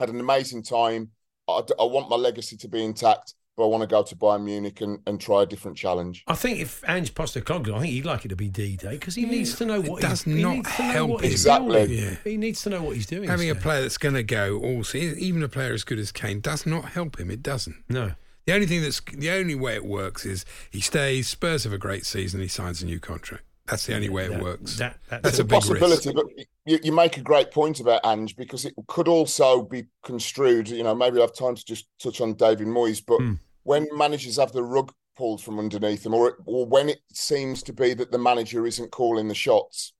had 0.00 0.08
an 0.10 0.20
amazing 0.20 0.62
time. 0.62 1.10
I, 1.48 1.62
I 1.78 1.84
want 1.84 2.10
my 2.10 2.16
legacy 2.16 2.56
to 2.58 2.68
be 2.68 2.84
intact. 2.84 3.34
but 3.56 3.64
I 3.64 3.68
want 3.68 3.82
to 3.82 3.86
go 3.86 4.02
to 4.02 4.16
Bayern 4.16 4.44
Munich 4.44 4.80
and, 4.82 4.98
and 5.06 5.18
try 5.20 5.42
a 5.44 5.46
different 5.46 5.76
challenge. 5.78 6.24
I 6.26 6.34
think 6.34 6.58
if 6.60 6.82
Ange 6.88 7.14
Postecoglou, 7.14 7.74
I 7.74 7.80
think 7.80 7.92
he'd 7.92 8.04
like 8.04 8.24
it 8.26 8.28
to 8.28 8.36
be 8.36 8.48
D-Day 8.48 8.90
because 8.98 9.14
he 9.14 9.24
needs 9.24 9.56
to 9.56 9.64
know 9.64 9.80
what 9.80 10.02
It 10.02 10.08
does 10.08 10.24
he's, 10.24 10.34
he 10.34 10.42
not 10.42 10.56
needs 10.56 10.76
to 10.76 10.82
know 10.82 10.92
help 10.92 11.10
what 11.10 11.24
him. 11.24 11.30
he's 11.30 11.40
Exactly. 11.40 11.86
doing. 11.86 11.98
Yeah. 11.98 12.16
He 12.24 12.36
needs 12.36 12.62
to 12.64 12.70
know 12.70 12.82
what 12.82 12.96
he's 12.96 13.06
doing. 13.06 13.28
Having 13.28 13.50
a 13.50 13.54
player 13.54 13.80
that's 13.82 13.96
going 13.98 14.14
to 14.16 14.22
go 14.24 14.58
all 14.58 14.84
season, 14.84 15.18
even 15.20 15.42
a 15.42 15.48
player 15.48 15.72
as 15.72 15.84
good 15.84 15.98
as 15.98 16.12
Kane, 16.12 16.40
does 16.40 16.66
not 16.66 16.86
help 16.90 17.18
him. 17.18 17.30
It 17.30 17.42
doesn't. 17.42 17.76
No. 17.88 18.12
The 18.44 18.52
only 18.52 18.66
thing 18.66 18.82
that's 18.82 19.00
the 19.00 19.30
only 19.30 19.54
way 19.54 19.74
it 19.74 19.84
works 19.86 20.24
is 20.26 20.44
he 20.70 20.80
stays. 20.80 21.26
Spurs 21.28 21.64
have 21.64 21.72
a 21.72 21.78
great 21.78 22.04
season. 22.04 22.40
He 22.40 22.48
signs 22.48 22.82
a 22.82 22.86
new 22.86 23.00
contract. 23.00 23.42
That's 23.66 23.86
the 23.86 23.94
only 23.94 24.08
way 24.08 24.26
it 24.26 24.30
That- 24.30 24.42
works. 24.42 24.76
that- 24.78 24.98
that's 25.08 25.22
that's 25.22 25.28
It's 25.34 25.38
a 25.40 25.44
big 25.44 25.50
possibility, 25.60 26.10
risk. 26.10 26.14
but 26.14 26.46
you, 26.64 26.78
you 26.82 26.92
make 26.92 27.16
a 27.16 27.20
great 27.20 27.50
point 27.50 27.80
about 27.80 28.04
Ange 28.04 28.36
because 28.36 28.64
it 28.64 28.74
could 28.86 29.08
also 29.08 29.62
be 29.62 29.84
construed. 30.04 30.68
You 30.68 30.82
know, 30.84 30.94
maybe 30.94 31.16
I'll 31.16 31.26
have 31.26 31.34
time 31.34 31.54
to 31.56 31.64
just 31.64 31.86
touch 32.00 32.20
on 32.20 32.34
David 32.34 32.66
Moyes, 32.68 33.02
but 33.04 33.18
Hmm. 33.18 33.34
when 33.64 33.88
managers 33.92 34.36
have 34.36 34.52
the 34.52 34.62
rug 34.62 34.92
pulled 35.16 35.42
from 35.42 35.58
underneath 35.58 36.02
them, 36.02 36.14
or 36.14 36.38
or 36.46 36.66
when 36.66 36.88
it 36.88 37.00
seems 37.12 37.62
to 37.64 37.72
be 37.72 37.94
that 37.94 38.12
the 38.12 38.18
manager 38.18 38.66
isn't 38.66 38.90
calling 38.92 39.28
the 39.28 39.34
shots, 39.34 39.92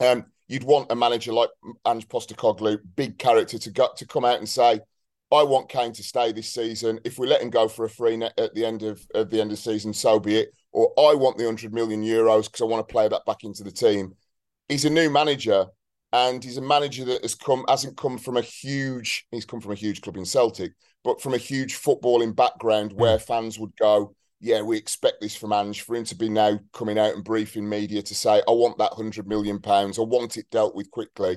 um, 0.00 0.26
you'd 0.48 0.64
want 0.64 0.90
a 0.92 0.94
manager 0.94 1.32
like 1.32 1.50
Ange 1.86 2.08
Postecoglou, 2.08 2.78
big 2.96 3.18
character, 3.18 3.58
to 3.58 3.70
go, 3.70 3.88
to 3.96 4.06
come 4.06 4.24
out 4.24 4.38
and 4.38 4.48
say, 4.48 4.80
"I 5.32 5.42
want 5.42 5.68
Kane 5.68 5.92
to 5.94 6.02
stay 6.02 6.32
this 6.32 6.52
season. 6.52 7.00
If 7.04 7.18
we 7.18 7.26
let 7.26 7.42
him 7.42 7.50
go 7.50 7.66
for 7.68 7.84
a 7.84 7.90
free 7.90 8.16
net 8.16 8.34
at 8.38 8.54
the 8.54 8.64
end 8.64 8.82
of, 8.82 9.04
of 9.14 9.30
the 9.30 9.40
end 9.40 9.50
of 9.50 9.56
the 9.58 9.62
season, 9.62 9.92
so 9.92 10.20
be 10.20 10.36
it. 10.36 10.54
Or 10.74 10.92
I 10.98 11.14
want 11.14 11.38
the 11.38 11.44
hundred 11.46 11.72
million 11.72 12.02
euros 12.02 12.44
because 12.44 12.60
I 12.60 12.64
want 12.64 12.86
to 12.86 12.92
play 12.92 13.08
that 13.08 13.24
back 13.24 13.44
into 13.44 13.64
the 13.64 13.70
team." 13.70 14.14
He's 14.68 14.84
a 14.84 14.90
new 14.90 15.08
manager, 15.08 15.66
and 16.12 16.42
he's 16.42 16.56
a 16.56 16.62
manager 16.62 17.04
that 17.06 17.22
has 17.22 17.34
come 17.34 17.64
hasn't 17.68 17.96
come 17.96 18.18
from 18.18 18.36
a 18.36 18.42
huge. 18.42 19.26
He's 19.30 19.46
come 19.46 19.60
from 19.60 19.72
a 19.72 19.76
huge 19.76 20.02
club 20.02 20.16
in 20.16 20.24
Celtic, 20.26 20.72
but 21.04 21.22
from 21.22 21.32
a 21.32 21.38
huge 21.38 21.76
footballing 21.76 22.34
background 22.34 22.92
where 22.92 23.18
fans 23.18 23.58
would 23.58 23.76
go, 23.76 24.14
yeah, 24.40 24.62
we 24.62 24.76
expect 24.76 25.20
this 25.20 25.36
from 25.36 25.52
Ange 25.52 25.82
for 25.82 25.96
him 25.96 26.04
to 26.04 26.16
be 26.16 26.28
now 26.28 26.58
coming 26.72 26.98
out 26.98 27.14
and 27.14 27.24
briefing 27.24 27.68
media 27.68 28.02
to 28.02 28.14
say, 28.14 28.42
I 28.46 28.52
want 28.52 28.76
that 28.78 28.92
hundred 28.92 29.26
million 29.26 29.60
pounds, 29.60 29.98
I 29.98 30.02
want 30.02 30.36
it 30.36 30.50
dealt 30.50 30.74
with 30.74 30.90
quickly, 30.90 31.36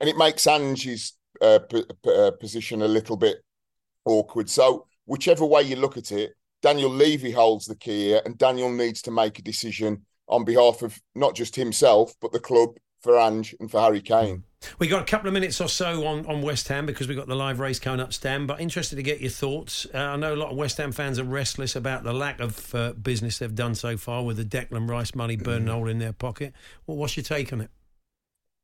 and 0.00 0.10
it 0.10 0.18
makes 0.18 0.46
Ange's 0.46 1.14
uh, 1.40 1.60
p- 1.60 1.84
p- 2.04 2.14
uh, 2.14 2.32
position 2.32 2.82
a 2.82 2.88
little 2.88 3.16
bit 3.16 3.38
awkward. 4.04 4.50
So 4.50 4.86
whichever 5.06 5.46
way 5.46 5.62
you 5.62 5.76
look 5.76 5.96
at 5.96 6.12
it, 6.12 6.32
Daniel 6.62 6.90
Levy 6.90 7.32
holds 7.32 7.66
the 7.66 7.76
key 7.76 8.06
here, 8.06 8.22
and 8.24 8.38
Daniel 8.38 8.70
needs 8.70 9.02
to 9.02 9.10
make 9.10 9.38
a 9.38 9.42
decision 9.42 10.06
on 10.28 10.44
behalf 10.44 10.82
of 10.82 10.98
not 11.14 11.34
just 11.34 11.56
himself 11.56 12.14
but 12.20 12.32
the 12.32 12.40
club 12.40 12.76
for 13.02 13.18
Ange 13.18 13.54
and 13.60 13.70
for 13.70 13.80
Harry 13.80 14.00
Kane. 14.00 14.44
We 14.78 14.86
got 14.86 15.02
a 15.02 15.04
couple 15.04 15.26
of 15.26 15.34
minutes 15.34 15.60
or 15.60 15.68
so 15.68 16.06
on, 16.06 16.24
on 16.26 16.40
West 16.40 16.68
Ham 16.68 16.86
because 16.86 17.08
we've 17.08 17.16
got 17.16 17.26
the 17.26 17.34
live 17.34 17.58
race 17.58 17.80
coming 17.80 17.98
up, 17.98 18.12
Stan. 18.12 18.46
But 18.46 18.60
interested 18.60 18.94
to 18.94 19.02
get 19.02 19.20
your 19.20 19.30
thoughts. 19.30 19.88
Uh, 19.92 19.98
I 19.98 20.16
know 20.16 20.34
a 20.34 20.36
lot 20.36 20.52
of 20.52 20.56
West 20.56 20.78
Ham 20.78 20.92
fans 20.92 21.18
are 21.18 21.24
restless 21.24 21.74
about 21.74 22.04
the 22.04 22.12
lack 22.12 22.38
of 22.38 22.72
uh, 22.72 22.92
business 22.92 23.38
they've 23.38 23.52
done 23.52 23.74
so 23.74 23.96
far 23.96 24.24
with 24.24 24.36
the 24.36 24.44
Declan 24.44 24.88
Rice 24.88 25.16
money 25.16 25.34
burning 25.34 25.68
a 25.68 25.72
hole 25.72 25.88
in 25.88 25.98
their 25.98 26.12
pocket. 26.12 26.54
Well, 26.86 26.96
what's 26.96 27.16
your 27.16 27.24
take 27.24 27.52
on 27.52 27.60
it? 27.60 27.70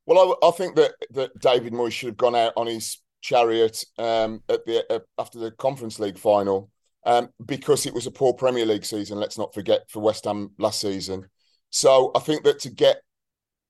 Well, 0.05 0.37
I, 0.41 0.47
I 0.47 0.51
think 0.51 0.77
that 0.77 0.93
that 1.11 1.37
David 1.39 1.73
Moyes 1.73 1.91
should 1.91 2.07
have 2.07 2.17
gone 2.17 2.35
out 2.35 2.53
on 2.55 2.67
his 2.67 3.01
chariot 3.21 3.83
um, 3.97 4.41
at 4.47 4.65
the 4.65 4.85
uh, 4.91 4.99
after 5.17 5.37
the 5.37 5.51
Conference 5.51 5.99
League 5.99 6.17
final 6.17 6.71
um, 7.05 7.29
because 7.45 7.85
it 7.85 7.93
was 7.93 8.07
a 8.07 8.11
poor 8.11 8.33
Premier 8.33 8.65
League 8.65 8.85
season. 8.85 9.19
Let's 9.19 9.37
not 9.37 9.53
forget 9.53 9.89
for 9.89 10.01
West 10.01 10.25
Ham 10.25 10.51
last 10.57 10.81
season. 10.81 11.25
So 11.69 12.11
I 12.15 12.19
think 12.19 12.43
that 12.43 12.59
to 12.59 12.69
get 12.69 13.01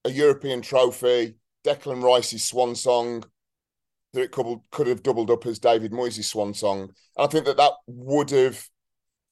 a 0.06 0.12
European 0.12 0.62
trophy, 0.62 1.36
Declan 1.66 2.02
Rice's 2.02 2.44
swan 2.44 2.76
song, 2.76 3.24
that 4.14 4.22
it 4.22 4.32
could, 4.32 4.60
could 4.72 4.88
have 4.88 5.04
doubled 5.04 5.30
up 5.30 5.46
as 5.46 5.60
David 5.60 5.92
Moyes' 5.92 6.24
swan 6.24 6.54
song. 6.54 6.82
And 6.82 6.92
I 7.18 7.28
think 7.28 7.46
that 7.46 7.58
that 7.58 7.74
would 7.88 8.32
have 8.32 8.64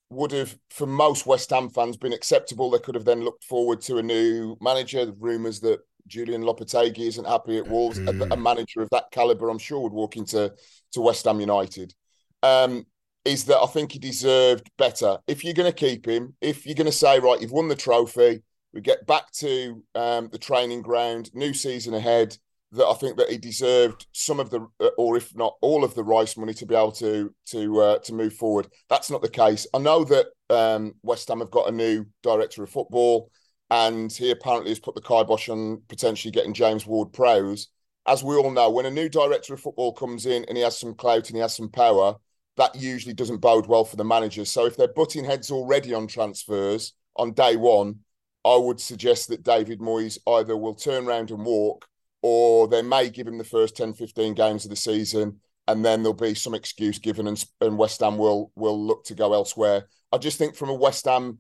would 0.10 0.32
have 0.32 0.58
for 0.70 0.88
most 0.88 1.26
West 1.26 1.50
Ham 1.50 1.70
fans 1.70 1.98
been 1.98 2.14
acceptable. 2.14 2.70
They 2.70 2.80
could 2.80 2.96
have 2.96 3.04
then 3.04 3.24
looked 3.24 3.44
forward 3.44 3.82
to 3.82 3.98
a 3.98 4.04
new 4.04 4.58
manager. 4.62 5.12
Rumours 5.20 5.60
that 5.62 5.80
Julian 6.08 6.44
Lopetegui 6.44 7.00
isn't 7.00 7.28
happy 7.28 7.58
at 7.58 7.68
Wolves. 7.68 8.00
A, 8.00 8.12
a 8.32 8.38
manager 8.38 8.82
of 8.82 8.90
that 8.92 9.12
caliber, 9.12 9.50
I'm 9.50 9.58
sure, 9.58 9.82
would 9.82 9.92
walk 9.92 10.16
into 10.16 10.54
to 10.94 11.02
West 11.02 11.26
Ham 11.26 11.42
United. 11.42 11.94
Um, 12.42 12.86
is 13.28 13.46
that 13.46 13.60
I 13.60 13.68
think 13.68 13.92
he 13.92 14.00
deserved 14.00 14.70
better. 14.78 15.18
If 15.28 15.44
you're 15.44 15.54
going 15.54 15.72
to 15.72 15.76
keep 15.76 16.08
him, 16.08 16.36
if 16.42 16.66
you're 16.66 16.76
going 16.76 16.86
to 16.86 16.92
say 16.92 17.20
right, 17.20 17.40
you've 17.42 17.52
won 17.52 17.68
the 17.68 17.76
trophy, 17.76 18.42
we 18.74 18.82
get 18.82 19.06
back 19.06 19.32
to 19.34 19.84
um, 19.96 20.30
the 20.32 20.38
training 20.38 20.82
ground, 20.82 21.30
new 21.34 21.54
season 21.54 21.94
ahead. 21.94 22.38
That 22.74 22.88
I 22.88 22.96
think 22.96 23.16
that 23.16 23.30
he 23.30 23.38
deserved 23.38 24.08
some 24.12 24.42
of 24.42 24.50
the, 24.50 24.68
uh, 24.82 24.90
or 24.98 25.16
if 25.16 25.34
not 25.34 25.56
all 25.62 25.86
of 25.86 25.96
the 25.96 26.04
Rice 26.04 26.36
money 26.36 26.54
to 26.56 26.66
be 26.66 26.76
able 26.76 26.92
to 26.94 27.34
to 27.52 27.80
uh, 27.80 28.00
to 28.00 28.14
move 28.14 28.34
forward. 28.34 28.68
That's 28.90 29.10
not 29.10 29.22
the 29.22 29.30
case. 29.30 29.66
I 29.74 29.78
know 29.78 30.04
that 30.04 30.26
um, 30.50 30.94
West 31.02 31.30
Ham 31.30 31.40
have 31.40 31.50
got 31.50 31.70
a 31.70 31.72
new 31.72 32.06
director 32.24 32.64
of 32.64 32.70
football, 32.70 33.32
and 33.70 34.12
he 34.12 34.32
apparently 34.32 34.72
has 34.72 34.82
put 34.82 34.96
the 34.96 35.02
kibosh 35.02 35.48
on 35.48 35.82
potentially 35.88 36.32
getting 36.34 36.54
James 36.54 36.86
Ward-Prowse. 36.86 37.70
As 38.06 38.22
we 38.22 38.36
all 38.36 38.52
know, 38.52 38.70
when 38.70 38.86
a 38.86 38.92
new 38.92 39.08
director 39.08 39.54
of 39.54 39.62
football 39.62 39.94
comes 39.94 40.26
in 40.26 40.44
and 40.46 40.58
he 40.58 40.64
has 40.64 40.78
some 40.78 40.94
clout 40.94 41.30
and 41.30 41.38
he 41.38 41.42
has 41.42 41.56
some 41.56 41.70
power, 41.70 42.16
that 42.58 42.76
usually 42.76 43.14
doesn't 43.14 43.38
bode 43.38 43.68
well 43.68 43.86
for 43.86 43.96
the 43.96 44.04
managers. 44.04 44.50
So 44.50 44.66
if 44.66 44.76
they're 44.76 44.88
butting 44.88 45.26
heads 45.26 45.52
already 45.52 45.94
on 45.94 46.08
transfers 46.08 46.94
on 47.16 47.34
day 47.34 47.56
one, 47.56 48.00
I 48.44 48.56
would 48.56 48.80
suggest 48.80 49.30
that 49.30 49.44
David 49.44 49.80
Moyes 49.80 50.18
either 50.28 50.58
will 50.58 50.76
turn 50.76 51.08
around 51.08 51.32
and 51.32 51.46
walk 51.46 51.88
or 52.22 52.68
they 52.68 52.82
may 52.82 53.10
give 53.10 53.28
him 53.28 53.38
the 53.38 53.44
first 53.44 53.78
10, 53.78 53.94
15 53.94 54.34
games 54.34 54.66
of 54.66 54.70
the 54.70 54.76
season 54.76 55.40
and 55.68 55.84
then 55.84 56.02
there'll 56.02 56.14
be 56.14 56.34
some 56.34 56.54
excuse 56.54 56.98
given 56.98 57.28
and, 57.28 57.44
and 57.62 57.78
West 57.78 58.00
Ham 58.00 58.18
will 58.18 58.52
will 58.56 58.82
look 58.82 59.04
to 59.06 59.16
go 59.16 59.34
elsewhere. 59.34 59.88
I 60.12 60.18
just 60.18 60.38
think 60.38 60.56
from 60.56 60.70
a 60.70 60.74
West 60.74 61.06
Ham 61.06 61.40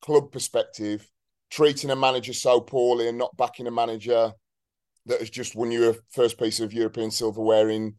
club 0.00 0.30
perspective, 0.30 1.10
treating 1.50 1.90
a 1.90 1.96
manager 1.96 2.32
so 2.32 2.60
poorly 2.60 3.08
and 3.08 3.18
not 3.18 3.36
backing 3.36 3.66
a 3.66 3.70
manager 3.72 4.32
that 5.06 5.20
has 5.20 5.30
just 5.30 5.54
won 5.54 5.70
you 5.70 5.90
a 5.90 5.94
first 6.10 6.38
piece 6.38 6.60
of 6.60 6.72
European 6.72 7.10
silverware 7.10 7.68
in 7.70 7.94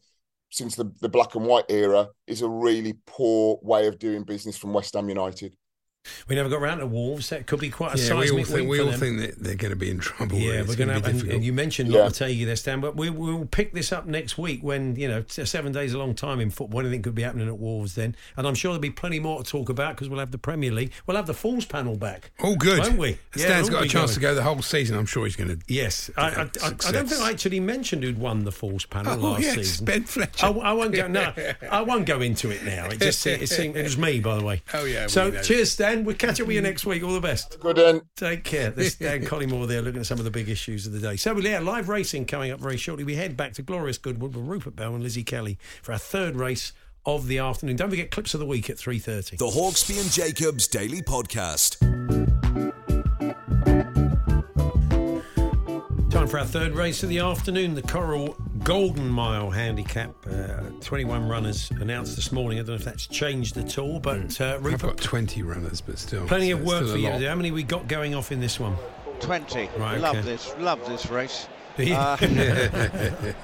since 0.50 0.74
the, 0.74 0.90
the 1.00 1.08
black 1.08 1.34
and 1.34 1.44
white 1.44 1.66
era 1.68 2.08
is 2.26 2.42
a 2.42 2.48
really 2.48 2.94
poor 3.06 3.58
way 3.62 3.86
of 3.86 3.98
doing 3.98 4.24
business 4.24 4.56
from 4.56 4.72
West 4.72 4.94
Ham 4.94 5.08
United. 5.08 5.56
We 6.28 6.34
never 6.36 6.48
got 6.48 6.60
round 6.60 6.80
to 6.80 6.86
Wolves. 6.86 7.28
That 7.30 7.46
could 7.46 7.60
be 7.60 7.70
quite 7.70 7.94
a 7.94 7.98
Yeah, 7.98 8.14
we 8.14 8.16
all 8.16 8.22
seismic 8.22 8.46
think 8.46 8.58
week 8.60 8.68
we 8.68 8.78
for 8.78 8.84
all 8.84 8.90
them. 8.90 9.00
think 9.00 9.20
that 9.20 9.38
they're 9.42 9.54
going 9.54 9.70
to 9.70 9.76
be 9.76 9.90
in 9.90 9.98
trouble. 9.98 10.36
Yeah, 10.38 10.62
we're 10.62 10.74
going 10.74 10.76
to 10.76 10.76
gonna 10.76 10.92
have. 10.94 11.02
be 11.04 11.10
And, 11.10 11.18
difficult. 11.18 11.34
and 11.36 11.44
you 11.44 11.52
mentioned 11.52 11.90
Yeah. 11.90 12.00
Lopetegui 12.00 12.44
there, 12.46 12.56
Stan, 12.56 12.80
but 12.80 12.96
we, 12.96 13.10
we'll 13.10 13.46
pick 13.46 13.72
this 13.72 13.92
up 13.92 14.06
next 14.06 14.38
week 14.38 14.62
when 14.62 14.96
you 14.96 15.08
know 15.08 15.24
seven 15.28 15.72
days 15.72 15.92
a 15.94 15.98
long 15.98 16.14
time 16.14 16.40
in 16.40 16.50
football. 16.50 16.80
Anything 16.80 17.02
could 17.02 17.14
be 17.14 17.22
happening 17.22 17.48
at 17.48 17.58
Wolves 17.58 17.94
then, 17.94 18.14
and 18.36 18.46
I'm 18.46 18.54
sure 18.54 18.70
there'll 18.72 18.80
be 18.80 18.90
plenty 18.90 19.18
more 19.20 19.42
to 19.42 19.48
talk 19.50 19.68
about 19.68 19.94
because 19.94 20.08
we'll 20.08 20.20
have 20.20 20.30
the 20.30 20.38
Premier 20.38 20.70
League. 20.72 20.92
We'll 21.06 21.16
have 21.16 21.26
the 21.26 21.34
Falls 21.34 21.64
panel 21.64 21.96
back. 21.96 22.30
Oh, 22.40 22.56
good. 22.56 22.78
won't 22.80 22.98
we? 22.98 23.08
Yeah, 23.36 23.44
Stan's 23.44 23.70
we'll 23.70 23.80
got 23.80 23.86
a 23.86 23.88
chance 23.88 24.10
going. 24.10 24.14
to 24.14 24.20
go 24.20 24.34
the 24.34 24.42
whole 24.42 24.62
season. 24.62 24.96
I'm 24.96 25.06
sure 25.06 25.24
he's 25.24 25.36
going 25.36 25.48
to. 25.50 25.58
Yes, 25.68 26.10
I, 26.16 26.22
I, 26.28 26.30
I, 26.42 26.42
I 26.42 26.92
don't 26.92 27.08
think 27.08 27.20
I 27.20 27.30
actually 27.30 27.60
mentioned 27.60 28.02
who'd 28.04 28.18
won 28.18 28.44
the 28.44 28.52
Falls 28.52 28.86
panel 28.86 29.12
Oh, 29.14 29.30
last 29.32 29.42
yes, 29.42 29.54
season. 29.54 29.84
Ben 29.84 30.04
Fletcher. 30.04 30.46
I, 30.46 30.50
I 30.50 30.72
won't 30.72 30.94
go. 30.94 31.06
No, 31.08 31.32
I 31.70 31.82
won't 31.82 32.06
go 32.06 32.20
into 32.20 32.50
it 32.50 32.64
now. 32.64 32.86
It 32.86 33.00
just 33.00 33.26
it, 33.26 33.48
seemed, 33.48 33.76
it 33.76 33.82
was 33.82 33.98
me, 33.98 34.20
by 34.20 34.36
the 34.36 34.44
way. 34.44 34.62
Oh, 34.74 34.84
yeah, 34.84 35.06
So 35.06 35.30
cheers, 35.42 35.70
Stan. 35.72 35.97
We'll 36.04 36.16
catch 36.16 36.40
up 36.40 36.46
with 36.46 36.56
you 36.56 36.62
next 36.62 36.86
week. 36.86 37.02
All 37.02 37.12
the 37.12 37.20
best. 37.20 37.58
Good 37.60 37.76
then. 37.76 38.02
Take 38.16 38.44
care. 38.44 38.70
There's 38.70 38.92
Stan 38.94 39.24
Collymore 39.24 39.66
there 39.66 39.82
looking 39.82 40.00
at 40.00 40.06
some 40.06 40.18
of 40.18 40.24
the 40.24 40.30
big 40.30 40.48
issues 40.48 40.86
of 40.86 40.92
the 40.92 41.00
day. 41.00 41.16
So, 41.16 41.36
yeah, 41.38 41.58
live 41.60 41.88
racing 41.88 42.26
coming 42.26 42.50
up 42.50 42.60
very 42.60 42.76
shortly. 42.76 43.04
We 43.04 43.16
head 43.16 43.36
back 43.36 43.52
to 43.54 43.62
glorious 43.62 43.98
Goodwood 43.98 44.34
with 44.34 44.46
Rupert 44.46 44.76
Bell 44.76 44.94
and 44.94 45.02
Lizzie 45.02 45.24
Kelly 45.24 45.58
for 45.82 45.92
our 45.92 45.98
third 45.98 46.36
race 46.36 46.72
of 47.06 47.26
the 47.26 47.38
afternoon. 47.38 47.76
Don't 47.76 47.90
forget 47.90 48.10
clips 48.10 48.34
of 48.34 48.40
the 48.40 48.46
week 48.46 48.68
at 48.68 48.76
3.30. 48.76 49.38
The 49.38 49.46
Hawksbee 49.46 50.00
and 50.00 50.10
Jacobs 50.10 50.68
Daily 50.68 51.00
Podcast. 51.00 51.78
For 56.28 56.38
our 56.38 56.44
third 56.44 56.74
race 56.74 57.02
of 57.02 57.08
the 57.08 57.20
afternoon, 57.20 57.74
the 57.74 57.80
Coral 57.80 58.36
Golden 58.62 59.08
Mile 59.08 59.50
Handicap. 59.50 60.14
Uh, 60.30 60.64
21 60.80 61.26
runners 61.26 61.70
announced 61.80 62.16
this 62.16 62.32
morning. 62.32 62.58
I 62.58 62.62
don't 62.62 62.68
know 62.68 62.74
if 62.74 62.84
that's 62.84 63.06
changed 63.06 63.56
at 63.56 63.78
all, 63.78 63.98
but 63.98 64.38
uh, 64.38 64.60
I've 64.62 64.82
got 64.82 64.98
20 64.98 65.42
runners, 65.42 65.80
but 65.80 65.98
still. 65.98 66.26
plenty 66.26 66.50
of 66.50 66.62
work 66.64 66.86
for 66.86 66.98
you 66.98 67.08
lot. 67.08 67.14
to 67.14 67.18
do. 67.20 67.28
How 67.28 67.34
many 67.34 67.50
we 67.50 67.62
got 67.62 67.88
going 67.88 68.14
off 68.14 68.30
in 68.30 68.40
this 68.40 68.60
one? 68.60 68.76
20. 69.20 69.70
Right, 69.78 69.98
love 70.00 70.16
okay. 70.16 70.26
this, 70.26 70.54
love 70.58 70.86
this 70.86 71.08
race. 71.10 71.48
Yeah. 71.78 72.16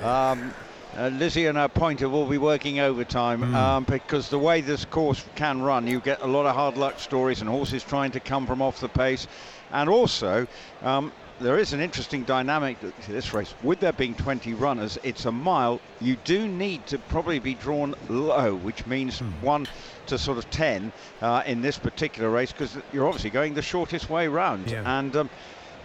Uh, 0.03 0.05
um, 0.33 0.53
uh, 0.97 1.07
Lizzie 1.09 1.47
and 1.47 1.57
her 1.57 1.69
pointer 1.69 2.09
will 2.09 2.27
be 2.27 2.37
working 2.39 2.81
overtime 2.81 3.43
Hmm. 3.43 3.55
um, 3.55 3.85
because 3.85 4.29
the 4.29 4.41
way 4.41 4.61
this 4.61 4.85
course 4.85 5.25
can 5.37 5.63
run, 5.63 5.87
you 5.87 6.01
get 6.01 6.21
a 6.21 6.27
lot 6.27 6.45
of 6.45 6.57
hard 6.57 6.77
luck 6.77 6.99
stories 6.99 7.41
and 7.41 7.49
horses 7.49 7.85
trying 7.85 8.11
to 8.11 8.19
come 8.19 8.45
from 8.45 8.61
off 8.61 8.81
the 8.81 8.89
pace. 8.89 9.29
And 9.71 9.89
also, 9.89 10.49
um, 10.83 11.13
there 11.45 11.59
is 11.59 11.75
an 11.75 11.81
interesting 11.81 12.23
dynamic 12.25 12.79
to 12.81 13.13
this 13.13 13.35
race. 13.35 13.55
With 13.63 13.79
there 13.81 13.93
being 13.93 14.15
20 14.15 14.55
runners, 14.55 14.99
it's 15.03 15.27
a 15.27 15.31
mile. 15.31 15.79
You 16.01 16.17
do 16.25 16.49
need 16.49 16.87
to 16.87 16.97
probably 16.99 17.39
be 17.39 17.53
drawn 17.53 17.95
low, 18.09 18.55
which 18.55 18.87
means 18.87 19.19
Hmm. 19.19 19.31
one 19.43 19.69
to 20.07 20.17
sort 20.17 20.39
of 20.39 20.49
10 20.51 20.91
uh, 21.21 21.43
in 21.45 21.61
this 21.61 21.79
particular 21.79 22.31
race 22.31 22.51
because 22.51 22.79
you're 22.95 23.07
obviously 23.07 23.29
going 23.29 23.53
the 23.53 23.61
shortest 23.61 24.09
way 24.09 24.27
round. 24.27 24.71
Yeah. 24.71 24.99
And 24.99 25.15
um, 25.17 25.31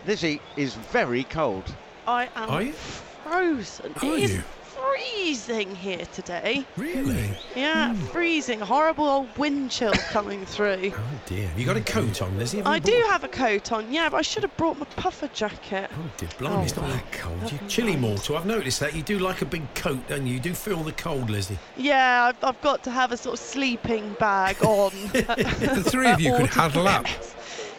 Lizzie 0.07 0.39
is 0.55 0.75
very 0.75 1.25
cold. 1.25 1.65
I 2.07 2.29
am 2.37 2.49
Are 2.49 2.61
you? 2.63 2.71
frozen. 2.71 3.93
Are 4.01 4.05
it 4.05 4.23
is 4.23 4.33
you? 4.35 4.43
Freezing. 4.79 5.75
here 5.75 6.05
today. 6.13 6.65
Really? 6.77 7.29
Yeah, 7.55 7.93
hmm. 7.93 8.05
freezing. 8.07 8.59
Horrible 8.59 9.05
old 9.05 9.37
wind 9.37 9.71
chill 9.71 9.93
coming 10.11 10.45
through. 10.45 10.93
Oh 10.99 11.21
dear. 11.25 11.47
Have 11.47 11.59
you 11.59 11.65
got 11.65 11.77
a 11.77 11.81
coat 11.81 12.21
on, 12.21 12.37
Lizzie? 12.37 12.61
I 12.63 12.79
do 12.79 12.91
have 13.09 13.23
a 13.23 13.27
coat 13.27 13.71
on, 13.71 13.91
yeah, 13.91 14.09
but 14.09 14.17
I 14.17 14.21
should 14.21 14.43
have 14.43 14.55
brought 14.57 14.77
my 14.77 14.85
puffer 14.85 15.27
jacket. 15.29 15.89
Oh 15.93 16.11
dear, 16.17 16.29
blimey, 16.37 16.65
it's 16.65 16.75
not 16.75 16.85
oh. 16.85 16.91
that 16.91 17.11
cold. 17.11 17.51
You're 17.51 17.69
chilly 17.69 17.95
mortal. 17.95 18.37
I've 18.37 18.45
noticed 18.45 18.79
that 18.79 18.95
you 18.95 19.01
do 19.01 19.19
like 19.19 19.41
a 19.41 19.45
big 19.45 19.73
coat, 19.75 20.07
don't 20.07 20.27
you? 20.27 20.33
You 20.33 20.39
do 20.39 20.53
feel 20.53 20.83
the 20.83 20.91
cold, 20.91 21.29
Lizzie. 21.29 21.57
Yeah, 21.77 22.25
I've, 22.25 22.43
I've 22.43 22.61
got 22.61 22.83
to 22.83 22.91
have 22.91 23.11
a 23.11 23.17
sort 23.17 23.39
of 23.39 23.45
sleeping 23.45 24.15
bag 24.19 24.57
on. 24.63 24.91
The 25.13 25.83
three 25.83 26.09
of 26.09 26.19
you 26.19 26.35
could 26.35 26.49
huddle 26.61 26.87
up. 26.87 27.05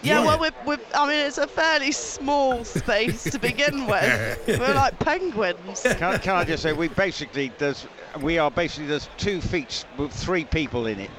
Yeah, 0.03 0.21
Yeah. 0.21 0.25
well, 0.27 0.41
we're, 0.41 0.51
we're, 0.67 0.85
I 0.95 1.07
mean, 1.07 1.27
it's 1.27 1.39
a 1.39 1.47
fairly 1.47 1.93
small 1.93 2.65
space 2.65 3.25
to 3.25 3.39
begin 3.39 3.87
with. 3.87 4.43
We're 4.47 4.75
like 4.75 4.99
penguins. 4.99 5.83
Can, 5.83 6.19
can 6.21 6.35
I 6.37 6.45
just 6.45 6.63
say 6.63 6.73
we 6.73 6.89
basically 6.89 7.53
there's 7.59 7.87
we 8.21 8.39
are 8.39 8.51
basically 8.51 8.87
there's 8.87 9.09
two 9.19 9.41
feet 9.41 9.85
with 9.97 10.13
three 10.13 10.45
people 10.45 10.87
in 10.87 10.99
it, 11.01 11.11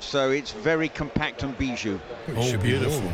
so 0.00 0.30
it's 0.30 0.50
very 0.52 0.88
compact 0.88 1.42
and 1.42 1.56
bijou. 1.58 1.94
It 2.26 2.34
Oh, 2.36 2.42
should 2.42 2.60
be 2.62 2.68
beautiful. 2.70 3.12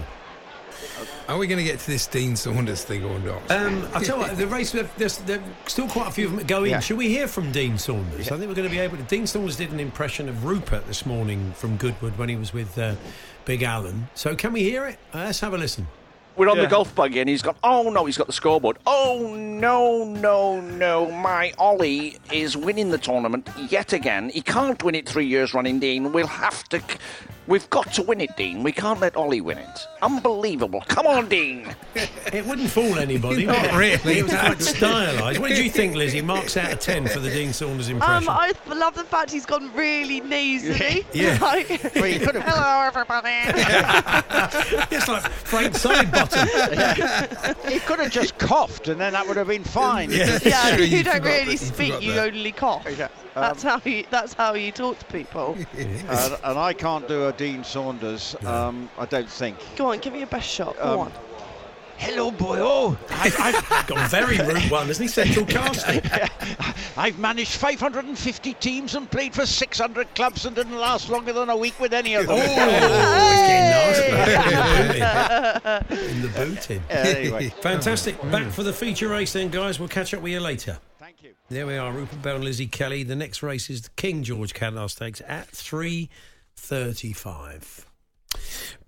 Are 1.28 1.36
we 1.38 1.46
going 1.46 1.58
to 1.58 1.64
get 1.64 1.78
to 1.80 1.86
this 1.86 2.06
Dean 2.06 2.34
Saunders 2.36 2.82
thing 2.84 3.04
or 3.04 3.18
not? 3.20 3.50
Um, 3.50 3.86
I 3.94 4.02
tell 4.02 4.16
you 4.16 4.22
what, 4.22 4.36
the 4.36 4.46
race, 4.46 4.72
there's, 4.72 5.18
there's 5.18 5.40
still 5.66 5.86
quite 5.86 6.08
a 6.08 6.10
few 6.10 6.26
of 6.26 6.36
them 6.36 6.46
going. 6.46 6.70
Yeah. 6.70 6.80
Should 6.80 6.96
we 6.96 7.08
hear 7.08 7.28
from 7.28 7.52
Dean 7.52 7.76
Saunders? 7.78 8.28
I 8.32 8.36
think 8.38 8.48
we're 8.48 8.54
going 8.54 8.68
to 8.68 8.74
be 8.74 8.78
able 8.80 8.96
to. 8.96 9.02
Dean 9.04 9.26
Saunders 9.26 9.56
did 9.56 9.70
an 9.72 9.78
impression 9.78 10.28
of 10.28 10.44
Rupert 10.44 10.86
this 10.86 11.04
morning 11.06 11.52
from 11.52 11.76
Goodwood 11.76 12.16
when 12.18 12.28
he 12.30 12.36
was 12.36 12.52
with 12.52 12.76
uh, 12.78 12.94
Big 13.44 13.62
Alan. 13.62 14.08
So 14.14 14.34
can 14.34 14.52
we 14.52 14.62
hear 14.62 14.86
it? 14.86 14.98
Uh, 15.14 15.18
let's 15.18 15.40
have 15.40 15.54
a 15.54 15.58
listen. 15.58 15.86
We're 16.36 16.48
on 16.48 16.56
the 16.56 16.66
golf 16.66 16.94
buggy 16.94 17.20
and 17.20 17.28
he's 17.28 17.42
got, 17.42 17.56
oh 17.62 17.90
no, 17.90 18.06
he's 18.06 18.16
got 18.16 18.26
the 18.26 18.32
scoreboard. 18.32 18.78
Oh 18.86 19.34
no, 19.36 20.04
no, 20.04 20.60
no, 20.60 21.10
my 21.10 21.52
Ollie 21.58 22.18
is 22.32 22.56
winning 22.56 22.90
the 22.90 22.96
tournament 22.96 23.50
yet 23.68 23.92
again. 23.92 24.30
He 24.30 24.40
can't 24.40 24.82
win 24.82 24.94
it 24.94 25.06
three 25.06 25.26
years 25.26 25.52
running, 25.52 25.80
Dean. 25.80 26.12
We'll 26.12 26.26
have 26.26 26.66
to, 26.70 26.82
we've 27.50 27.68
got 27.68 27.92
to 27.94 28.02
win 28.02 28.20
it, 28.20 28.34
Dean. 28.36 28.62
We 28.62 28.72
can't 28.72 29.00
let 29.00 29.16
Ollie 29.16 29.40
win 29.40 29.58
it. 29.58 29.86
Unbelievable. 30.00 30.82
Come 30.88 31.06
on, 31.06 31.28
Dean. 31.28 31.74
It 32.32 32.46
wouldn't 32.46 32.70
fool 32.70 32.96
anybody. 33.00 33.44
Not 33.46 33.74
really. 33.74 34.18
It 34.20 34.22
was 34.22 34.32
quite 34.32 34.58
stylised. 34.58 35.38
What 35.40 35.48
did 35.48 35.58
you 35.58 35.68
think, 35.68 35.96
Lizzie? 35.96 36.22
Marks 36.22 36.56
out 36.56 36.72
of 36.72 36.78
10 36.78 37.08
for 37.08 37.18
the 37.18 37.28
Dean 37.28 37.52
Saunders 37.52 37.88
impression. 37.88 38.28
Um, 38.28 38.36
I 38.38 38.52
love 38.68 38.94
the 38.94 39.02
fact 39.02 39.32
he's 39.32 39.44
gone 39.44 39.74
really 39.74 40.20
nasally. 40.20 41.04
Yeah. 41.12 41.36
like, 41.42 41.68
Well, 41.96 42.06
you 42.06 42.20
Hello, 42.20 42.82
everybody. 42.86 43.30
it's 44.94 45.08
like 45.08 45.28
Frank 45.28 45.74
Sidebottom. 45.74 47.68
He 47.68 47.80
could 47.80 47.98
have 47.98 48.12
just 48.12 48.38
coughed 48.38 48.86
and 48.86 49.00
then 49.00 49.12
that 49.14 49.26
would 49.26 49.36
have 49.36 49.48
been 49.48 49.64
fine. 49.64 50.12
Yeah. 50.12 50.38
yeah, 50.44 50.76
you, 50.76 50.84
you 50.84 51.02
don't 51.02 51.24
really 51.24 51.56
that- 51.56 51.64
speak, 51.66 51.88
forgot 51.94 52.02
you 52.04 52.12
that. 52.14 52.28
only 52.32 52.52
cough. 52.52 52.86
Yeah, 53.36 53.40
um, 53.42 53.42
That's 53.42 53.62
how 53.62 53.80
you. 53.84 54.04
That's 54.10 54.34
how 54.34 54.54
you 54.54 54.72
talk 54.72 54.98
to 54.98 55.04
people. 55.06 55.56
and, 55.78 56.36
and 56.44 56.58
I 56.58 56.72
can't 56.72 57.06
do 57.08 57.26
a 57.28 57.32
Dean 57.32 57.62
Saunders. 57.64 58.34
Um, 58.44 58.88
I 58.98 59.06
don't 59.06 59.28
think. 59.28 59.56
Go 59.76 59.92
on, 59.92 59.98
give 59.98 60.12
me 60.12 60.18
your 60.20 60.28
best 60.28 60.48
shot. 60.48 60.76
Go 60.76 60.82
Um, 60.82 60.98
on. 61.00 61.12
Hello, 61.98 62.30
boy. 62.30 62.56
Oh, 62.60 62.96
I've 63.10 63.86
gone 63.86 64.08
very 64.08 64.38
route 64.38 64.70
one, 64.70 64.86
hasn't 64.86 65.02
he? 65.02 65.08
Central 65.08 65.44
casting. 65.44 66.00
I've 66.96 67.18
managed 67.18 67.50
550 67.56 68.54
teams 68.54 68.94
and 68.94 69.10
played 69.10 69.34
for 69.34 69.44
600 69.44 70.14
clubs 70.14 70.46
and 70.46 70.56
didn't 70.56 70.78
last 70.78 71.10
longer 71.10 71.34
than 71.34 71.50
a 71.50 71.56
week 71.58 71.78
with 71.78 71.92
any 71.92 72.14
of 72.14 72.26
them. 72.26 72.36
Oh, 72.38 72.40
it's 72.40 72.54
getting 74.08 75.00
nasty. 75.00 76.10
In 76.10 76.22
the 76.22 76.28
booting. 76.28 76.82
Anyway. 76.88 77.50
Fantastic. 77.60 78.18
Back 78.30 78.50
for 78.50 78.62
the 78.62 78.72
feature 78.72 79.08
race 79.08 79.34
then, 79.34 79.50
guys. 79.50 79.78
We'll 79.78 79.88
catch 79.90 80.14
up 80.14 80.22
with 80.22 80.32
you 80.32 80.40
later. 80.40 80.78
There 81.50 81.66
we 81.66 81.76
are, 81.76 81.90
Rupert 81.90 82.22
Bell 82.22 82.36
and 82.36 82.44
Lizzie 82.44 82.68
Kelly. 82.68 83.02
The 83.02 83.16
next 83.16 83.42
race 83.42 83.68
is 83.70 83.82
the 83.82 83.90
King 83.96 84.22
George 84.22 84.54
Cadillac 84.54 84.90
Stakes 84.90 85.20
at 85.26 85.50
3.35. 85.50 87.86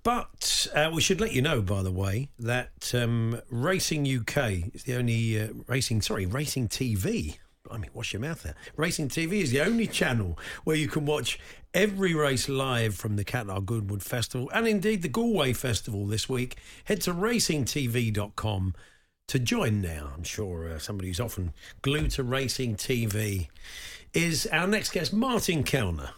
But 0.05 0.69
uh, 0.73 0.93
we 0.95 1.01
should 1.01 1.21
let 1.21 1.33
you 1.33 1.43
know, 1.43 1.61
by 1.61 1.83
the 1.83 1.91
way, 1.91 2.29
that 2.39 2.95
um, 2.95 3.41
Racing 3.51 4.03
UK 4.03 4.37
is 4.75 4.85
the 4.85 4.95
only 4.95 5.41
uh, 5.41 5.49
racing, 5.67 6.03
sorry, 6.03 6.25
Racing 6.25 6.69
TV. 6.69 7.39
I 7.69 7.79
mean, 7.79 7.91
wash 7.95 8.13
your 8.13 8.23
mouth 8.23 8.45
there. 8.45 8.55
Racing 8.77 9.09
TV 9.09 9.43
is 9.43 9.51
the 9.51 9.63
only 9.63 9.89
channel 9.89 10.39
where 10.63 10.77
you 10.77 10.87
can 10.87 11.05
watch 11.05 11.41
every 11.75 12.15
race 12.15 12.49
live 12.49 12.95
from 12.95 13.17
the 13.17 13.25
Qatar 13.25 13.65
Goodwood 13.65 14.05
Festival 14.05 14.49
and 14.55 14.69
indeed 14.69 15.03
the 15.03 15.09
Galway 15.09 15.53
Festival 15.53 16.07
this 16.07 16.29
week. 16.29 16.59
Head 16.85 17.01
to 17.01 17.13
racingtv.com 17.13 18.75
to 19.29 19.39
join 19.39 19.81
now. 19.81 20.11
I'm 20.15 20.25
sure 20.25 20.69
uh, 20.69 20.79
somebody 20.79 21.09
who's 21.09 21.21
often 21.21 21.53
glued 21.83 22.11
to 22.13 22.23
Racing 22.23 22.77
TV 22.77 23.49
is 24.15 24.47
our 24.53 24.67
next 24.67 24.93
guest, 24.93 25.13
Martin 25.13 25.65
Kelner. 25.65 26.11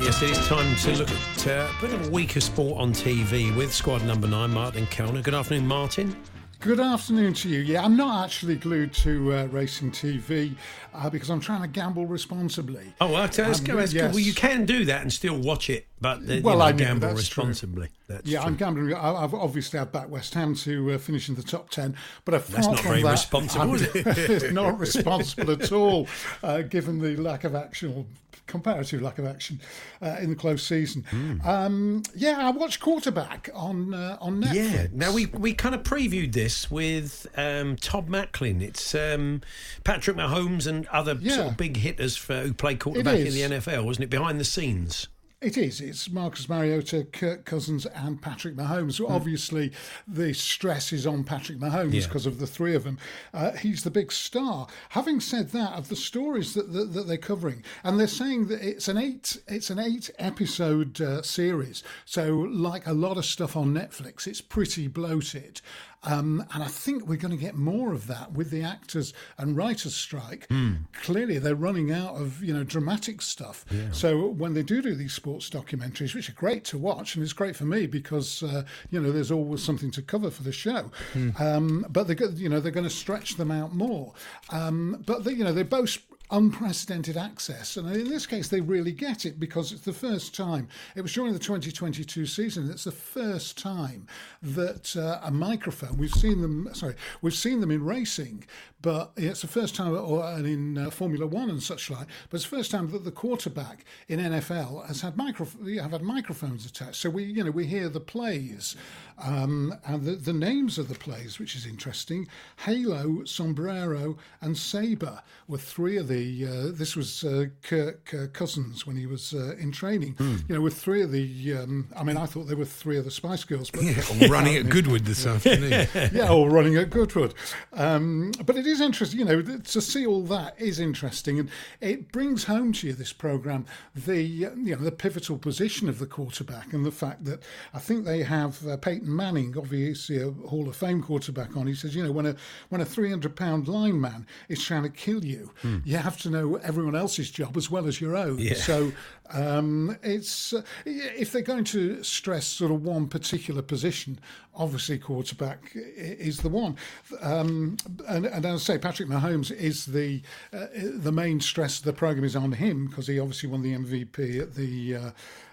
Yes, 0.00 0.22
it 0.22 0.30
is 0.30 0.48
time 0.48 0.76
to 0.76 0.96
look 0.96 1.10
at 1.10 1.46
uh, 1.46 1.68
a 1.68 1.80
bit 1.80 1.92
of 1.92 2.08
a 2.08 2.10
weaker 2.10 2.40
sport 2.40 2.80
on 2.80 2.92
TV 2.92 3.54
with 3.56 3.72
squad 3.72 4.04
number 4.04 4.26
nine, 4.26 4.50
Martin 4.50 4.86
Kelner. 4.86 5.22
Good 5.22 5.34
afternoon, 5.34 5.66
Martin. 5.66 6.16
Good 6.62 6.78
afternoon 6.78 7.34
to 7.34 7.48
you. 7.48 7.58
Yeah, 7.58 7.82
I'm 7.84 7.96
not 7.96 8.24
actually 8.24 8.54
glued 8.54 8.92
to 8.94 9.32
uh, 9.34 9.44
racing 9.46 9.90
TV 9.90 10.54
uh, 10.94 11.10
because 11.10 11.28
I'm 11.28 11.40
trying 11.40 11.62
to 11.62 11.66
gamble 11.66 12.06
responsibly. 12.06 12.94
Oh, 13.00 13.08
well, 13.08 13.22
that's, 13.22 13.36
Um, 13.40 13.46
that's 13.46 13.58
good. 13.58 13.92
yes. 13.92 14.14
Well, 14.14 14.20
you 14.22 14.32
can 14.32 14.64
do 14.64 14.84
that 14.84 15.02
and 15.02 15.12
still 15.12 15.36
watch 15.36 15.68
it, 15.68 15.88
but 16.02 16.18
uh, 16.18 16.32
you 16.34 16.42
Well, 16.42 16.58
know, 16.58 16.64
I 16.64 16.72
gamble 16.72 17.08
true. 17.08 17.16
responsibly. 17.16 17.88
That's 18.08 18.26
yeah, 18.26 18.40
true. 18.40 18.48
I'm 18.48 18.56
gambling. 18.56 18.92
I- 18.94 19.14
I've 19.24 19.32
obviously 19.32 19.78
had 19.78 19.90
back 19.92 20.10
West 20.10 20.34
Ham 20.34 20.54
to 20.56 20.92
uh, 20.92 20.98
finish 20.98 21.28
in 21.30 21.34
the 21.36 21.42
top 21.42 21.70
ten, 21.70 21.96
but 22.26 22.34
apart 22.34 22.50
That's 22.52 22.66
not 22.66 22.78
from 22.80 22.88
very 22.90 23.02
that, 23.02 23.10
responsible, 23.12 23.62
I'm- 23.70 23.74
is 23.76 23.82
it? 23.94 24.06
it's 24.06 24.52
not 24.52 24.78
responsible 24.86 25.52
at 25.52 25.72
all, 25.72 26.08
uh, 26.42 26.60
given 26.62 26.98
the 26.98 27.16
lack 27.16 27.44
of 27.44 27.54
action 27.54 27.94
or 27.96 28.04
comparative 28.48 29.00
lack 29.00 29.18
of 29.18 29.24
action 29.24 29.60
uh, 30.02 30.16
in 30.20 30.28
the 30.28 30.34
close 30.36 30.62
season. 30.62 31.04
Hmm. 31.08 31.40
Um, 31.48 32.02
yeah, 32.14 32.38
I 32.46 32.50
watched 32.50 32.80
quarterback 32.80 33.48
on 33.54 33.94
uh, 33.94 34.18
on 34.20 34.42
Netflix. 34.42 34.72
Yeah. 34.72 34.86
Now 34.92 35.12
we 35.12 35.26
we 35.26 35.54
kind 35.54 35.74
of 35.74 35.84
previewed 35.84 36.32
this 36.32 36.70
with 36.70 37.26
um, 37.36 37.76
Todd 37.76 38.08
Macklin. 38.10 38.60
It's 38.60 38.94
um, 38.94 39.40
Patrick 39.84 40.16
Mahomes 40.16 40.66
and 40.66 40.86
other 40.88 41.18
sort 41.30 41.46
of 41.46 41.56
big 41.56 41.76
hitters 41.78 42.16
for, 42.16 42.40
who 42.40 42.52
play 42.52 42.74
quarterback 42.74 43.20
in 43.20 43.32
the 43.32 43.40
NFL, 43.42 43.84
wasn't 43.84 44.04
it? 44.04 44.10
Behind 44.10 44.38
the 44.40 44.44
scenes. 44.44 45.06
It 45.42 45.58
is. 45.58 45.80
It's 45.80 46.08
Marcus 46.08 46.48
Mariota, 46.48 47.04
Kirk 47.12 47.44
Cousins, 47.44 47.84
and 47.84 48.22
Patrick 48.22 48.54
Mahomes. 48.54 48.92
So 48.94 49.08
obviously, 49.08 49.72
the 50.06 50.32
stress 50.34 50.92
is 50.92 51.04
on 51.04 51.24
Patrick 51.24 51.58
Mahomes 51.58 51.88
Hmm. 51.88 51.94
Yeah. 51.94 52.06
because 52.06 52.26
of 52.26 52.38
the 52.38 52.46
three 52.46 52.76
of 52.76 52.84
them. 52.84 52.96
Uh, 53.34 53.50
he's 53.52 53.82
the 53.82 53.90
big 53.90 54.12
star. 54.12 54.68
Having 54.90 55.18
said 55.20 55.50
that, 55.50 55.72
of 55.72 55.88
the 55.88 55.96
stories 55.96 56.54
that, 56.54 56.72
that, 56.72 56.92
that 56.92 57.08
they're 57.08 57.16
covering, 57.18 57.64
and 57.82 57.98
they're 57.98 58.06
saying 58.06 58.46
that 58.48 58.62
it's 58.62 58.86
an 58.86 58.96
eight 58.96 59.36
it's 59.48 59.68
an 59.68 59.80
eight 59.80 60.10
episode 60.20 61.00
uh, 61.00 61.22
series. 61.22 61.82
So, 62.04 62.34
like 62.36 62.86
a 62.86 62.92
lot 62.92 63.16
of 63.18 63.24
stuff 63.24 63.56
on 63.56 63.74
Netflix, 63.74 64.28
it's 64.28 64.40
pretty 64.40 64.86
bloated. 64.86 65.60
Um, 66.04 66.44
and 66.52 66.62
I 66.64 66.66
think 66.66 67.06
we're 67.06 67.16
going 67.16 67.30
to 67.30 67.36
get 67.36 67.54
more 67.54 67.92
of 67.92 68.08
that 68.08 68.32
with 68.32 68.50
the 68.50 68.62
actors 68.62 69.14
and 69.38 69.56
writers 69.56 69.94
strike. 69.94 70.48
Clearly, 70.94 71.38
they're 71.38 71.54
running 71.54 71.92
out 71.92 72.16
of 72.16 72.42
you 72.42 72.52
know 72.52 72.64
dramatic 72.64 73.22
stuff. 73.22 73.64
So 73.92 74.26
when 74.26 74.54
they 74.54 74.62
do 74.62 74.82
do 74.82 74.94
these 74.94 75.12
sports 75.12 75.48
documentaries, 75.48 76.14
which 76.14 76.28
are 76.28 76.32
great 76.34 76.64
to 76.66 76.78
watch, 76.78 77.14
and 77.14 77.22
it's 77.22 77.32
great 77.32 77.54
for 77.56 77.64
me 77.64 77.86
because 77.86 78.42
uh, 78.42 78.64
you 78.90 79.00
know 79.00 79.12
there's 79.12 79.30
always 79.30 79.62
something 79.62 79.90
to 79.92 80.02
cover 80.02 80.30
for 80.30 80.42
the 80.42 80.52
show. 80.52 80.90
Um, 81.38 81.86
but 81.88 82.08
they 82.08 82.16
you 82.34 82.48
know 82.48 82.58
they're 82.60 82.72
going 82.72 82.84
to 82.88 82.90
stretch 82.90 83.36
them 83.36 83.50
out 83.50 83.74
more. 83.74 84.12
Um, 84.50 85.02
but 85.06 85.24
they, 85.24 85.32
you 85.32 85.44
know 85.44 85.52
they 85.52 85.62
both 85.62 85.98
unprecedented 86.30 87.16
access. 87.16 87.76
And 87.76 87.94
in 87.94 88.08
this 88.08 88.26
case, 88.26 88.48
they 88.48 88.60
really 88.60 88.92
get 88.92 89.26
it 89.26 89.38
because 89.38 89.72
it's 89.72 89.82
the 89.82 89.92
first 89.92 90.34
time, 90.34 90.68
it 90.96 91.02
was 91.02 91.12
during 91.12 91.32
the 91.32 91.38
2022 91.38 92.26
season, 92.26 92.70
it's 92.70 92.84
the 92.84 92.92
first 92.92 93.58
time 93.58 94.06
that 94.42 94.96
uh, 94.96 95.20
a 95.22 95.30
microphone, 95.30 95.98
we've 95.98 96.14
seen 96.14 96.40
them, 96.40 96.68
sorry, 96.72 96.94
we've 97.20 97.34
seen 97.34 97.60
them 97.60 97.70
in 97.70 97.84
racing, 97.84 98.44
but 98.80 99.12
it's 99.16 99.42
the 99.42 99.46
first 99.46 99.74
time, 99.76 99.94
or 99.94 100.24
and 100.24 100.46
in 100.46 100.78
uh, 100.78 100.90
Formula 100.90 101.26
One 101.26 101.50
and 101.50 101.62
such 101.62 101.90
like, 101.90 102.06
but 102.30 102.36
it's 102.36 102.48
the 102.48 102.56
first 102.56 102.70
time 102.70 102.90
that 102.90 103.04
the 103.04 103.12
quarterback 103.12 103.84
in 104.08 104.18
NFL 104.18 104.86
has 104.88 105.02
had, 105.02 105.16
micro, 105.16 105.46
have 105.80 105.92
had 105.92 106.02
microphones 106.02 106.66
attached. 106.66 106.96
So 106.96 107.10
we, 107.10 107.24
you 107.24 107.44
know, 107.44 107.50
we 107.50 107.66
hear 107.66 107.88
the 107.88 108.00
plays 108.00 108.74
um, 109.18 109.74
and 109.86 110.02
the, 110.02 110.12
the 110.12 110.32
names 110.32 110.78
of 110.78 110.88
the 110.88 110.94
plays, 110.94 111.38
which 111.38 111.54
is 111.54 111.66
interesting. 111.66 112.26
Halo, 112.64 113.24
Sombrero, 113.24 114.16
and 114.40 114.56
Sabre 114.56 115.22
were 115.46 115.58
three 115.58 115.96
of 115.96 116.08
the 116.08 116.21
the 116.22 116.46
uh, 116.46 116.70
this 116.72 116.96
was 116.96 117.24
uh, 117.24 117.46
Kirk 117.62 118.14
uh, 118.14 118.26
Cousins 118.32 118.86
when 118.86 118.96
he 118.96 119.06
was 119.06 119.34
uh, 119.34 119.54
in 119.58 119.72
training. 119.72 120.14
Mm. 120.14 120.48
You 120.48 120.54
know, 120.54 120.60
with 120.60 120.76
three 120.76 121.02
of 121.02 121.10
the, 121.10 121.54
um, 121.54 121.88
I 121.96 122.02
mean, 122.04 122.16
I 122.16 122.26
thought 122.26 122.44
they 122.44 122.54
were 122.54 122.64
three 122.64 122.96
of 122.98 123.04
the 123.04 123.10
Spice 123.10 123.44
Girls, 123.44 123.70
but 123.70 123.82
Yeah, 123.82 124.02
or 124.22 124.28
running 124.28 124.56
at 124.56 124.68
Goodwood 124.68 125.04
this 125.04 125.26
afternoon. 125.26 125.88
yeah, 126.12 126.30
or 126.32 126.48
running 126.50 126.76
at 126.76 126.90
Goodwood. 126.90 127.34
Um, 127.72 128.32
but 128.44 128.56
it 128.56 128.66
is 128.66 128.80
interesting, 128.80 129.20
you 129.20 129.24
know, 129.24 129.42
to 129.42 129.80
see 129.80 130.06
all 130.06 130.22
that 130.24 130.60
is 130.60 130.78
interesting, 130.78 131.38
and 131.38 131.50
it 131.80 132.12
brings 132.12 132.44
home 132.44 132.72
to 132.74 132.86
you 132.88 132.92
this 132.92 133.12
program 133.12 133.66
the 133.94 134.46
uh, 134.46 134.50
you 134.56 134.76
know 134.76 134.82
the 134.82 134.92
pivotal 134.92 135.38
position 135.38 135.88
of 135.88 135.98
the 135.98 136.06
quarterback 136.06 136.72
and 136.72 136.84
the 136.84 136.90
fact 136.90 137.24
that 137.24 137.42
I 137.74 137.78
think 137.78 138.04
they 138.04 138.22
have 138.22 138.66
uh, 138.66 138.76
Peyton 138.76 139.14
Manning, 139.14 139.56
obviously 139.56 140.20
a 140.20 140.30
Hall 140.30 140.68
of 140.68 140.76
Fame 140.76 141.02
quarterback, 141.02 141.56
on. 141.56 141.66
He 141.66 141.74
says, 141.74 141.94
you 141.94 142.02
know, 142.04 142.12
when 142.12 142.26
a 142.26 142.36
when 142.68 142.80
a 142.80 142.84
three 142.84 143.10
hundred 143.10 143.36
pound 143.36 143.68
lineman 143.68 144.26
is 144.48 144.62
trying 144.62 144.82
to 144.84 144.88
kill 144.90 145.24
you, 145.24 145.50
Hmm. 145.62 145.78
you 145.84 145.98
have 146.02 146.20
to 146.22 146.30
know 146.30 146.56
everyone 146.56 146.94
else's 146.94 147.30
job 147.30 147.56
as 147.56 147.70
well 147.70 147.86
as 147.86 148.00
your 148.00 148.16
own. 148.16 148.38
Yeah. 148.38 148.54
So 148.54 148.92
um, 149.32 149.96
it's 150.02 150.52
uh, 150.52 150.62
if 150.84 151.32
they're 151.32 151.42
going 151.42 151.64
to 151.64 152.02
stress 152.02 152.46
sort 152.46 152.70
of 152.70 152.84
one 152.84 153.08
particular 153.08 153.62
position, 153.62 154.18
obviously 154.54 154.98
quarterback 154.98 155.72
is 155.74 156.38
the 156.38 156.48
one. 156.48 156.76
Um, 157.20 157.76
and, 158.08 158.26
and 158.26 158.44
as 158.44 158.68
I 158.68 158.74
say, 158.74 158.78
Patrick 158.78 159.08
Mahomes 159.08 159.50
is 159.50 159.86
the 159.86 160.22
uh, 160.52 160.66
the 160.74 161.12
main 161.12 161.40
stress 161.40 161.78
of 161.78 161.84
the 161.84 161.92
program 161.92 162.24
is 162.24 162.36
on 162.36 162.52
him 162.52 162.86
because 162.88 163.06
he 163.06 163.18
obviously 163.18 163.48
won 163.48 163.62
the 163.62 163.74
MVP 163.74 164.40
at 164.40 164.54
the. 164.54 164.96
Uh, 164.96 165.10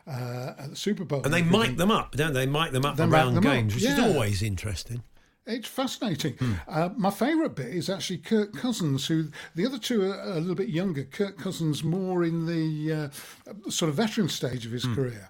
uh, 0.08 0.56
at 0.58 0.70
the 0.72 0.76
Super 0.76 1.06
Bowl, 1.06 1.22
And 1.24 1.32
they 1.32 1.44
mic 1.44 1.78
them 1.78 1.92
up, 1.92 2.16
don't 2.16 2.34
they? 2.34 2.48
Mic 2.48 2.72
them 2.72 2.84
up 2.84 2.96
They 2.98 3.04
around 3.04 3.36
them 3.36 3.46
up, 3.46 3.54
games, 3.54 3.76
which 3.76 3.84
yeah. 3.84 3.94
is 3.94 4.16
always 4.16 4.42
interesting. 4.42 5.04
It's 5.50 5.68
fascinating. 5.68 6.34
Hmm. 6.36 6.54
Uh, 6.68 6.90
my 6.96 7.10
favourite 7.10 7.56
bit 7.56 7.68
is 7.68 7.90
actually 7.90 8.20
Kirk 8.20 8.54
Cousins, 8.54 9.08
who 9.08 9.30
the 9.56 9.66
other 9.66 9.80
two 9.80 10.04
are 10.04 10.22
a 10.22 10.40
little 10.40 10.56
bit 10.56 10.70
younger. 10.70 11.04
Kirk 11.04 11.38
Cousins 11.38 11.84
more 11.84 12.24
in 12.24 12.46
the 12.46 12.94
uh, 12.94 13.70
sort 13.70 13.90
of 13.90 13.96
veteran 13.96 14.30
stage 14.30 14.66
of 14.66 14.72
his 14.72 14.84
Hmm. 14.86 14.96
career. 14.96 15.30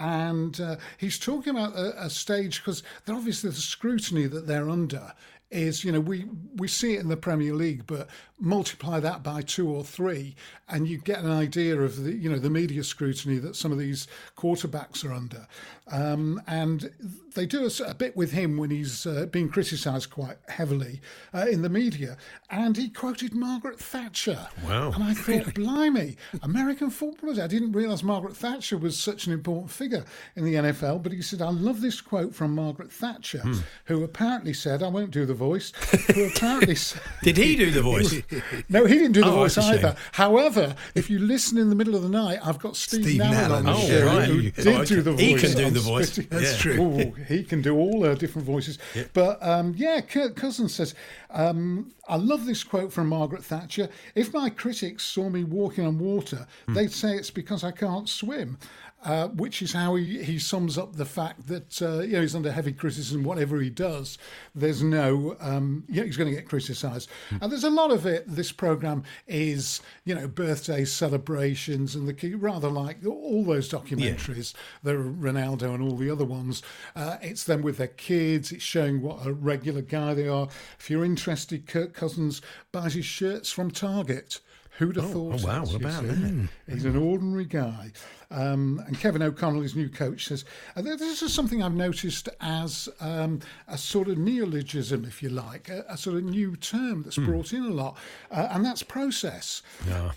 And 0.00 0.60
uh, 0.60 0.76
he's 0.96 1.18
talking 1.18 1.50
about 1.50 1.74
a, 1.76 2.04
a 2.06 2.10
stage 2.10 2.60
because 2.60 2.82
obviously 3.08 3.50
the 3.50 3.56
scrutiny 3.56 4.26
that 4.26 4.46
they're 4.46 4.70
under 4.70 5.12
is, 5.50 5.82
you 5.84 5.92
know, 5.92 6.00
we, 6.00 6.26
we 6.56 6.68
see 6.68 6.94
it 6.94 7.00
in 7.00 7.08
the 7.08 7.16
Premier 7.16 7.54
League, 7.54 7.86
but 7.86 8.08
multiply 8.38 9.00
that 9.00 9.22
by 9.22 9.40
two 9.42 9.68
or 9.68 9.82
three, 9.82 10.36
and 10.68 10.86
you 10.86 10.98
get 10.98 11.20
an 11.20 11.30
idea 11.30 11.80
of 11.80 12.02
the, 12.04 12.12
you 12.12 12.28
know, 12.30 12.38
the 12.38 12.50
media 12.50 12.84
scrutiny 12.84 13.38
that 13.38 13.56
some 13.56 13.72
of 13.72 13.78
these 13.78 14.06
quarterbacks 14.36 15.04
are 15.04 15.12
under. 15.12 15.46
Um, 15.90 16.42
and 16.46 16.90
they 17.34 17.46
do 17.46 17.68
a 17.86 17.94
bit 17.94 18.14
with 18.14 18.32
him 18.32 18.58
when 18.58 18.70
he's 18.70 19.06
uh, 19.06 19.26
being 19.26 19.48
criticised 19.48 20.10
quite 20.10 20.36
heavily 20.48 21.00
uh, 21.34 21.46
in 21.50 21.62
the 21.62 21.70
media. 21.70 22.18
And 22.50 22.76
he 22.76 22.90
quoted 22.90 23.34
Margaret 23.34 23.80
Thatcher. 23.80 24.48
Wow. 24.66 24.92
And 24.92 25.02
I 25.02 25.14
thought, 25.14 25.54
blimey, 25.54 26.16
American 26.42 26.90
footballers. 26.90 27.38
I 27.38 27.46
didn't 27.46 27.72
realise 27.72 28.02
Margaret 28.02 28.36
Thatcher 28.36 28.76
was 28.76 28.98
such 28.98 29.26
an 29.26 29.32
important 29.32 29.70
figure 29.70 30.04
in 30.36 30.44
the 30.44 30.54
NFL. 30.54 31.02
But 31.02 31.12
he 31.12 31.22
said, 31.22 31.40
I 31.40 31.50
love 31.50 31.80
this 31.80 32.02
quote 32.02 32.34
from 32.34 32.54
Margaret 32.54 32.92
Thatcher, 32.92 33.40
Hmm. 33.40 33.54
who 33.86 34.04
apparently 34.04 34.52
said, 34.52 34.82
I 34.82 34.88
won't 34.88 35.10
do 35.10 35.24
the 35.24 35.34
voice, 35.38 35.72
who 36.14 36.26
apparently 36.26 36.76
Did 37.22 37.36
he 37.38 37.56
do 37.56 37.70
the 37.70 37.80
voice? 37.82 38.12
no, 38.68 38.84
he 38.84 38.94
didn't 38.94 39.12
do 39.12 39.22
the 39.22 39.28
Oh, 39.28 39.36
voice 39.36 39.54
that's 39.54 39.68
shame. 39.68 39.78
either. 39.78 39.96
However, 40.12 40.74
if 40.94 41.08
you 41.08 41.18
listen 41.18 41.56
in 41.56 41.70
the 41.70 41.74
middle 41.74 41.94
of 41.96 42.02
the 42.02 42.08
night, 42.10 42.40
I've 42.44 42.58
got 42.58 42.76
Steve, 42.76 43.04
Steve 43.04 43.20
Nallon 43.22 43.48
Nallon. 43.48 43.56
on 43.56 43.64
the 43.64 43.72
Oh, 43.72 43.86
show 43.88 44.06
right. 44.06 44.24
who 44.28 44.42
did 44.50 44.66
oh, 44.68 44.84
do 44.84 45.00
the 45.02 45.12
voice. 45.12 45.20
he 45.20 45.34
can 45.36 45.52
do 45.56 45.70
the 45.70 45.80
voice. 45.94 46.16
That's 46.16 46.52
Yeah. 46.52 46.58
true. 46.58 46.82
Ooh, 46.82 47.12
he 47.28 47.42
can 47.44 47.62
do 47.62 47.76
all 47.76 48.04
uh, 48.04 48.14
different 48.14 48.46
voices. 48.46 48.78
But 49.14 49.42
um, 49.42 49.74
yeah, 49.76 50.00
Kirk 50.02 50.36
Cousins 50.36 50.74
says, 50.74 50.94
um, 51.30 51.92
I 52.08 52.16
love 52.16 52.44
this 52.46 52.64
quote 52.64 52.92
from 52.92 53.08
Margaret 53.08 53.44
Thatcher. 53.44 53.88
If 54.14 54.32
my 54.32 54.50
critics 54.50 55.04
saw 55.04 55.28
me 55.28 55.44
walking 55.44 55.86
on 55.86 55.98
water, 55.98 56.46
Hmm. 56.66 56.74
they'd 56.74 56.92
say 56.92 57.14
it's 57.14 57.30
because 57.30 57.64
I 57.64 57.70
can't 57.70 58.08
swim. 58.08 58.58
Uh, 59.04 59.28
which 59.28 59.62
is 59.62 59.72
how 59.72 59.94
he, 59.94 60.24
he 60.24 60.40
sums 60.40 60.76
up 60.76 60.96
the 60.96 61.04
fact 61.04 61.46
that 61.46 61.80
uh, 61.80 62.00
you 62.00 62.14
know 62.14 62.20
he's 62.20 62.34
under 62.34 62.50
heavy 62.50 62.72
criticism. 62.72 63.22
Whatever 63.22 63.60
he 63.60 63.70
does, 63.70 64.18
there's 64.56 64.82
no 64.82 65.36
um, 65.38 65.84
yeah 65.88 66.02
he's 66.02 66.16
going 66.16 66.28
to 66.28 66.34
get 66.34 66.48
criticised. 66.48 67.08
And 67.40 67.52
there's 67.52 67.62
a 67.62 67.70
lot 67.70 67.92
of 67.92 68.06
it. 68.06 68.24
This 68.26 68.50
program 68.50 69.04
is 69.28 69.80
you 70.04 70.16
know 70.16 70.26
birthday 70.26 70.84
celebrations 70.84 71.94
and 71.94 72.08
the 72.08 72.12
key 72.12 72.34
rather 72.34 72.68
like 72.68 73.06
all 73.06 73.44
those 73.44 73.70
documentaries. 73.70 74.52
The 74.82 74.94
Ronaldo 74.94 75.74
and 75.74 75.82
all 75.82 75.96
the 75.96 76.10
other 76.10 76.24
ones. 76.24 76.62
Uh, 76.96 77.18
it's 77.22 77.44
them 77.44 77.62
with 77.62 77.76
their 77.76 77.86
kids. 77.86 78.50
It's 78.50 78.64
showing 78.64 79.00
what 79.00 79.24
a 79.24 79.32
regular 79.32 79.80
guy 79.80 80.14
they 80.14 80.26
are. 80.26 80.48
If 80.80 80.90
you're 80.90 81.04
interested, 81.04 81.68
Kirk 81.68 81.94
Cousins 81.94 82.42
buys 82.72 82.94
his 82.94 83.04
shirts 83.06 83.52
from 83.52 83.70
Target. 83.70 84.40
Who'd 84.78 84.94
have 84.96 85.06
Oh, 85.06 85.08
thought? 85.32 85.40
oh, 85.42 85.46
wow, 85.46 85.62
it, 85.62 85.66
what 85.68 85.74
about 85.76 86.02
that? 86.04 86.48
He's 86.68 86.84
an 86.84 86.96
ordinary 86.96 87.44
guy. 87.46 87.90
Um, 88.30 88.80
and 88.86 88.98
Kevin 89.00 89.22
O'Connell, 89.22 89.62
his 89.62 89.74
new 89.74 89.88
coach, 89.88 90.26
says, 90.26 90.44
this 90.76 91.20
is 91.22 91.32
something 91.32 91.62
I've 91.62 91.74
noticed 91.74 92.28
as 92.40 92.88
um, 93.00 93.40
a 93.66 93.76
sort 93.76 94.06
of 94.08 94.18
neologism, 94.18 95.04
if 95.04 95.20
you 95.22 95.30
like, 95.30 95.68
a, 95.68 95.84
a 95.88 95.96
sort 95.96 96.16
of 96.16 96.24
new 96.24 96.54
term 96.56 97.02
that's 97.02 97.16
Hmm. 97.16 97.24
brought 97.26 97.52
in 97.52 97.64
a 97.64 97.70
lot, 97.70 97.96
uh, 98.30 98.48
and 98.52 98.64
that's 98.64 98.82
process. 98.84 99.62
Yeah. 99.86 100.12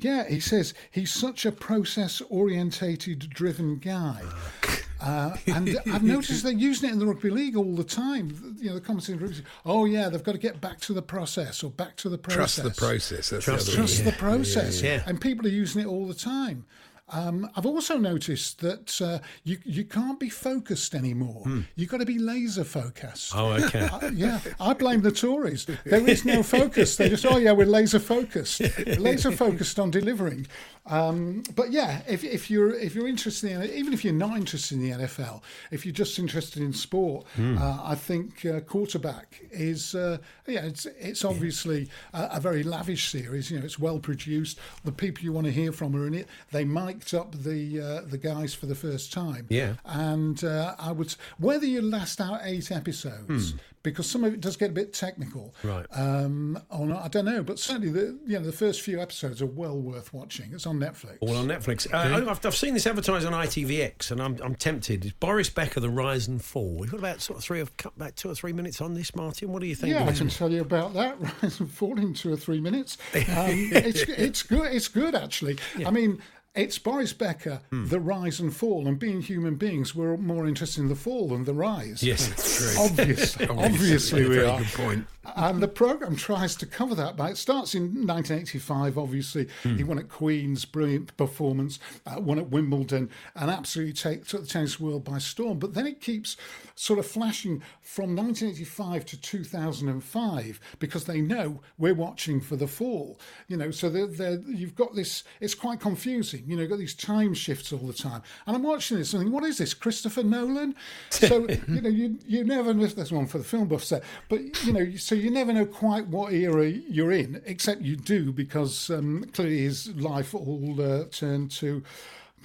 Yeah, 0.00 0.28
he 0.28 0.40
says 0.40 0.72
he's 0.90 1.12
such 1.12 1.44
a 1.44 1.52
process 1.52 2.22
orientated, 2.30 3.28
driven 3.30 3.76
guy. 3.76 4.22
Uh, 4.24 4.67
and 5.00 5.78
I've 5.92 6.02
noticed 6.16 6.42
they're 6.42 6.52
using 6.52 6.88
it 6.88 6.92
in 6.92 6.98
the 6.98 7.06
rugby 7.06 7.30
league 7.30 7.56
all 7.56 7.74
the 7.74 7.84
time. 7.84 8.56
You 8.58 8.70
know, 8.70 8.74
the 8.74 8.80
commentating 8.80 9.18
groups, 9.18 9.42
oh 9.64 9.84
yeah, 9.84 10.08
they've 10.08 10.22
got 10.22 10.32
to 10.32 10.38
get 10.38 10.60
back 10.60 10.80
to 10.80 10.92
the 10.92 11.02
process 11.02 11.62
or 11.62 11.70
back 11.70 11.96
to 11.96 12.08
the 12.08 12.18
process. 12.18 12.56
Trust 12.56 12.62
the 12.62 12.86
process. 12.86 13.30
That's 13.30 13.44
Trust 13.44 13.66
the, 13.66 13.72
Trust 13.72 14.00
other 14.00 14.10
the 14.10 14.16
process. 14.16 14.82
Yeah. 14.82 15.02
And 15.06 15.20
people 15.20 15.46
are 15.46 15.50
using 15.50 15.82
it 15.82 15.86
all 15.86 16.06
the 16.06 16.14
time. 16.14 16.64
Um, 17.10 17.48
I've 17.56 17.64
also 17.64 17.96
noticed 17.96 18.60
that 18.60 19.00
uh, 19.00 19.18
you 19.44 19.58
you 19.64 19.84
can't 19.84 20.20
be 20.20 20.28
focused 20.28 20.94
anymore. 20.94 21.42
You've 21.74 21.88
got 21.88 22.00
to 22.00 22.06
be 22.06 22.18
laser 22.18 22.64
focused. 22.64 23.32
Hmm. 23.32 23.38
Oh, 23.38 23.52
okay. 23.52 23.88
Uh, 23.98 24.10
yeah, 24.12 24.40
I 24.60 24.74
blame 24.74 25.00
the 25.00 25.10
Tories. 25.10 25.66
There 25.84 26.06
is 26.06 26.24
no 26.24 26.42
focus. 26.42 26.96
They 26.96 27.08
just, 27.08 27.24
oh 27.24 27.38
yeah, 27.38 27.52
we're 27.52 27.66
laser 27.66 27.98
focused, 27.98 28.60
laser 28.98 29.32
focused 29.32 29.78
on 29.78 29.90
delivering. 29.90 30.46
Um, 30.88 31.42
but 31.54 31.70
yeah, 31.70 32.00
if, 32.08 32.24
if 32.24 32.50
you're 32.50 32.74
if 32.74 32.94
you're 32.94 33.08
interested 33.08 33.50
in 33.50 33.62
even 33.70 33.92
if 33.92 34.04
you're 34.04 34.14
not 34.14 34.36
interested 34.36 34.78
in 34.78 34.82
the 34.90 34.96
NFL, 35.06 35.42
if 35.70 35.84
you're 35.84 35.92
just 35.94 36.18
interested 36.18 36.62
in 36.62 36.72
sport, 36.72 37.26
uh, 37.38 37.80
I 37.84 37.94
think 37.94 38.44
uh, 38.46 38.60
quarterback 38.60 39.40
is 39.50 39.94
uh, 39.94 40.18
yeah, 40.46 40.64
it's 40.64 40.86
it's 40.98 41.24
obviously 41.24 41.88
a, 42.14 42.28
a 42.34 42.40
very 42.40 42.62
lavish 42.62 43.10
series. 43.10 43.50
You 43.50 43.58
know, 43.58 43.64
it's 43.64 43.78
well 43.78 43.98
produced. 43.98 44.58
The 44.84 44.92
people 44.92 45.24
you 45.24 45.32
want 45.32 45.46
to 45.46 45.52
hear 45.52 45.72
from 45.72 45.94
are 45.94 46.06
in 46.06 46.14
it. 46.14 46.26
They 46.52 46.64
mic'd 46.64 47.14
up 47.14 47.32
the 47.42 47.80
uh, 47.80 48.00
the 48.06 48.18
guys 48.18 48.54
for 48.54 48.66
the 48.66 48.74
first 48.74 49.12
time. 49.12 49.46
Yeah. 49.50 49.74
and 49.84 50.42
uh, 50.42 50.74
I 50.78 50.92
would 50.92 51.14
whether 51.38 51.66
you 51.66 51.82
last 51.82 52.20
out 52.20 52.40
eight 52.44 52.70
episodes 52.72 53.54
because 53.82 54.08
some 54.08 54.24
of 54.24 54.34
it 54.34 54.40
does 54.40 54.56
get 54.56 54.70
a 54.70 54.72
bit 54.72 54.92
technical, 54.92 55.54
Right. 55.62 55.86
Um, 55.92 56.60
or 56.70 56.86
not, 56.86 57.04
I 57.04 57.08
don't 57.08 57.24
know, 57.24 57.42
but 57.42 57.58
certainly 57.58 57.90
the 57.90 58.18
you 58.26 58.38
know 58.38 58.44
the 58.44 58.52
first 58.52 58.82
few 58.82 59.00
episodes 59.00 59.40
are 59.42 59.46
well 59.46 59.78
worth 59.78 60.12
watching. 60.12 60.50
It's 60.52 60.66
on 60.66 60.78
Netflix. 60.78 61.18
All 61.20 61.36
on 61.36 61.46
Netflix. 61.46 61.92
Uh, 61.92 62.30
I've, 62.30 62.44
I've 62.44 62.56
seen 62.56 62.74
this 62.74 62.86
advertised 62.86 63.26
on 63.26 63.32
ITVX, 63.32 64.10
and 64.10 64.20
I'm, 64.20 64.36
I'm 64.42 64.54
tempted. 64.54 65.04
It's 65.04 65.14
Boris 65.14 65.50
Becker, 65.50 65.80
The 65.80 65.90
Rise 65.90 66.28
and 66.28 66.42
Fall. 66.42 66.76
We've 66.76 66.90
got 66.90 67.00
about 67.00 67.20
sort 67.20 67.38
of 67.38 67.44
three, 67.44 67.64
cut 67.76 67.96
back 67.98 68.14
two 68.14 68.30
or 68.30 68.34
three 68.34 68.52
minutes 68.52 68.80
on 68.80 68.94
this, 68.94 69.14
Martin. 69.14 69.52
What 69.52 69.60
do 69.60 69.66
you 69.68 69.74
think? 69.74 69.92
Yeah, 69.94 70.04
I 70.04 70.12
can 70.12 70.28
tell 70.28 70.50
you 70.50 70.60
about 70.60 70.94
that. 70.94 71.16
Rise 71.42 71.60
and 71.60 71.70
fall 71.70 71.98
in 71.98 72.14
two 72.14 72.32
or 72.32 72.36
three 72.36 72.60
minutes. 72.60 72.98
Um, 73.28 73.70
it's 73.72 74.02
it's 74.02 74.42
good. 74.42 74.72
It's 74.72 74.88
good 74.88 75.14
actually. 75.14 75.58
I 75.84 75.90
mean. 75.90 76.20
It's 76.58 76.76
Boris 76.76 77.12
Becker, 77.12 77.60
Hmm. 77.70 77.86
the 77.86 78.00
rise 78.00 78.40
and 78.40 78.52
fall, 78.54 78.88
and 78.88 78.98
being 78.98 79.22
human 79.22 79.54
beings, 79.54 79.94
we're 79.94 80.16
more 80.16 80.44
interested 80.48 80.80
in 80.80 80.88
the 80.88 80.96
fall 80.96 81.28
than 81.28 81.44
the 81.44 81.54
rise. 81.54 82.02
Yes, 82.02 82.28
it's 82.28 82.58
true. 82.58 82.74
Obviously, 82.84 83.46
obviously 83.46 84.22
we 84.28 84.34
Very 84.34 84.46
are. 84.48 84.58
good 84.58 84.66
point. 84.72 85.06
And 85.36 85.62
the 85.62 85.68
program 85.68 86.16
tries 86.16 86.54
to 86.56 86.66
cover 86.66 86.94
that. 86.94 87.16
But 87.16 87.32
it 87.32 87.36
starts 87.36 87.74
in 87.74 88.06
1985. 88.06 88.96
Obviously, 88.98 89.48
Hmm. 89.62 89.76
he 89.76 89.84
won 89.84 89.98
at 89.98 90.08
Queen's, 90.08 90.64
brilliant 90.64 91.16
performance. 91.16 91.78
Uh, 92.06 92.20
won 92.20 92.38
at 92.38 92.50
Wimbledon, 92.50 93.10
and 93.34 93.50
absolutely 93.50 93.92
take, 93.94 94.26
took 94.26 94.42
the 94.42 94.46
tennis 94.46 94.78
world 94.80 95.04
by 95.04 95.18
storm. 95.18 95.58
But 95.58 95.74
then 95.74 95.86
it 95.86 96.00
keeps 96.00 96.36
sort 96.74 96.98
of 96.98 97.06
flashing 97.06 97.62
from 97.80 98.14
1985 98.14 99.04
to 99.06 99.20
2005 99.20 100.60
because 100.78 101.04
they 101.04 101.20
know 101.20 101.60
we're 101.76 101.94
watching 101.94 102.40
for 102.40 102.56
the 102.56 102.66
fall. 102.66 103.18
You 103.48 103.56
know, 103.56 103.70
so 103.70 103.88
they're, 103.88 104.06
they're, 104.06 104.40
you've 104.46 104.74
got 104.74 104.94
this. 104.94 105.24
It's 105.40 105.54
quite 105.54 105.80
confusing. 105.80 106.44
You 106.46 106.56
know, 106.56 106.62
you've 106.62 106.70
got 106.70 106.78
these 106.78 106.94
time 106.94 107.34
shifts 107.34 107.72
all 107.72 107.78
the 107.86 107.92
time. 107.92 108.22
And 108.46 108.56
I'm 108.56 108.62
watching 108.62 108.98
this 108.98 109.12
and 109.12 109.20
thinking, 109.22 109.32
what 109.34 109.44
is 109.44 109.58
this, 109.58 109.74
Christopher 109.74 110.22
Nolan? 110.22 110.74
So 111.10 111.48
you 111.68 111.80
know, 111.80 111.88
you 111.88 112.18
you 112.26 112.44
never 112.44 112.74
miss 112.74 112.94
this 112.94 113.10
one 113.12 113.26
for 113.26 113.38
the 113.38 113.44
film 113.44 113.68
buff 113.68 113.84
set, 113.84 114.02
but 114.28 114.40
you 114.64 114.72
know, 114.72 114.94
so 114.96 115.14
you 115.18 115.30
never 115.30 115.52
know 115.52 115.66
quite 115.66 116.06
what 116.08 116.32
era 116.32 116.66
you're 116.66 117.12
in, 117.12 117.42
except 117.46 117.82
you 117.82 117.96
do 117.96 118.32
because 118.32 118.90
um, 118.90 119.24
clearly 119.32 119.60
his 119.60 119.94
life 119.96 120.34
all 120.34 120.80
uh, 120.80 121.04
turned 121.10 121.50
to 121.52 121.82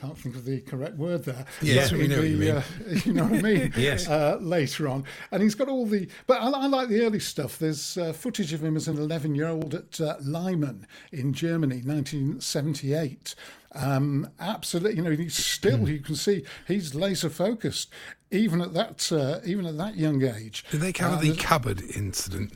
I 0.03 0.07
can't 0.07 0.17
think 0.17 0.35
of 0.35 0.45
the 0.45 0.59
correct 0.61 0.97
word 0.97 1.23
there. 1.23 1.45
Yes, 1.61 1.91
we 1.91 2.07
know 2.07 2.17
what 2.17 2.27
you. 2.27 2.51
Uh, 2.51 2.63
you 3.05 3.13
know 3.13 3.23
what 3.23 3.39
I 3.39 3.41
mean? 3.41 3.73
Yes. 3.77 4.07
Uh, 4.07 4.37
later 4.41 4.87
on, 4.87 5.05
and 5.31 5.41
he's 5.41 5.55
got 5.55 5.69
all 5.69 5.85
the. 5.85 6.07
But 6.27 6.41
I, 6.41 6.49
I 6.49 6.67
like 6.67 6.89
the 6.89 7.01
early 7.05 7.19
stuff. 7.19 7.57
There's 7.59 7.97
uh, 7.97 8.11
footage 8.11 8.53
of 8.53 8.63
him 8.63 8.75
as 8.75 8.87
an 8.87 8.97
11 8.97 9.35
year 9.35 9.47
old 9.47 9.73
at 9.73 10.01
uh, 10.01 10.17
Leimen 10.17 10.85
in 11.11 11.33
Germany, 11.33 11.81
1978. 11.83 13.35
Um, 13.75 14.29
absolutely, 14.39 14.95
you 14.97 15.01
know, 15.03 15.11
he's 15.11 15.35
still. 15.35 15.89
you 15.89 15.99
can 15.99 16.15
see 16.15 16.43
he's 16.67 16.93
laser 16.93 17.29
focused, 17.29 17.89
even 18.31 18.61
at 18.61 18.73
that 18.73 19.11
uh, 19.11 19.39
even 19.45 19.65
at 19.65 19.77
that 19.77 19.95
young 19.95 20.23
age. 20.23 20.63
Did 20.71 20.81
they 20.81 20.93
cover 20.93 21.15
Uh, 21.15 21.19
the 21.21 21.35
cupboard 21.35 21.81
incident? 21.95 22.53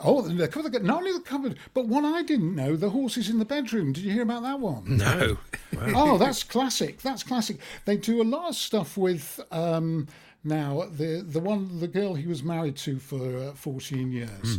Oh, 0.00 0.22
the 0.22 0.48
cover, 0.48 0.68
the, 0.68 0.80
not 0.80 0.98
only 0.98 1.12
the 1.12 1.20
cupboard, 1.20 1.56
but 1.72 1.86
one 1.86 2.04
I 2.04 2.22
didn't 2.22 2.54
know: 2.54 2.76
the 2.76 2.90
horses 2.90 3.28
in 3.30 3.38
the 3.38 3.44
bedroom. 3.44 3.92
Did 3.92 4.04
you 4.04 4.12
hear 4.12 4.22
about 4.22 4.42
that 4.42 4.58
one? 4.60 4.96
No. 4.96 5.38
oh, 5.94 6.18
that's 6.18 6.42
classic. 6.42 7.00
That's 7.02 7.22
classic. 7.22 7.58
They 7.84 7.96
do 7.96 8.20
a 8.20 8.24
lot 8.24 8.48
of 8.48 8.56
stuff 8.56 8.96
with 8.96 9.40
um, 9.52 10.08
now 10.42 10.88
the 10.90 11.24
the 11.26 11.40
one 11.40 11.78
the 11.78 11.88
girl 11.88 12.14
he 12.14 12.26
was 12.26 12.42
married 12.42 12.76
to 12.78 12.98
for 12.98 13.36
uh, 13.38 13.52
fourteen 13.54 14.10
years. 14.12 14.58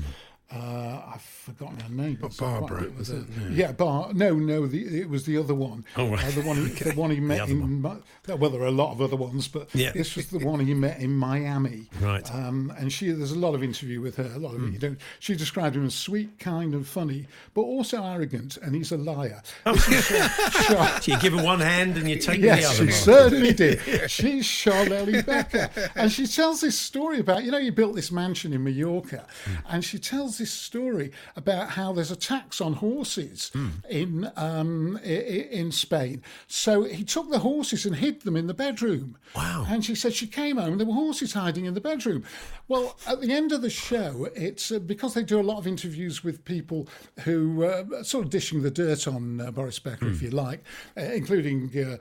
Uh, 0.51 1.01
I've 1.15 1.21
forgotten 1.23 1.79
her 1.79 1.89
name. 1.89 2.17
But 2.21 2.27
It's 2.27 2.37
quite 2.37 2.57
a 2.57 2.59
Barbara, 2.61 2.89
was 2.97 3.09
it? 3.09 3.25
her- 3.27 3.49
Yeah, 3.51 3.71
Bar. 3.71 4.13
No, 4.13 4.35
no, 4.35 4.67
the, 4.67 4.99
it 5.01 5.09
was 5.09 5.25
the 5.25 5.37
other 5.37 5.55
one. 5.55 5.83
Oh, 5.97 6.07
right. 6.09 6.23
Uh, 6.23 6.29
the 6.31 6.41
one, 6.41 6.57
he, 6.57 6.71
the 6.71 6.91
one 6.93 7.09
he 7.09 7.19
met 7.31 7.49
in. 7.49 7.81
Mi- 7.81 7.89
Well, 8.27 8.51
there 8.51 8.61
are 8.61 8.67
a 8.67 8.71
lot 8.71 8.91
of 8.91 9.01
other 9.01 9.15
ones, 9.15 9.47
but 9.47 9.73
Yeah. 9.73 9.91
this 9.91 10.15
was 10.15 10.27
the 10.27 10.37
one 10.39 10.59
he 10.59 10.75
met 10.75 10.99
in 10.99 11.11
Miami. 11.17 11.89
Right. 11.99 12.31
Um, 12.33 12.71
and 12.77 12.93
she, 12.93 13.09
there's 13.11 13.31
a 13.31 13.39
lot 13.39 13.55
of 13.55 13.63
interview 13.63 14.01
with 14.01 14.17
her. 14.17 14.31
A 14.35 14.39
lot 14.39 14.53
of 14.53 14.63
it. 14.67 14.71
You 14.73 14.77
don't. 14.79 14.99
She 15.19 15.35
described 15.35 15.75
him 15.75 15.85
as 15.85 15.95
sweet, 15.95 16.37
kind, 16.37 16.75
and 16.75 16.85
funny, 16.87 17.25
but 17.55 17.61
also 17.61 18.03
arrogant, 18.03 18.57
and 18.57 18.75
he's 18.75 18.91
a 18.91 18.97
liar. 18.97 19.41
Char- 19.65 19.75
So 21.01 21.11
you 21.11 21.19
give 21.19 21.33
her 21.33 21.43
one 21.43 21.59
hand 21.59 21.97
and 21.97 22.09
you 22.09 22.17
take 22.17 22.39
Yes, 22.41 22.61
the 22.61 22.65
other. 22.67 22.75
she 22.75 22.83
Martin. 22.83 22.91
certainly 23.31 23.53
did. 23.53 24.09
She's 24.11 24.45
Charlene 24.45 25.25
Becker. 25.25 25.69
And 25.95 26.11
she 26.11 26.27
tells 26.27 26.61
this 26.61 26.77
story 26.79 27.19
about, 27.19 27.43
you 27.43 27.51
know, 27.51 27.57
you 27.57 27.71
built 27.71 27.95
this 27.95 28.11
mansion 28.11 28.53
in 28.53 28.63
Mallorca. 28.63 29.25
And 29.67 29.83
she 29.83 29.97
tells 29.99 30.34
this 30.37 30.51
story 30.51 31.11
about 31.35 31.69
how 31.71 31.93
there's 31.93 32.11
a 32.11 32.15
tax 32.15 32.61
on 32.61 32.73
horses 32.73 33.51
in, 33.89 34.31
um, 34.35 34.97
in 35.03 35.71
Spain. 35.71 36.21
So 36.47 36.83
he 36.83 37.03
took 37.03 37.29
the 37.31 37.39
horses 37.39 37.85
and 37.85 37.95
hid 37.95 38.21
them 38.21 38.35
in 38.35 38.47
the 38.47 38.53
bedroom. 38.53 39.17
Wow. 39.35 39.65
And 39.67 39.83
she 39.83 39.95
said 39.95 40.13
she 40.13 40.27
came 40.27 40.57
home, 40.57 40.77
there 40.77 40.87
were 40.87 40.93
horses 40.93 41.33
hiding 41.33 41.65
in 41.65 41.73
the 41.73 41.81
bedroom. 41.81 42.23
Well, 42.67 42.97
at 43.07 43.21
the 43.21 43.31
end 43.31 43.51
of 43.51 43.61
the 43.61 43.69
show, 43.69 44.27
it's 44.35 44.71
uh, 44.71 44.79
because 44.79 45.13
they 45.13 45.23
do 45.23 45.39
a 45.39 45.43
lot 45.43 45.57
of 45.57 45.67
interviews 45.67 46.23
with 46.23 46.43
people 46.45 46.87
who 47.21 47.63
uh, 47.63 48.03
sort 48.03 48.25
of 48.25 48.31
dishing 48.31 48.61
the 48.61 48.71
dirt 48.71 49.07
on 49.07 49.41
uh, 49.41 49.51
Boris 49.51 49.79
Becker, 49.79 50.07
if 50.07 50.21
you 50.21 50.31
like, 50.31 50.63
uh, 50.97 51.01
including. 51.01 51.99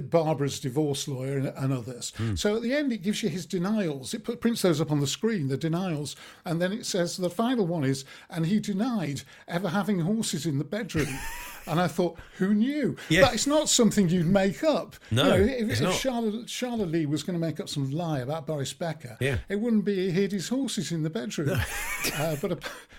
Barbara's 0.00 0.60
divorce 0.60 1.06
lawyer 1.06 1.36
and, 1.36 1.46
and 1.48 1.72
others. 1.72 2.12
Hmm. 2.16 2.34
So 2.34 2.56
at 2.56 2.62
the 2.62 2.74
end, 2.74 2.92
it 2.92 3.02
gives 3.02 3.22
you 3.22 3.28
his 3.28 3.46
denials. 3.46 4.14
It 4.14 4.24
put, 4.24 4.40
prints 4.40 4.62
those 4.62 4.80
up 4.80 4.90
on 4.90 5.00
the 5.00 5.06
screen, 5.06 5.48
the 5.48 5.56
denials, 5.56 6.16
and 6.44 6.60
then 6.60 6.72
it 6.72 6.86
says 6.86 7.16
the 7.16 7.30
final 7.30 7.66
one 7.66 7.84
is, 7.84 8.04
and 8.30 8.46
he 8.46 8.60
denied 8.60 9.22
ever 9.48 9.68
having 9.68 10.00
horses 10.00 10.46
in 10.46 10.58
the 10.58 10.64
bedroom. 10.64 11.08
and 11.66 11.80
I 11.80 11.86
thought, 11.88 12.18
who 12.38 12.54
knew? 12.54 12.96
Yeah. 13.08 13.22
But 13.22 13.34
it's 13.34 13.46
not 13.46 13.68
something 13.68 14.08
you'd 14.08 14.26
make 14.26 14.62
up. 14.64 14.96
No, 15.10 15.22
you 15.36 15.46
know, 15.46 15.52
if, 15.52 15.70
it's 15.70 15.80
if 15.80 15.86
not. 15.86 15.94
Charlotte, 15.94 16.48
Charlotte 16.50 16.90
Lee 16.90 17.06
was 17.06 17.22
going 17.22 17.38
to 17.38 17.44
make 17.44 17.60
up 17.60 17.68
some 17.68 17.90
lie 17.90 18.20
about 18.20 18.46
Boris 18.46 18.72
Becker, 18.72 19.16
Yeah. 19.20 19.38
it 19.48 19.56
wouldn't 19.60 19.84
be 19.84 19.94
he 20.06 20.10
hid 20.10 20.32
his 20.32 20.48
horses 20.48 20.92
in 20.92 21.02
the 21.02 21.10
bedroom. 21.10 21.50
uh, 22.16 22.36
but 22.40 22.52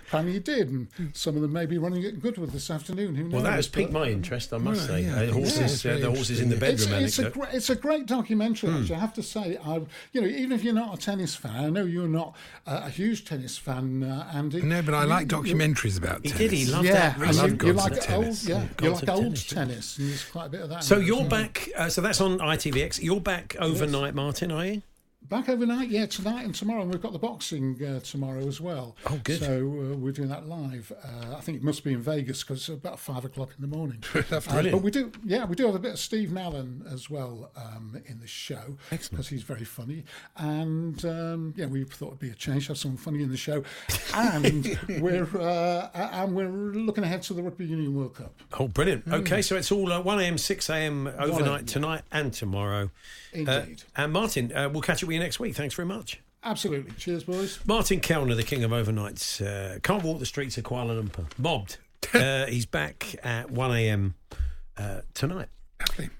apparently 0.08 0.34
he 0.34 0.40
did, 0.40 0.70
and 0.70 0.88
some 1.14 1.36
of 1.36 1.42
them 1.42 1.52
may 1.54 1.66
be 1.66 1.78
running 1.78 2.04
at 2.06 2.22
Goodwood 2.22 2.52
this 2.52 2.70
afternoon. 2.72 3.16
Who 3.16 3.24
knows? 3.26 3.34
Well, 3.34 3.44
that 3.44 3.54
has 3.54 3.68
piqued 3.68 3.92
my 3.92 4.08
interest, 4.10 4.54
I 4.54 4.58
must 4.60 4.80
Well, 4.82 4.98
say. 4.98 5.04
yeah, 5.04 5.22
Uh, 5.22 5.32
horses, 5.34 5.84
yeah, 5.86 5.94
uh, 5.94 6.00
the 6.00 6.12
horses 6.12 6.40
in 6.40 6.50
the 6.50 6.56
bedroom 6.56 6.94
it's 7.04 7.20
a 7.20 7.24
anecdote. 7.24 7.40
great, 7.42 7.54
it's 7.56 7.70
a 7.70 7.76
great 7.76 8.06
documentary. 8.06 8.70
Hmm. 8.70 8.78
Actually, 8.78 8.96
I 8.96 9.00
have 9.00 9.14
to 9.16 9.24
say, 9.24 9.58
I, 9.66 9.82
you 10.12 10.22
know, 10.22 10.28
even 10.28 10.52
if 10.52 10.64
you're 10.64 10.74
not 10.74 10.94
a 10.94 10.98
tennis 11.02 11.36
fan, 11.36 11.66
I 11.66 11.70
know 11.70 11.84
you're 11.86 12.08
not 12.08 12.36
uh, 12.68 12.82
a 12.86 12.90
huge 12.90 13.26
tennis 13.26 13.58
fan, 13.58 14.04
uh, 14.04 14.30
Andy. 14.34 14.62
No, 14.62 14.82
but 14.82 14.94
I 14.94 15.04
you- 15.04 15.10
like 15.10 15.28
documentaries 15.28 15.98
about 15.98 16.22
He 16.24 16.30
tennis. 16.30 16.38
did, 16.38 16.52
he 16.52 16.66
loved 16.66 16.86
yeah, 16.86 16.94
that. 16.94 17.14
and 17.18 17.22
recent 17.28 17.62
you, 17.62 17.68
you 17.68 17.74
Gods 17.74 17.78
like 17.78 17.92
of 17.92 17.98
old, 18.14 18.24
tennis. 18.24 18.48
Yeah, 18.54 18.60
Yeah, 18.60 18.62
you 18.64 18.90
Gods 18.90 19.02
like 19.02 19.04
of 19.04 19.10
old 19.10 19.24
tennis, 19.24 19.48
tennis, 19.48 19.98
and 19.98 20.10
there's 20.10 20.26
quite 20.26 20.46
a 20.46 20.50
bit 20.50 20.62
of 20.62 20.70
that. 20.70 20.84
So 20.84 20.98
you're 20.98 21.26
back. 21.26 21.70
Uh, 21.78 21.90
so 21.90 22.02
that's 22.02 22.22
on 22.22 22.40
ITVX. 22.40 23.02
You're 23.02 23.22
back 23.22 23.56
overnight, 23.60 24.14
Martin, 24.16 24.52
are 24.52 24.66
you? 24.66 24.82
Back 25.30 25.50
overnight, 25.50 25.90
yeah, 25.90 26.06
tonight 26.06 26.44
and 26.46 26.54
tomorrow. 26.54 26.82
And 26.82 26.92
we've 26.92 27.02
got 27.02 27.14
the 27.14 27.18
boxing 27.20 27.80
uh, 27.84 28.02
tomorrow 28.02 28.46
as 28.48 28.62
well. 28.62 28.96
Oh, 29.10 29.20
good. 29.24 29.40
So 29.40 29.56
uh, 29.56 29.96
we're 29.98 30.12
doing 30.12 30.30
that 30.30 30.48
live. 30.48 30.92
Uh, 31.04 31.36
I 31.36 31.42
think 31.42 31.58
it 31.58 31.64
must 31.64 31.84
be 31.84 31.94
in 31.94 32.02
Vegas 32.02 32.44
because 32.44 32.58
it's 32.60 32.70
about 32.70 33.00
five 33.00 33.26
o'clock 33.26 33.50
in 33.58 33.68
the 33.68 33.76
morning. 33.76 34.04
That's 34.30 34.48
Uh, 34.48 34.52
brilliant. 34.52 34.78
but 34.78 34.84
we 34.84 34.92
do, 34.92 35.12
yeah, 35.24 35.46
we 35.46 35.56
do 35.56 35.66
have 35.66 35.76
a 35.76 35.80
bit 35.80 35.94
of 35.94 36.00
Steve 36.00 36.30
Nallon 36.30 36.92
as 36.94 37.10
well 37.10 37.50
um, 37.56 38.00
in 38.06 38.20
the 38.20 38.28
show 38.28 38.78
because 38.92 39.28
he's 39.30 39.42
very 39.44 39.64
funny. 39.66 40.04
And 40.38 41.04
um, 41.06 41.54
yeah, 41.58 41.66
we 41.66 41.84
thought 41.86 42.08
it'd 42.08 42.20
be 42.20 42.30
a 42.30 42.36
change, 42.36 42.66
to 42.68 42.72
have 42.74 42.78
someone 42.78 42.98
funny 42.98 43.24
in 43.24 43.32
the 43.32 43.38
show. 43.38 43.64
And 44.14 44.78
we're 45.00 45.28
uh, 45.40 45.90
and 45.96 46.36
we're 46.36 46.50
looking 46.50 47.04
ahead 47.04 47.24
to 47.24 47.34
the 47.34 47.42
Rugby 47.42 47.66
Union 47.66 47.96
World 47.96 48.16
Cup. 48.16 48.34
Oh, 48.60 48.68
brilliant. 48.68 49.06
Hmm. 49.06 49.14
Okay, 49.16 49.42
so 49.42 49.56
it's 49.56 49.72
all 49.72 49.92
uh, 49.92 50.02
1 50.02 50.20
a.m., 50.20 50.38
6 50.38 50.70
a.m. 50.70 51.08
overnight 51.18 51.66
tonight 51.66 52.02
and 52.12 52.32
tomorrow. 52.34 52.92
Indeed. 53.32 53.82
and 53.96 54.14
Martin, 54.14 54.52
uh, 54.56 54.70
we'll 54.70 54.84
catch 54.84 55.02
up 55.04 55.08
with 55.08 55.13
you 55.14 55.20
next 55.20 55.40
week. 55.40 55.56
Thanks 55.56 55.76
very 55.76 55.88
much. 55.88 56.22
Absolutely. 56.44 56.92
Cheers, 56.98 57.24
boys. 57.24 57.60
Martin 57.66 58.02
Kelner, 58.02 58.36
the 58.36 58.44
king 58.44 58.64
of 58.64 58.72
overnights, 58.72 59.42
uh, 59.42 59.80
can't 59.80 60.04
walk 60.04 60.20
the 60.20 60.26
streets 60.26 60.58
of 60.58 60.66
Kuala 60.66 61.02
Lumpur. 61.02 61.26
Mobbed. 61.38 61.78
uh, 62.14 62.46
he's 62.48 62.66
back 62.66 63.16
at 63.24 63.50
1 63.50 63.76
a.m. 63.78 64.16
Uh, 64.78 65.02
tonight. 65.14 65.48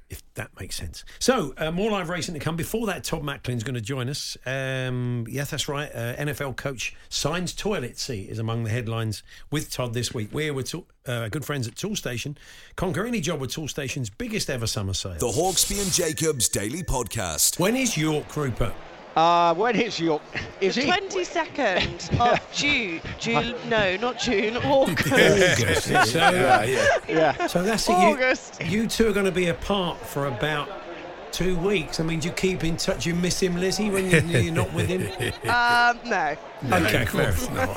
If 0.10 0.22
that 0.36 0.52
makes 0.60 0.76
sense. 0.76 1.04
So, 1.20 1.54
uh, 1.58 1.72
more 1.72 1.90
live 1.90 2.10
racing 2.10 2.34
to 2.36 2.40
come. 2.40 2.56
Before 2.56 2.86
that, 2.88 3.04
Todd 3.04 3.24
Macklin's 3.24 3.64
going 3.64 3.76
to 3.76 3.82
join 3.82 4.10
us. 4.10 4.38
Um, 4.46 5.26
yes, 5.28 5.50
that's 5.50 5.68
right. 5.68 5.90
Uh, 5.94 6.16
NFL 6.16 6.56
coach 6.56 6.96
signs 7.10 7.54
toilet 7.54 7.98
seat 7.98 8.30
is 8.30 8.38
among 8.40 8.64
the 8.64 8.70
headlines 8.70 9.24
with 9.50 9.72
Todd 9.72 9.94
this 9.94 10.14
week. 10.14 10.30
We're 10.32 10.54
with 10.54 10.70
Tool- 10.70 10.88
uh, 11.08 11.30
good 11.30 11.46
friends 11.46 11.68
at 11.68 11.76
Tool 11.76 11.96
Station. 11.96 12.38
Conquer 12.76 13.06
any 13.06 13.22
job 13.22 13.42
with 13.42 13.52
Tool 13.52 13.68
Station's 13.68 14.10
biggest 14.10 14.50
ever 14.50 14.68
summer 14.68 14.94
sale. 14.94 15.16
The 15.18 15.28
Hawksbee 15.28 15.82
and 15.82 15.92
Jacobs 15.92 16.48
Daily 16.48 16.84
Podcast. 16.84 17.60
When 17.60 17.76
is 17.76 17.98
York, 17.98 18.36
Rupert? 18.38 18.74
Uh, 19.16 19.54
when 19.54 19.76
is 19.76 20.00
your? 20.00 20.20
Is 20.60 20.76
the 20.76 20.84
22nd 20.84 22.20
of 22.20 22.52
June. 22.54 23.00
June? 23.20 23.54
No, 23.70 23.96
not 23.98 24.18
June. 24.20 24.58
August. 24.58 25.12
August. 25.14 25.84
So, 26.12 26.20
Yeah, 26.20 26.64
yeah. 26.64 26.98
Yeah. 27.08 27.48
so 27.48 27.62
that's 27.62 27.88
it. 27.90 28.60
You, 28.62 28.82
you 28.82 28.88
two 28.88 29.08
are 29.08 29.14
going 29.14 29.26
to 29.26 29.32
be 29.32 29.48
apart 29.50 30.00
for 30.00 30.26
about 30.26 30.68
two 31.34 31.58
weeks. 31.58 32.00
I 32.00 32.04
mean, 32.04 32.20
do 32.20 32.28
you 32.30 32.34
keep 32.34 32.64
in 32.64 32.78
touch? 32.78 33.06
You 33.06 33.16
miss 33.16 33.40
him, 33.42 33.56
Lizzie, 33.58 33.90
when 33.90 34.10
you, 34.10 34.20
you're 34.40 34.54
not 34.54 34.72
with 34.74 34.88
him? 34.88 35.04
Um, 35.44 36.00
no. 36.06 36.36
okay, 36.72 37.04
of 37.04 37.10
course 37.10 37.50
not. 37.50 37.76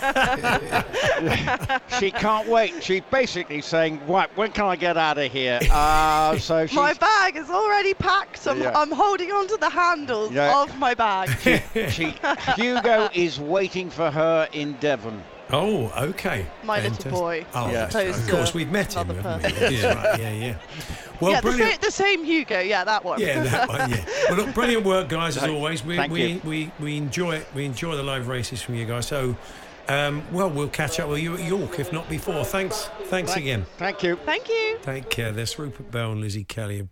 she 1.99 2.11
can't 2.11 2.47
wait. 2.49 2.83
She's 2.83 3.03
basically 3.11 3.61
saying, 3.61 4.01
"Right, 4.07 4.29
when 4.37 4.53
can 4.53 4.67
I 4.67 4.77
get 4.77 4.97
out 4.97 5.19
of 5.19 5.33
here?" 5.33 5.59
Uh, 5.71 6.39
so 6.39 6.67
she's, 6.69 6.77
My 6.77 6.93
bag 6.95 7.37
is 7.37 7.51
already 7.51 7.95
packed. 7.95 8.47
I'm, 8.47 8.61
Yeah. 8.61 8.73
I'm 8.79 8.93
holding 8.93 9.33
on 9.33 9.49
to 9.49 9.57
the 9.57 9.69
handles 9.71 10.31
Yeah. 10.33 10.63
of 10.63 10.77
my 10.79 10.95
bag. 10.95 11.31
she, 11.91 12.15
Hugo 12.55 13.09
is 13.15 13.41
waiting 13.41 13.91
for 13.91 14.11
her 14.11 14.49
in 14.53 14.75
Devon. 14.75 15.23
Oh, 15.53 15.93
okay. 15.97 16.45
My 16.65 16.81
little 16.81 17.11
boy. 17.11 17.47
Oh, 17.55 17.71
Yeah. 17.71 17.85
of 17.87 18.29
course, 18.29 18.53
we've 18.53 18.71
met 18.71 18.95
him, 18.95 19.09
another 19.11 19.39
we? 19.39 19.43
person. 19.49 19.73
Yeah, 19.73 19.95
right, 20.11 20.21
yeah, 20.21 20.33
yeah. 20.33 20.57
Well, 21.21 21.31
yeah, 21.31 21.41
the, 21.41 21.49
brilliant. 21.49 21.73
sa- 21.81 21.87
the 21.87 21.91
same 21.93 22.25
Hugo. 22.25 22.61
Yeah, 22.61 22.85
that 22.85 23.03
one. 23.03 23.19
Yeah, 23.21 23.43
that 23.45 23.69
one. 23.69 23.91
Yeah. 23.91 24.05
Well, 24.29 24.37
look, 24.45 24.55
brilliant 24.55 24.85
work, 24.85 25.09
guys. 25.09 25.37
As 25.39 25.45
always, 25.49 25.83
we 25.85 25.97
thank 25.97 26.13
we, 26.13 26.27
you. 26.27 26.41
we 26.45 26.71
we 26.79 26.97
enjoy 26.99 27.37
it. 27.37 27.47
We 27.55 27.65
enjoy 27.65 27.97
the 27.97 28.03
live 28.03 28.29
races 28.29 28.61
from 28.61 28.75
you 28.75 28.85
guys. 28.85 29.07
So, 29.07 29.35
um, 29.89 30.23
well, 30.31 30.51
we'll 30.51 30.69
catch 30.69 31.01
up 31.01 31.09
with 31.09 31.21
you 31.23 31.35
at 31.35 31.43
York, 31.45 31.79
if 31.79 31.91
not 31.93 32.07
before. 32.11 32.45
Thanks, 32.45 32.91
thanks 33.05 33.33
Thank- 33.33 33.45
again. 33.45 33.67
Thank 33.79 34.03
you. 34.03 34.17
Thank 34.27 34.49
you. 34.51 34.79
Take 34.83 35.09
care. 35.09 35.33
There's 35.33 35.59
Rupert 35.59 35.91
Bell 35.91 36.13
and 36.13 36.21
Lizzie 36.21 36.45
Kelly, 36.45 36.87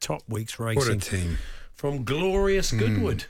top 0.00 0.22
weeks 0.28 0.58
racing. 0.58 0.76
What 0.78 0.88
a 0.88 0.92
racing 0.92 1.18
team. 1.28 1.38
from 1.72 2.04
glorious 2.04 2.72
Goodwood. 2.72 3.24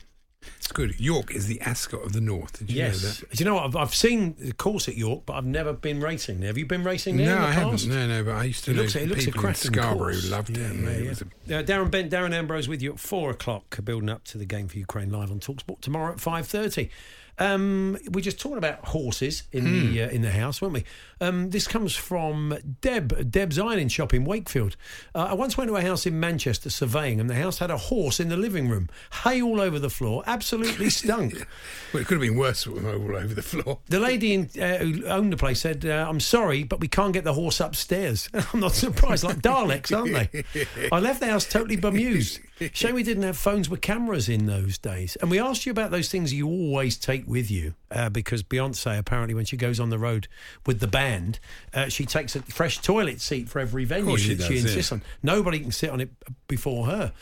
It's 0.62 0.70
good. 0.70 1.00
York 1.00 1.34
is 1.34 1.48
the 1.48 1.60
Ascot 1.62 2.04
of 2.04 2.12
the 2.12 2.20
North. 2.20 2.60
Did 2.60 2.70
you 2.70 2.82
know 2.82 2.86
Yes. 2.90 3.18
that? 3.18 3.30
Do 3.30 3.42
you 3.42 3.50
know 3.50 3.56
what? 3.56 3.64
I've, 3.64 3.74
I've 3.76 3.94
seen 3.96 4.36
the 4.38 4.52
course 4.52 4.86
at 4.86 4.96
York, 4.96 5.22
but 5.26 5.32
I've 5.32 5.44
never 5.44 5.72
been 5.72 6.00
racing 6.00 6.38
there. 6.38 6.46
Have 6.46 6.56
you 6.56 6.66
been 6.66 6.84
racing 6.84 7.16
there? 7.16 7.34
No, 7.34 7.40
the 7.42 7.48
I 7.48 7.50
haven't. 7.50 7.86
No, 7.88 8.06
no, 8.06 8.22
but 8.22 8.36
I 8.36 8.44
used 8.44 8.64
to 8.66 8.70
It 8.70 8.74
know 8.74 8.82
looks, 8.82 8.94
it 8.94 9.08
looks 9.08 9.24
a 9.26 9.32
people 9.32 9.48
in 9.48 9.54
Scarborough 9.56 9.96
course. 10.12 10.22
who 10.24 10.30
loved 10.30 10.50
it. 10.50 10.58
Yeah, 10.58 10.72
yeah, 10.72 11.10
it 11.10 11.22
a- 11.48 11.58
Uh, 11.58 11.62
Darren 11.64 11.90
Bent, 11.90 12.12
Darren 12.12 12.32
Ambrose 12.32 12.68
with 12.68 12.80
you 12.80 12.92
at 12.92 13.00
four 13.00 13.30
o'clock, 13.32 13.76
building 13.84 14.08
up 14.08 14.22
to 14.26 14.38
the 14.38 14.46
game 14.46 14.68
for 14.68 14.78
Ukraine 14.78 15.10
live 15.10 15.32
on 15.32 15.40
Talksport 15.40 15.80
tomorrow 15.80 16.12
at 16.12 16.20
five 16.20 16.46
thirty. 16.46 16.90
Um, 17.38 17.96
we're 18.10 18.20
just 18.20 18.38
talking 18.38 18.58
about 18.58 18.84
horses 18.88 19.44
in 19.52 19.64
Hmm. 19.64 19.92
the 19.94 20.02
uh, 20.02 20.08
in 20.10 20.20
the 20.20 20.30
house, 20.30 20.60
weren't 20.60 20.74
we? 20.74 20.84
Um, 21.20 21.48
this 21.48 21.66
comes 21.66 21.96
from 21.96 22.56
Deb, 22.82 23.30
Deb's 23.30 23.58
Ironing 23.58 23.88
Shop 23.88 24.12
in 24.12 24.24
Wakefield. 24.26 24.76
Uh, 25.14 25.28
I 25.30 25.32
once 25.32 25.56
went 25.56 25.68
to 25.70 25.76
a 25.76 25.80
house 25.82 26.04
in 26.04 26.20
Manchester 26.20 26.68
surveying, 26.68 27.20
and 27.20 27.30
the 27.30 27.34
house 27.34 27.58
had 27.58 27.70
a 27.70 27.78
horse 27.78 28.20
in 28.20 28.28
the 28.28 28.36
living 28.36 28.68
room, 28.68 28.90
hay 29.24 29.40
all 29.40 29.62
over 29.62 29.78
the 29.78 29.88
floor, 29.88 30.22
absolutely 30.26 30.51
stunk. 30.90 31.46
Well, 31.92 32.00
it 32.00 32.06
could 32.06 32.14
have 32.14 32.22
been 32.22 32.38
worse 32.38 32.66
all 32.66 32.78
over 32.78 33.34
the 33.34 33.42
floor. 33.42 33.80
The 33.90 34.00
lady 34.00 34.32
in, 34.32 34.48
uh, 34.58 34.78
who 34.78 35.04
owned 35.04 35.30
the 35.30 35.36
place 35.36 35.60
said, 35.60 35.84
uh, 35.84 36.06
"I'm 36.08 36.20
sorry, 36.20 36.62
but 36.62 36.80
we 36.80 36.88
can't 36.88 37.12
get 37.12 37.24
the 37.24 37.34
horse 37.34 37.60
upstairs." 37.60 38.30
I'm 38.54 38.60
not 38.60 38.72
surprised, 38.72 39.24
like 39.24 39.42
Daleks, 39.42 39.94
aren't 39.94 40.32
they? 40.32 40.64
I 40.90 41.00
left 41.00 41.20
the 41.20 41.26
house 41.26 41.46
totally 41.46 41.76
bemused. 41.76 42.40
Shame 42.72 42.94
we 42.94 43.02
didn't 43.02 43.24
have 43.24 43.36
phones 43.36 43.68
with 43.68 43.80
cameras 43.80 44.28
in 44.28 44.46
those 44.46 44.78
days. 44.78 45.16
And 45.16 45.30
we 45.30 45.38
asked 45.38 45.66
you 45.66 45.72
about 45.72 45.90
those 45.90 46.08
things 46.08 46.32
you 46.32 46.46
always 46.46 46.96
take 46.96 47.26
with 47.26 47.50
you, 47.50 47.74
uh, 47.90 48.08
because 48.08 48.42
Beyonce 48.42 48.98
apparently, 48.98 49.34
when 49.34 49.44
she 49.44 49.56
goes 49.56 49.80
on 49.80 49.90
the 49.90 49.98
road 49.98 50.28
with 50.64 50.80
the 50.80 50.86
band, 50.86 51.40
uh, 51.74 51.88
she 51.88 52.06
takes 52.06 52.36
a 52.36 52.42
fresh 52.42 52.78
toilet 52.78 53.20
seat 53.20 53.48
for 53.48 53.58
every 53.58 53.84
venue 53.84 54.16
she 54.16 54.34
that 54.34 54.46
she 54.46 54.58
insists 54.58 54.92
yeah. 54.92 54.96
on. 54.96 55.02
Nobody 55.22 55.60
can 55.60 55.72
sit 55.72 55.90
on 55.90 56.00
it 56.00 56.10
before 56.48 56.86
her. 56.86 57.12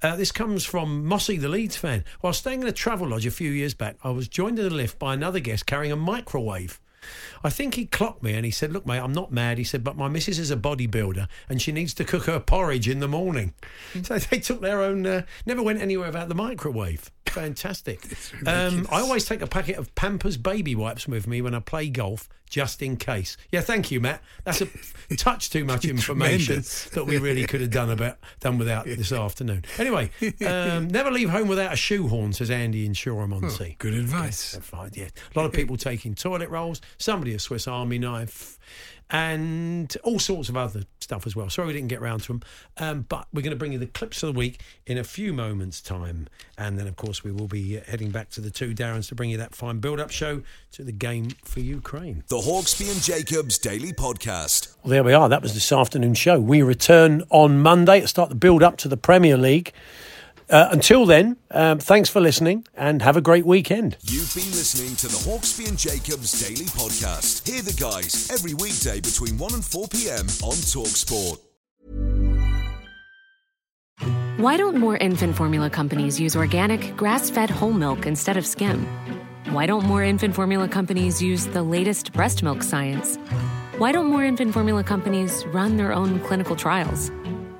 Uh, 0.00 0.14
this 0.14 0.30
comes 0.30 0.64
from 0.64 1.04
Mossy, 1.04 1.36
the 1.38 1.48
Leeds 1.48 1.76
fan. 1.76 2.04
While 2.20 2.32
staying 2.32 2.62
in 2.62 2.68
a 2.68 2.72
travel 2.72 3.08
lodge 3.08 3.26
a 3.26 3.32
few 3.32 3.50
years 3.50 3.74
back, 3.74 3.96
I 4.04 4.10
was 4.10 4.28
joined 4.28 4.60
in 4.60 4.68
the 4.68 4.74
lift 4.74 4.96
by 4.96 5.12
another 5.12 5.40
guest 5.40 5.66
carrying 5.66 5.90
a 5.90 5.96
microwave. 5.96 6.80
I 7.44 7.50
think 7.50 7.74
he 7.74 7.86
clocked 7.86 8.22
me 8.22 8.34
and 8.34 8.44
he 8.44 8.50
said, 8.50 8.72
Look, 8.72 8.86
mate, 8.86 8.98
I'm 8.98 9.12
not 9.12 9.32
mad. 9.32 9.58
He 9.58 9.64
said, 9.64 9.84
But 9.84 9.96
my 9.96 10.08
missus 10.08 10.38
is 10.38 10.50
a 10.50 10.56
bodybuilder 10.56 11.28
and 11.48 11.60
she 11.60 11.72
needs 11.72 11.94
to 11.94 12.04
cook 12.04 12.24
her 12.24 12.40
porridge 12.40 12.88
in 12.88 13.00
the 13.00 13.08
morning. 13.08 13.54
So 14.02 14.18
they 14.18 14.38
took 14.40 14.60
their 14.60 14.82
own, 14.82 15.06
uh, 15.06 15.22
never 15.46 15.62
went 15.62 15.80
anywhere 15.80 16.08
without 16.08 16.28
the 16.28 16.34
microwave. 16.34 17.10
Fantastic. 17.26 18.00
Um, 18.46 18.86
I 18.90 19.00
always 19.00 19.26
take 19.26 19.42
a 19.42 19.46
packet 19.46 19.76
of 19.76 19.94
Pampers 19.94 20.36
baby 20.36 20.74
wipes 20.74 21.06
with 21.06 21.26
me 21.26 21.42
when 21.42 21.54
I 21.54 21.60
play 21.60 21.88
golf, 21.88 22.28
just 22.48 22.80
in 22.82 22.96
case. 22.96 23.36
Yeah, 23.50 23.60
thank 23.60 23.90
you, 23.90 24.00
Matt. 24.00 24.22
That's 24.44 24.62
a 24.62 24.68
touch 25.16 25.50
too 25.50 25.64
much 25.64 25.84
information 25.84 26.62
that 26.92 27.04
we 27.04 27.18
really 27.18 27.44
could 27.44 27.60
have 27.60 27.70
done 27.70 27.90
about 27.90 28.18
done 28.40 28.58
without 28.58 28.84
this 28.86 29.12
afternoon. 29.12 29.64
Anyway, 29.78 30.10
um, 30.46 30.88
never 30.88 31.10
leave 31.10 31.30
home 31.30 31.48
without 31.48 31.72
a 31.72 31.76
shoehorn, 31.76 32.32
says 32.32 32.50
Andy 32.50 32.86
in 32.86 32.94
Shoreham 32.94 33.32
on 33.32 33.50
Sea. 33.50 33.76
Good 33.78 33.94
advice. 33.94 34.56
Fine, 34.62 34.92
yeah. 34.94 35.08
A 35.34 35.38
lot 35.38 35.46
of 35.46 35.52
people 35.52 35.76
taking 35.76 36.14
toilet 36.14 36.48
rolls, 36.48 36.80
somebody 36.96 37.34
a 37.34 37.38
Swiss 37.38 37.68
Army 37.68 37.98
knife, 37.98 38.58
and 39.10 39.96
all 40.04 40.18
sorts 40.18 40.48
of 40.48 40.56
other 40.56 40.82
stuff 41.00 41.26
as 41.26 41.34
well. 41.34 41.48
Sorry 41.48 41.68
we 41.68 41.72
didn't 41.72 41.88
get 41.88 42.00
round 42.00 42.22
to 42.24 42.28
them, 42.28 42.42
um, 42.76 43.06
but 43.08 43.26
we're 43.32 43.42
going 43.42 43.52
to 43.52 43.56
bring 43.56 43.72
you 43.72 43.78
the 43.78 43.86
clips 43.86 44.22
of 44.22 44.34
the 44.34 44.38
week 44.38 44.60
in 44.86 44.98
a 44.98 45.04
few 45.04 45.32
moments' 45.32 45.80
time. 45.80 46.28
And 46.58 46.78
then, 46.78 46.86
of 46.86 46.96
course, 46.96 47.24
we 47.24 47.32
will 47.32 47.48
be 47.48 47.78
uh, 47.78 47.82
heading 47.86 48.10
back 48.10 48.28
to 48.30 48.40
the 48.40 48.50
two 48.50 48.74
Darrens 48.74 49.08
to 49.08 49.14
bring 49.14 49.30
you 49.30 49.38
that 49.38 49.54
fine 49.54 49.78
build 49.78 50.00
up 50.00 50.10
show 50.10 50.42
to 50.72 50.84
the 50.84 50.92
game 50.92 51.30
for 51.44 51.60
Ukraine. 51.60 52.24
The 52.28 52.36
Hawksbee 52.36 52.92
and 52.92 53.02
Jacobs 53.02 53.56
Daily 53.58 53.92
Podcast. 53.92 54.74
Well, 54.82 54.90
there 54.90 55.04
we 55.04 55.14
are. 55.14 55.28
That 55.28 55.42
was 55.42 55.54
this 55.54 55.72
afternoon's 55.72 56.18
show. 56.18 56.38
We 56.38 56.60
return 56.60 57.22
on 57.30 57.60
Monday 57.60 58.00
to 58.00 58.08
start 58.08 58.28
the 58.28 58.34
build 58.34 58.62
up 58.62 58.76
to 58.78 58.88
the 58.88 58.98
Premier 58.98 59.38
League. 59.38 59.72
Uh, 60.50 60.68
until 60.70 61.04
then, 61.04 61.36
um, 61.50 61.78
thanks 61.78 62.08
for 62.08 62.20
listening 62.20 62.66
and 62.74 63.02
have 63.02 63.16
a 63.16 63.20
great 63.20 63.44
weekend. 63.44 63.96
You've 64.02 64.34
been 64.34 64.50
listening 64.52 64.96
to 64.96 65.08
the 65.08 65.30
Hawksbee 65.30 65.68
and 65.68 65.78
Jacobs 65.78 66.40
Daily 66.40 66.64
Podcast. 66.66 67.46
Hear 67.46 67.60
the 67.60 67.74
guys 67.74 68.30
every 68.30 68.54
weekday 68.54 69.00
between 69.00 69.36
1 69.36 69.54
and 69.54 69.64
4 69.64 69.88
p.m. 69.88 70.26
on 70.42 70.56
Talksport. 70.64 71.38
Why 74.38 74.56
don't 74.56 74.76
more 74.76 74.96
infant 74.96 75.36
formula 75.36 75.68
companies 75.68 76.18
use 76.18 76.36
organic, 76.36 76.96
grass 76.96 77.28
fed 77.28 77.50
whole 77.50 77.72
milk 77.72 78.06
instead 78.06 78.36
of 78.36 78.46
skim? 78.46 78.86
Why 79.50 79.66
don't 79.66 79.84
more 79.84 80.02
infant 80.04 80.34
formula 80.34 80.68
companies 80.68 81.20
use 81.20 81.46
the 81.46 81.62
latest 81.62 82.12
breast 82.12 82.42
milk 82.42 82.62
science? 82.62 83.16
Why 83.78 83.92
don't 83.92 84.06
more 84.06 84.24
infant 84.24 84.54
formula 84.54 84.84
companies 84.84 85.44
run 85.46 85.76
their 85.76 85.92
own 85.92 86.20
clinical 86.20 86.54
trials? 86.56 87.10